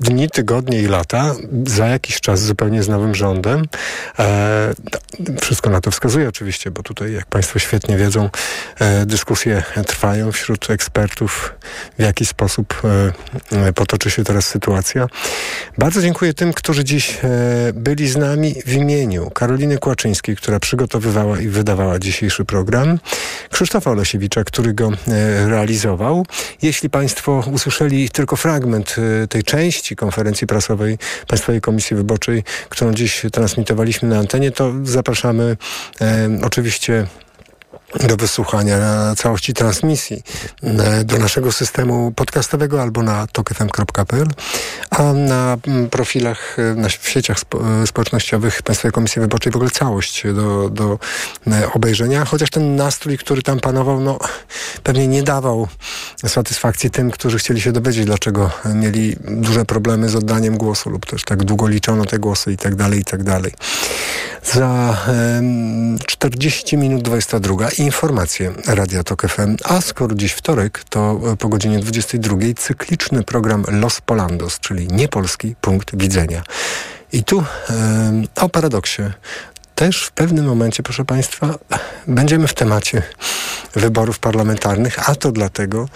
[0.00, 1.34] dni, tygodnie i lata,
[1.66, 3.66] za jakiś czas zupełnie z nowym rządem.
[5.40, 8.30] Wszystko na to wskazuje oczywiście, bo tutaj, jak Państwo świetnie wiedzą,
[9.06, 11.54] dyskusje trwają wśród ekspertów,
[11.98, 12.82] w jaki sposób
[13.74, 15.06] potoczy się teraz sytuacja.
[15.78, 17.18] Bardzo dziękuję tym, którzy dziś
[17.74, 22.98] byli z nami w imieniu Karoliny Kłaczyńskiej, która przygotowywała i wydawała dzisiejszy program,
[23.50, 26.26] Krzysztofa Olesiewicza, który go e, realizował.
[26.62, 33.22] Jeśli Państwo usłyszeli tylko fragment e, tej części konferencji prasowej Państwowej Komisji Wyborczej, którą dziś
[33.32, 35.56] transmitowaliśmy na antenie, to zapraszamy
[36.00, 37.06] e, oczywiście
[37.94, 38.78] do wysłuchania
[39.16, 40.22] całości transmisji
[40.62, 44.26] e, do naszego systemu podcastowego albo na tokfm.pl,
[44.90, 49.56] a na mm, profilach, e, na, w sieciach spo, e, społecznościowych Państwowej Komisji Wyborczej w
[49.56, 50.98] ogóle całość do, do
[51.72, 54.18] obejrzenia, chociaż ten nastrój, który tam panował, no
[54.82, 55.68] pewnie nie dawał
[56.26, 61.24] satysfakcji tym, którzy chcieli się dowiedzieć, dlaczego mieli duże problemy z oddaniem głosu lub też
[61.24, 63.52] tak długo liczono te głosy i tak dalej, i tak dalej.
[64.42, 64.96] Za
[65.38, 71.48] em, 40 minut 22 informacje Radia Tok FM, a skoro dziś wtorek, to e, po
[71.48, 76.42] godzinie 22 cykliczny program Los Polandos, czyli niepolski punkt widzenia.
[77.12, 79.02] I tu em, o paradoksie.
[79.74, 81.54] Też w pewnym momencie, proszę Państwa,
[82.06, 83.02] będziemy w temacie
[83.74, 85.88] wyborów parlamentarnych, a to dlatego,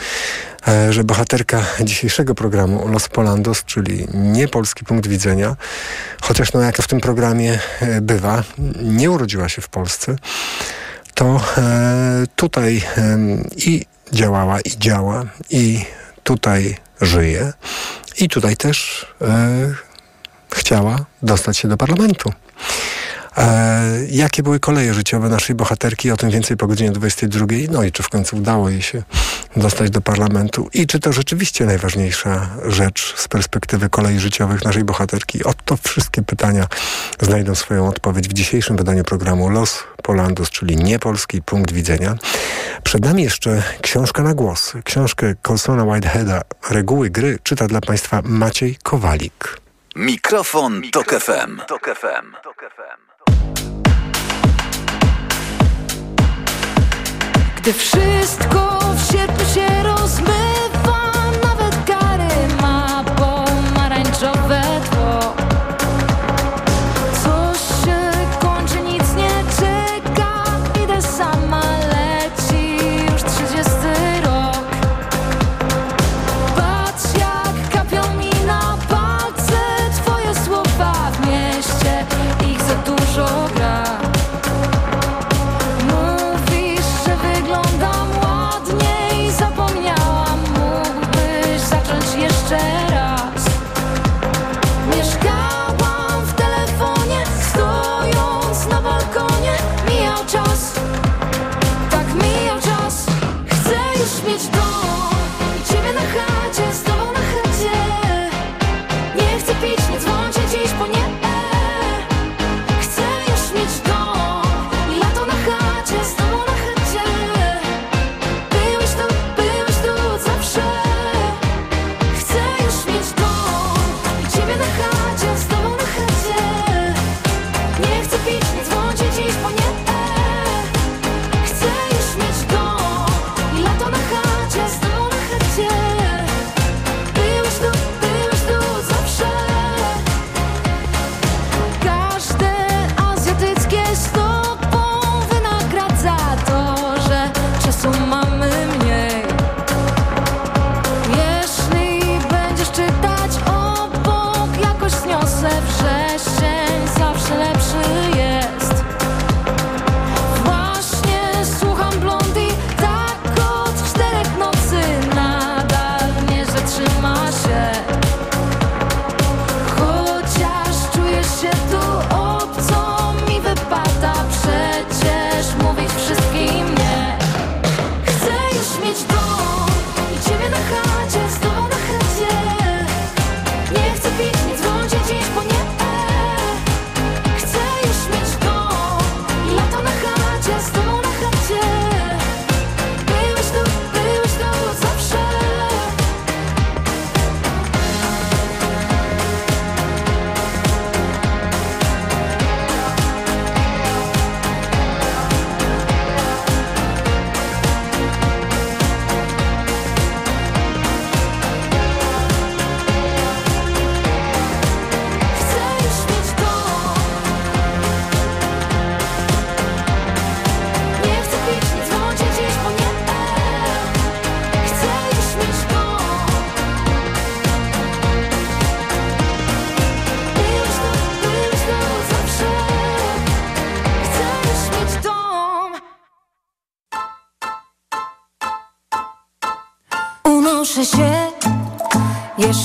[0.69, 5.57] e, że bohaterka dzisiejszego programu Los Polandos, czyli niepolski punkt widzenia,
[6.23, 7.59] chociaż no jak to w tym programie
[8.03, 8.45] bywa,
[8.83, 10.17] nie urodziła się w Polsce,
[11.15, 13.19] to e, tutaj e,
[13.57, 15.85] i działała, i działa, i
[16.23, 17.53] tutaj żyje,
[18.19, 19.75] i tutaj też e,
[20.51, 22.33] chciała dostać się do parlamentu.
[23.41, 26.11] E, jakie były koleje życiowe naszej bohaterki?
[26.11, 27.47] O tym więcej po godzinie 22.
[27.71, 29.03] No i czy w końcu udało jej się
[29.57, 30.69] dostać do parlamentu?
[30.75, 35.45] I czy to rzeczywiście najważniejsza rzecz z perspektywy kolei życiowych naszej bohaterki?
[35.45, 36.67] Oto wszystkie pytania
[37.21, 42.15] znajdą swoją odpowiedź w dzisiejszym wydaniu programu Los Polandos, czyli niepolski punkt widzenia.
[42.83, 44.73] Przed nami jeszcze książka na głos.
[44.85, 49.61] Książkę Colsona Whiteheada Reguły gry czyta dla Państwa Maciej Kowalik.
[49.97, 51.61] Mikrofon, Tok FM.
[57.63, 60.80] Gdy wszystko w sierpniu się rozmywa,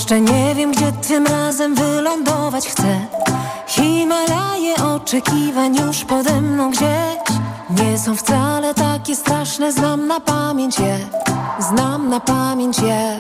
[0.06, 3.08] Jeszcze nie wiem, gdzie tym razem wylądować chcę.
[3.68, 7.40] Himalaje oczekiwań już pode mną gdzieś.
[7.70, 10.98] Nie są wcale takie straszne, znam na pamięć je.
[11.60, 13.20] Znam na pamięć je.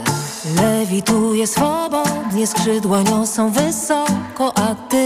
[0.61, 5.05] Lewituję swobodnie, skrzydła niosą wysoko, a ty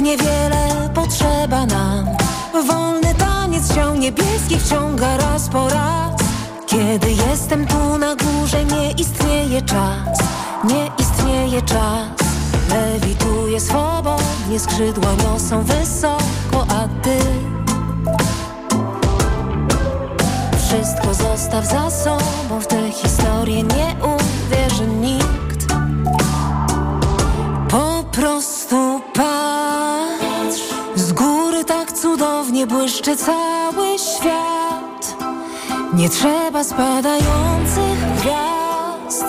[0.00, 2.06] niewiele potrzeba nam.
[2.66, 6.12] Wolny taniec się niebieskich ciąga raz po raz.
[6.66, 10.18] Kiedy jestem tu na górze nie istnieje czas
[10.64, 12.08] Nie istnieje czas.
[12.70, 17.18] Lewituję swobodnie, skrzydła niosą wysoko, a ty?
[20.58, 25.66] Wszystko zostaw za sobą, w tę historię nie uwierzy nikt.
[27.70, 29.57] Po prostu patrz
[32.58, 35.16] nie błyszczy cały świat.
[35.94, 39.24] Nie trzeba spadających gwiazd.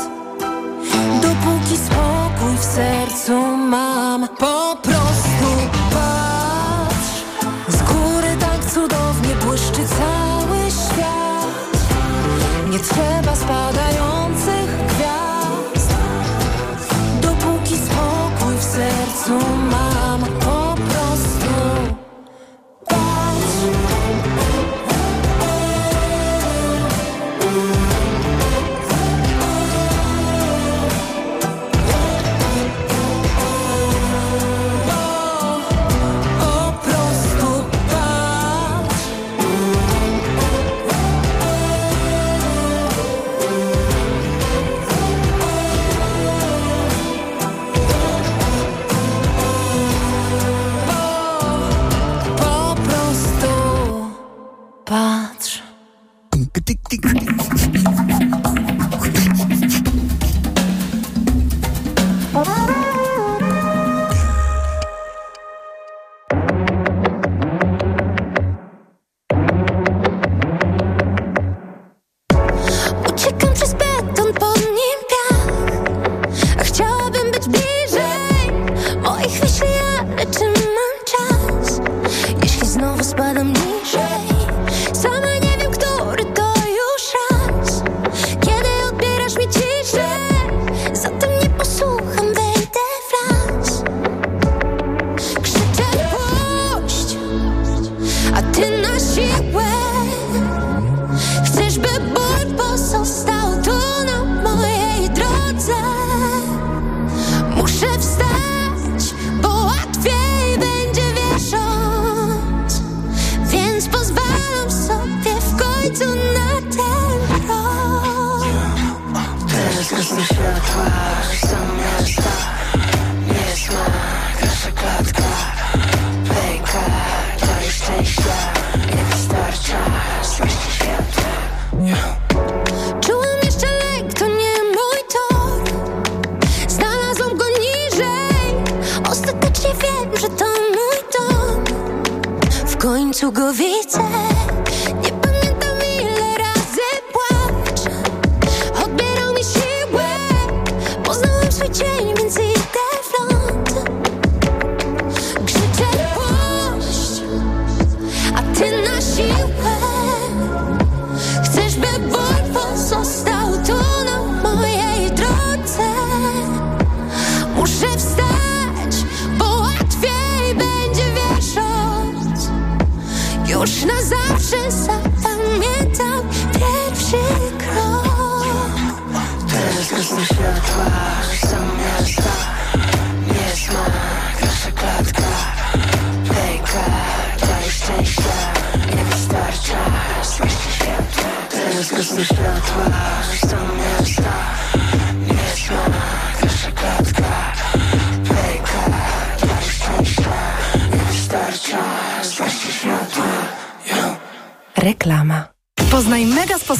[1.21, 5.49] Dopóki spokój w sercu mam Po prostu
[5.93, 7.23] patrz.
[7.67, 11.79] Z góry tak cudownie błyszczy cały świat.
[12.69, 15.93] Nie trzeba spadających gwiazd.
[17.21, 19.58] Dopóki spokój w sercu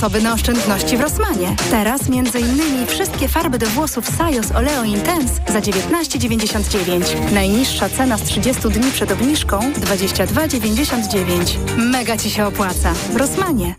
[0.10, 1.56] sposoby na oszczędności w Rossmanie.
[1.72, 2.88] Teraz m.in.
[2.88, 7.31] wszystkie farby do włosów Sajos Oleo Intense za 19,99.
[7.34, 11.57] Najniższa cena z 30 dni przed obniżką 22,99.
[11.77, 12.94] Mega Ci się opłaca.
[12.94, 13.78] W Rossmanie.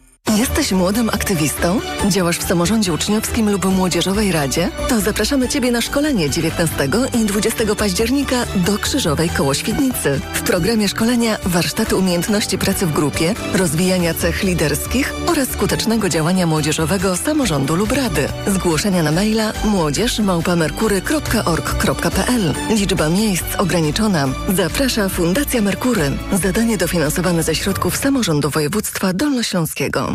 [0.73, 1.81] Młodym aktywistą?
[2.09, 4.71] Działasz w samorządzie uczniowskim lub młodzieżowej radzie?
[4.89, 10.21] To zapraszamy Ciebie na szkolenie 19 i 20 października do Krzyżowej koło Świdnicy.
[10.35, 17.17] W programie szkolenia warsztaty umiejętności pracy w grupie, rozwijania cech liderskich oraz skutecznego działania młodzieżowego
[17.17, 18.29] samorządu lub rady.
[18.47, 24.29] Zgłoszenia na maila młodzież.merkury.org.pl Liczba miejsc ograniczona.
[24.55, 26.11] Zaprasza Fundacja Merkury.
[26.43, 30.15] Zadanie dofinansowane ze środków samorządu województwa dolnośląskiego.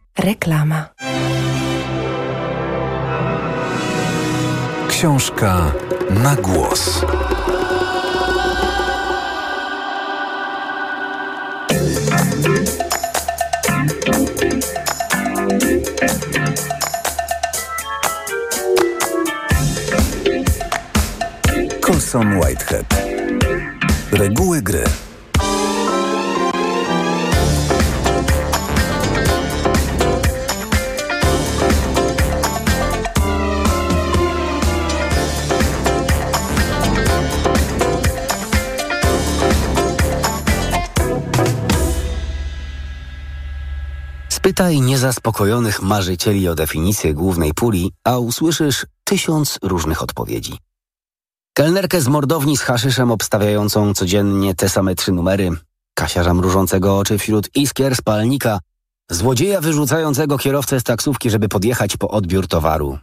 [0.21, 0.89] Reklama.
[4.87, 5.71] Książka
[6.09, 7.05] na głos.
[21.81, 22.85] Colson Whitehead.
[24.11, 24.83] Reguły gry.
[44.51, 50.57] Spytaj niezaspokojonych marzycieli o definicję głównej puli, a usłyszysz tysiąc różnych odpowiedzi.
[51.53, 55.51] Kelnerkę z mordowni z haszyszem obstawiającą codziennie te same trzy numery,
[55.93, 58.59] kasiarza mrużącego oczy wśród iskier spalnika,
[59.11, 62.97] złodzieja wyrzucającego kierowcę z taksówki, żeby podjechać po odbiór towaru.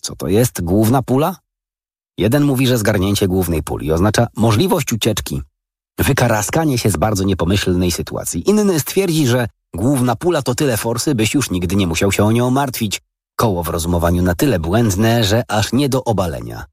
[0.00, 1.36] Co to jest główna pula?
[2.18, 5.42] Jeden mówi, że zgarnięcie głównej puli oznacza możliwość ucieczki,
[5.98, 8.50] wykaraskanie się z bardzo niepomyślnej sytuacji.
[8.50, 12.32] Inny stwierdzi, że główna pula to tyle forsy, byś już nigdy nie musiał się o
[12.32, 13.00] nią martwić.
[13.36, 16.64] Koło w rozumowaniu na tyle błędne, że aż nie do obalenia.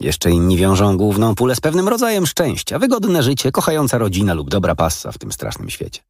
[0.00, 4.74] Jeszcze inni wiążą główną pulę z pewnym rodzajem szczęścia, wygodne życie, kochająca rodzina lub dobra
[4.74, 6.00] passa w tym strasznym świecie.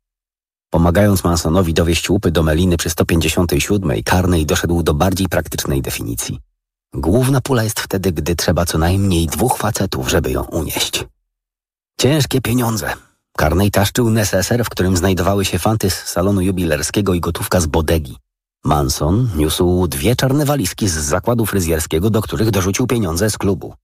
[0.71, 6.39] Pomagając Mansonowi dowieść łupy do Meliny przy 157, Karnej doszedł do bardziej praktycznej definicji.
[6.95, 11.05] Główna pula jest wtedy, gdy trzeba co najmniej dwóch facetów, żeby ją unieść.
[12.01, 12.93] Ciężkie pieniądze.
[13.37, 18.17] Karnej taszczył neseser, w którym znajdowały się fanty z salonu jubilerskiego i gotówka z bodegi.
[18.65, 23.75] Manson niósł dwie czarne walizki z zakładu fryzjerskiego, do których dorzucił pieniądze z klubu.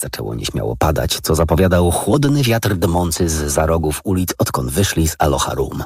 [0.00, 5.16] Zaczęło nieśmiało padać, co zapowiadał chłodny wiatr dmący z za rogów ulic, odkąd wyszli z
[5.18, 5.84] Aloha Room.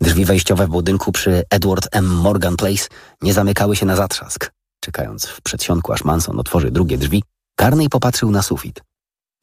[0.00, 2.06] Drzwi wejściowe w budynku przy Edward M.
[2.06, 2.88] Morgan Place
[3.22, 4.52] nie zamykały się na zatrzask.
[4.80, 7.22] Czekając w przedsionku, aż Manson otworzy drugie drzwi,
[7.60, 8.80] Carney popatrzył na sufit.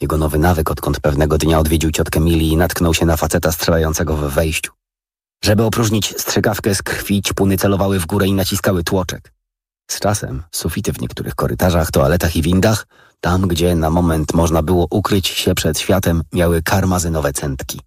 [0.01, 4.17] Jego nowy nawyk, odkąd pewnego dnia odwiedził ciotkę Mili i natknął się na faceta strzelającego
[4.17, 4.71] w wejściu.
[5.43, 9.33] Żeby opróżnić strzykawkę z krwi, ćpuny celowały w górę i naciskały tłoczek.
[9.91, 12.87] Z czasem sufity w niektórych korytarzach, toaletach i windach,
[13.21, 17.79] tam gdzie na moment można było ukryć się przed światem, miały karmazynowe centki.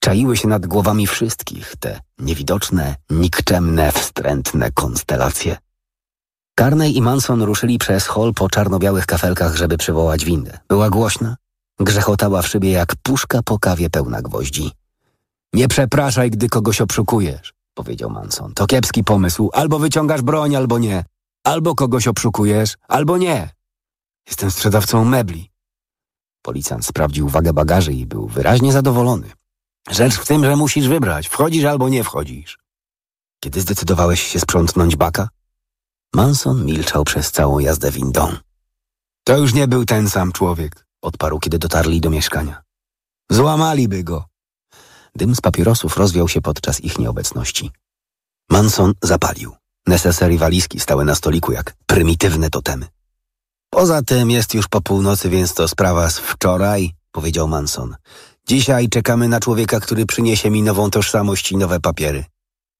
[0.00, 5.56] Czaiły się nad głowami wszystkich te niewidoczne, nikczemne, wstrętne konstelacje.
[6.60, 10.58] Carney i Manson ruszyli przez hol po czarno-białych kafelkach, żeby przywołać windę.
[10.68, 11.36] Była głośna,
[11.80, 14.72] grzechotała w szybie jak puszka po kawie pełna gwoździ.
[15.52, 18.54] Nie przepraszaj, gdy kogoś obszukujesz, powiedział Manson.
[18.54, 19.50] To kiepski pomysł.
[19.52, 21.04] Albo wyciągasz broń, albo nie.
[21.44, 23.50] Albo kogoś obszukujesz, albo nie.
[24.26, 25.50] Jestem sprzedawcą mebli.
[26.42, 29.30] Policjant sprawdził wagę bagaży i był wyraźnie zadowolony.
[29.90, 32.58] Rzecz w tym, że musisz wybrać, wchodzisz albo nie wchodzisz.
[33.40, 35.28] Kiedy zdecydowałeś się sprzątnąć baka?
[36.16, 38.36] Manson milczał przez całą jazdę windą.
[39.24, 42.62] To już nie był ten sam człowiek, odparł, kiedy dotarli do mieszkania.
[43.30, 44.24] Złamaliby go.
[45.14, 47.70] Dym z papierosów rozwiał się podczas ich nieobecności.
[48.50, 49.56] Manson zapalił.
[49.86, 52.86] Neseser i walizki stały na stoliku jak prymitywne totemy.
[53.70, 57.96] Poza tym jest już po północy, więc to sprawa z wczoraj, powiedział Manson.
[58.48, 62.24] Dzisiaj czekamy na człowieka, który przyniesie mi nową tożsamość i nowe papiery.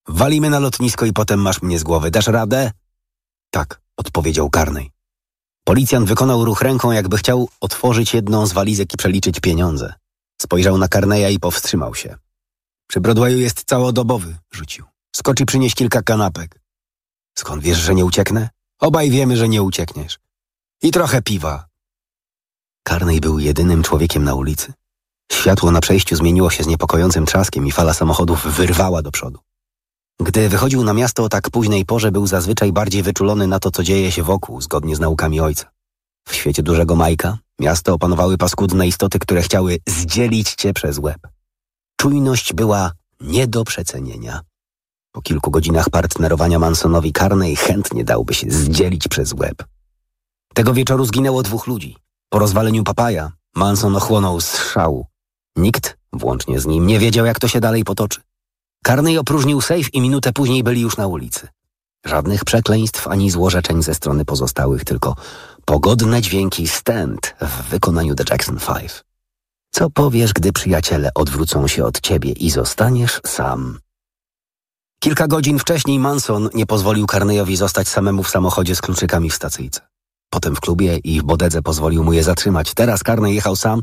[0.09, 2.11] Walimy na lotnisko i potem masz mnie z głowy.
[2.11, 2.73] Dasz radę?
[3.57, 4.91] Tak, odpowiedział Karnej.
[5.65, 9.95] Policjant wykonał ruch ręką, jakby chciał otworzyć jedną z walizek i przeliczyć pieniądze.
[10.43, 12.17] Spojrzał na Karneja i powstrzymał się.
[12.89, 14.85] Przy Broadwayu jest całodobowy, rzucił.
[15.17, 16.61] Skocz i przynieś kilka kanapek.
[17.39, 18.49] Skąd wiesz, że nie ucieknę?
[18.81, 20.19] Obaj wiemy, że nie uciekniesz.
[20.83, 21.67] I trochę piwa.
[22.83, 24.73] Karnej był jedynym człowiekiem na ulicy.
[25.33, 29.46] Światło na przejściu zmieniło się z niepokojącym trzaskiem i fala samochodów wyrwała do przodu.
[30.21, 33.83] Gdy wychodził na miasto o tak późnej porze, był zazwyczaj bardziej wyczulony na to, co
[33.83, 35.71] dzieje się wokół, zgodnie z naukami ojca.
[36.29, 41.29] W świecie dużego Majka miasto opanowały paskudne istoty, które chciały zdzielić cię przez łeb.
[42.01, 44.41] Czujność była nie do przecenienia.
[45.13, 49.65] Po kilku godzinach partnerowania Mansonowi Carney chętnie dałby się zdzielić przez łeb.
[50.55, 51.97] Tego wieczoru zginęło dwóch ludzi.
[52.29, 55.07] Po rozwaleniu papaja Manson ochłonął z szału.
[55.57, 58.21] Nikt, włącznie z nim, nie wiedział, jak to się dalej potoczy.
[58.87, 61.49] Carney opróżnił sejf i minutę później byli już na ulicy.
[62.05, 65.15] Żadnych przekleństw ani złorzeczeń ze strony pozostałych, tylko
[65.65, 69.05] pogodne dźwięki stand w wykonaniu The Jackson Five.
[69.71, 73.79] Co powiesz, gdy przyjaciele odwrócą się od ciebie i zostaniesz sam?
[75.01, 79.81] Kilka godzin wcześniej Manson nie pozwolił Carneyowi zostać samemu w samochodzie z kluczykami w stacyjce.
[80.31, 82.75] Potem w klubie i w bodedze pozwolił mu je zatrzymać.
[82.75, 83.83] Teraz Carney jechał sam,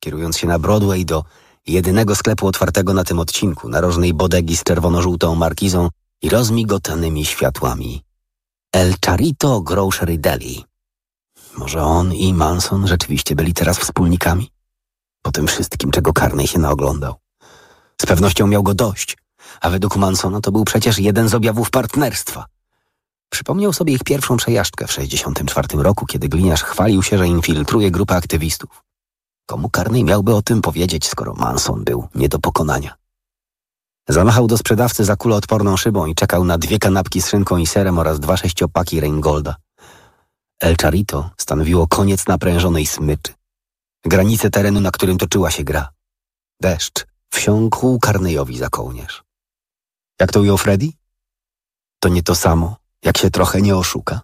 [0.00, 1.24] kierując się na Broadway do
[1.66, 5.88] jedynego sklepu otwartego na tym odcinku, narożnej bodegi z czerwono-żółtą markizą
[6.22, 8.02] i rozmigotanymi światłami.
[8.72, 10.64] El Charito Grocery Deli.
[11.56, 14.50] Może on i Manson rzeczywiście byli teraz wspólnikami?
[15.22, 17.14] Po tym wszystkim, czego Carney się naoglądał.
[18.02, 19.16] Z pewnością miał go dość,
[19.60, 22.46] a według Mansona to był przecież jeden z objawów partnerstwa.
[23.28, 28.16] Przypomniał sobie ich pierwszą przejażdżkę w 1964 roku, kiedy gliniarz chwalił się, że infiltruje grupę
[28.16, 28.82] aktywistów.
[29.46, 32.94] Komu Carney miałby o tym powiedzieć, skoro Manson był nie do pokonania?
[34.08, 37.98] Zamachał do sprzedawcy za kuloodporną szybą i czekał na dwie kanapki z szynką i serem
[37.98, 39.56] oraz dwa sześciopaki Reingolda.
[40.60, 43.32] El Charito stanowiło koniec naprężonej smyczy.
[44.04, 45.88] Granicę terenu, na którym toczyła się gra.
[46.60, 49.24] Deszcz wsiąkł Karnejowi za kołnierz.
[50.20, 50.88] Jak to ujął Freddy?
[51.98, 54.20] To nie to samo, jak się trochę nie oszuka.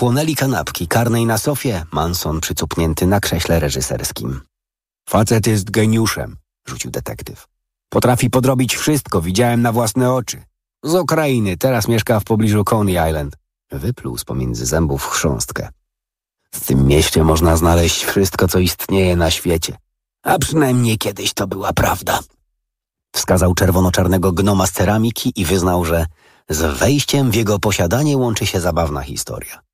[0.00, 4.40] Pochłonęli kanapki, karnej na sofie, Manson przycupnięty na krześle reżyserskim.
[5.08, 6.36] Facet jest geniuszem,
[6.68, 7.46] rzucił detektyw.
[7.88, 10.42] Potrafi podrobić wszystko, widziałem na własne oczy.
[10.84, 13.36] Z Ukrainy, teraz mieszka w pobliżu Coney Island.
[13.70, 15.68] Wypluł z pomiędzy zębów chrząstkę.
[16.54, 19.76] W tym mieście można znaleźć wszystko, co istnieje na świecie.
[20.22, 22.20] A przynajmniej kiedyś to była prawda.
[23.14, 26.06] Wskazał czerwono-czarnego gnoma z ceramiki i wyznał, że
[26.48, 29.69] z wejściem w jego posiadanie łączy się zabawna historia.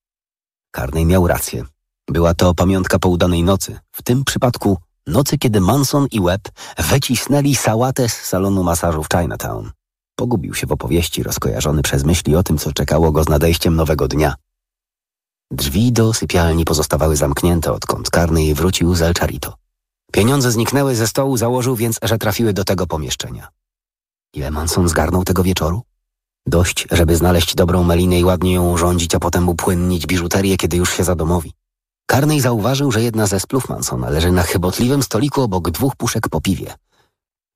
[0.70, 1.64] Karnej miał rację.
[2.09, 6.48] Była to pamiątka po udanej nocy, w tym przypadku nocy, kiedy Manson i Webb
[6.78, 9.70] wycisnęli sałatę z salonu masażu w Chinatown.
[10.16, 14.09] Pogubił się w opowieści, rozkojarzony przez myśli o tym, co czekało go z nadejściem nowego
[14.09, 14.34] dnia.
[15.51, 19.55] Drzwi do sypialni pozostawały zamknięte, odkąd Karnej wrócił z El Charito.
[20.12, 23.48] Pieniądze zniknęły ze stołu, założył więc, że trafiły do tego pomieszczenia.
[24.34, 25.82] Ile Manson zgarnął tego wieczoru?
[26.47, 30.93] Dość, żeby znaleźć dobrą melinę i ładnie ją urządzić, a potem upłynnić biżuterię, kiedy już
[30.93, 31.52] się zadomowi.
[32.06, 36.40] Karnej zauważył, że jedna ze splów Mansona leży na chybotliwym stoliku obok dwóch puszek po
[36.40, 36.74] piwie.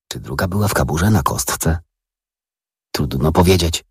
[0.09, 1.79] Czy druga była w kaburze na kostce?
[2.93, 3.85] Trudno powiedzieć.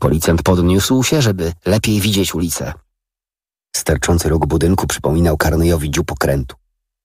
[0.00, 2.72] Policjant podniósł się, żeby lepiej widzieć ulicę.
[3.76, 6.56] Sterczący róg budynku przypominał Karnejowi dziób okrętu.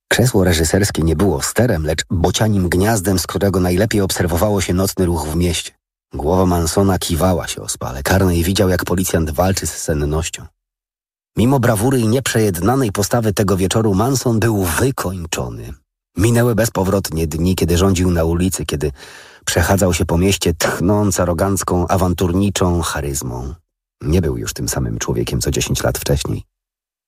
[0.08, 5.28] Krzesło reżyserskie nie było sterem, lecz bocianim gniazdem, z którego najlepiej obserwowało się nocny ruch
[5.28, 5.79] w mieście.
[6.14, 8.04] Głowa Mansona kiwała się o spale.
[8.04, 10.46] Karnej widział, jak policjant walczy z sennością.
[11.38, 15.74] Mimo brawury i nieprzejednanej postawy tego wieczoru Manson był wykończony.
[16.18, 18.92] Minęły bezpowrotnie dni, kiedy rządził na ulicy, kiedy
[19.46, 23.54] przechadzał się po mieście tchnąc arogancką, awanturniczą charyzmą.
[24.02, 26.44] Nie był już tym samym człowiekiem, co dziesięć lat wcześniej.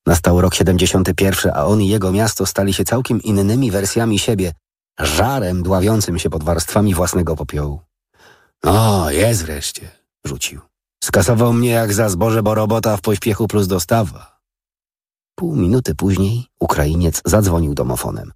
[0.06, 4.54] Nastał rok 71, a on i jego miasto stali się całkiem innymi wersjami siebie,
[5.00, 7.80] żarem dławiącym się pod warstwami własnego popiołu.
[8.66, 9.90] O, jest wreszcie,
[10.26, 10.62] rzucił.
[11.04, 14.42] Skasował mnie jak za zboże, bo robota w pośpiechu plus dostawa.
[15.36, 18.32] Pół minuty później Ukrainiec zadzwonił domofonem.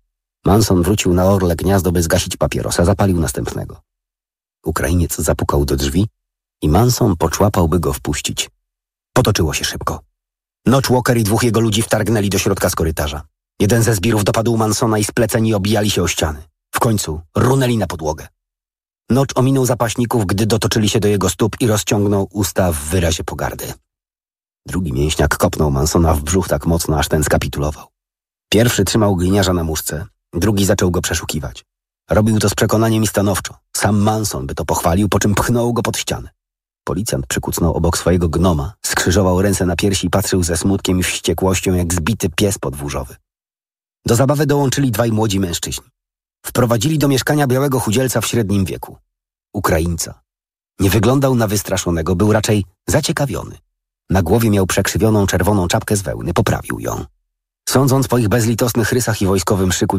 [0.45, 3.81] Manson wrócił na orle gniazdo, by zgasić papierosa, zapalił następnego.
[4.65, 6.07] Ukrainiec zapukał do drzwi
[6.61, 8.49] i Manson poczłapał, by go wpuścić.
[9.13, 9.99] Potoczyło się szybko.
[10.65, 13.21] Notch Walker i dwóch jego ludzi wtargnęli do środka z korytarza.
[13.59, 16.43] Jeden ze zbirów dopadł Mansona i spleceni obijali się o ściany.
[16.71, 18.27] W końcu runęli na podłogę.
[19.09, 23.73] Notch ominął zapaśników, gdy dotoczyli się do jego stóp i rozciągnął usta w wyrazie pogardy.
[24.67, 27.87] Drugi mięśniak kopnął Mansona w brzuch tak mocno, aż ten skapitulował.
[28.49, 31.65] Pierwszy trzymał gliniarza na muszce, drugi zaczął go przeszukiwać.
[32.09, 33.57] Robił to z przekonaniem i stanowczo.
[33.77, 36.29] Sam Manson by to pochwalił, po czym pchnął go pod ścianę.
[36.83, 41.73] Policjant przykucnął obok swojego gnoma, skrzyżował ręce na piersi i patrzył ze smutkiem i wściekłością
[41.73, 43.15] jak zbity pies podwórzowy.
[44.05, 45.87] Do zabawy dołączyli dwaj młodzi mężczyźni.
[46.45, 48.97] Wprowadzili do mieszkania białego chudzielca w średnim wieku.
[49.53, 50.21] Ukraińca.
[50.79, 53.57] Nie wyglądał na wystraszonego, był raczej zaciekawiony.
[54.09, 57.05] Na głowie miał przekrzywioną czerwoną czapkę z wełny, poprawił ją.
[57.69, 59.93] Sądząc po ich bezlitosnych rysach i wojskowym szyku,